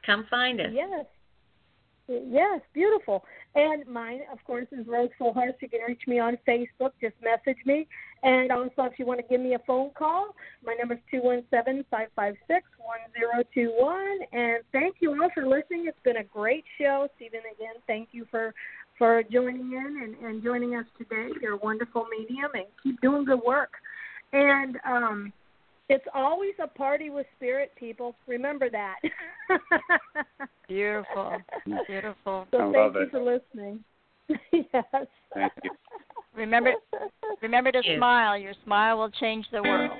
[0.05, 0.71] Come find us.
[0.73, 1.05] yes,
[2.29, 3.23] Yes, beautiful.
[3.55, 5.61] And mine, of course, is Rose Fulhorst.
[5.61, 6.91] You can reach me on Facebook.
[6.99, 7.87] Just message me.
[8.23, 10.35] And also, if you want to give me a phone call,
[10.65, 14.19] my number is two one seven five five six one zero two one.
[14.31, 15.85] And thank you all for listening.
[15.87, 17.07] It's been a great show.
[17.15, 18.53] Stephen, again, thank you for
[18.97, 21.29] for joining in and, and joining us today.
[21.41, 23.71] You're a wonderful medium, and keep doing good work.
[24.33, 25.33] And um,
[25.91, 28.15] it's always a party with spirit, people.
[28.25, 28.95] Remember that.
[30.69, 31.37] Beautiful.
[31.85, 32.47] Beautiful.
[32.51, 33.11] So I thank love you it.
[33.11, 33.83] for listening.
[34.53, 35.07] yes.
[35.33, 35.71] Thank you.
[36.33, 36.71] Remember
[37.41, 37.97] remember to Yes.
[37.97, 38.37] smile.
[38.37, 39.91] Your smile will change the world.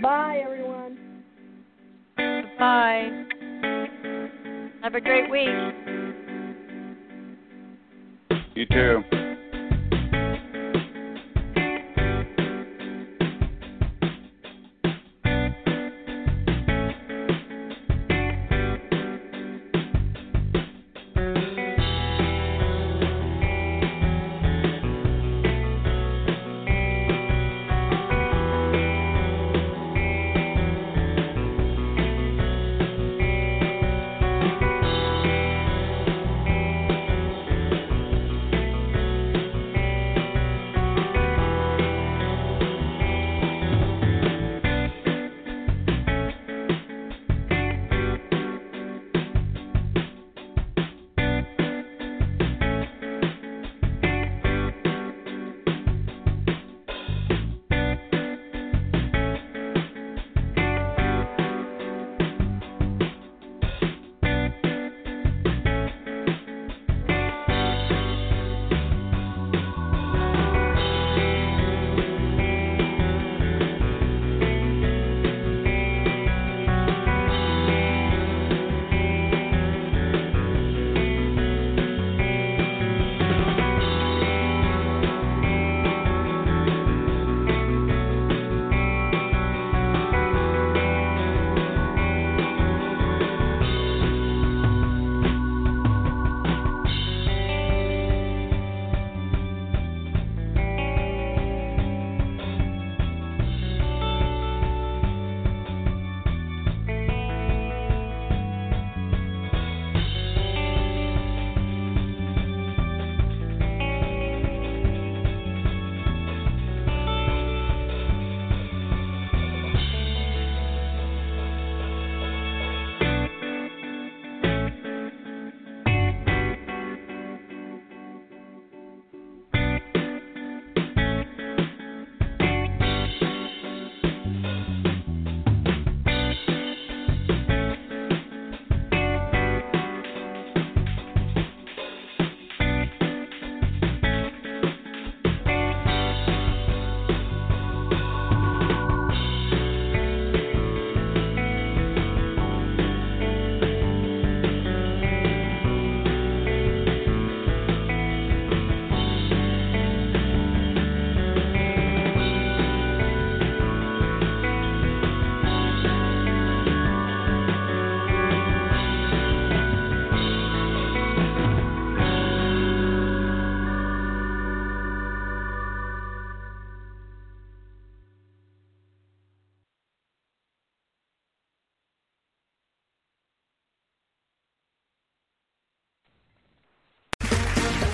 [0.00, 0.98] Bye, everyone.
[2.58, 3.26] Bye.
[4.82, 5.48] Have a great week.
[8.54, 9.21] You too.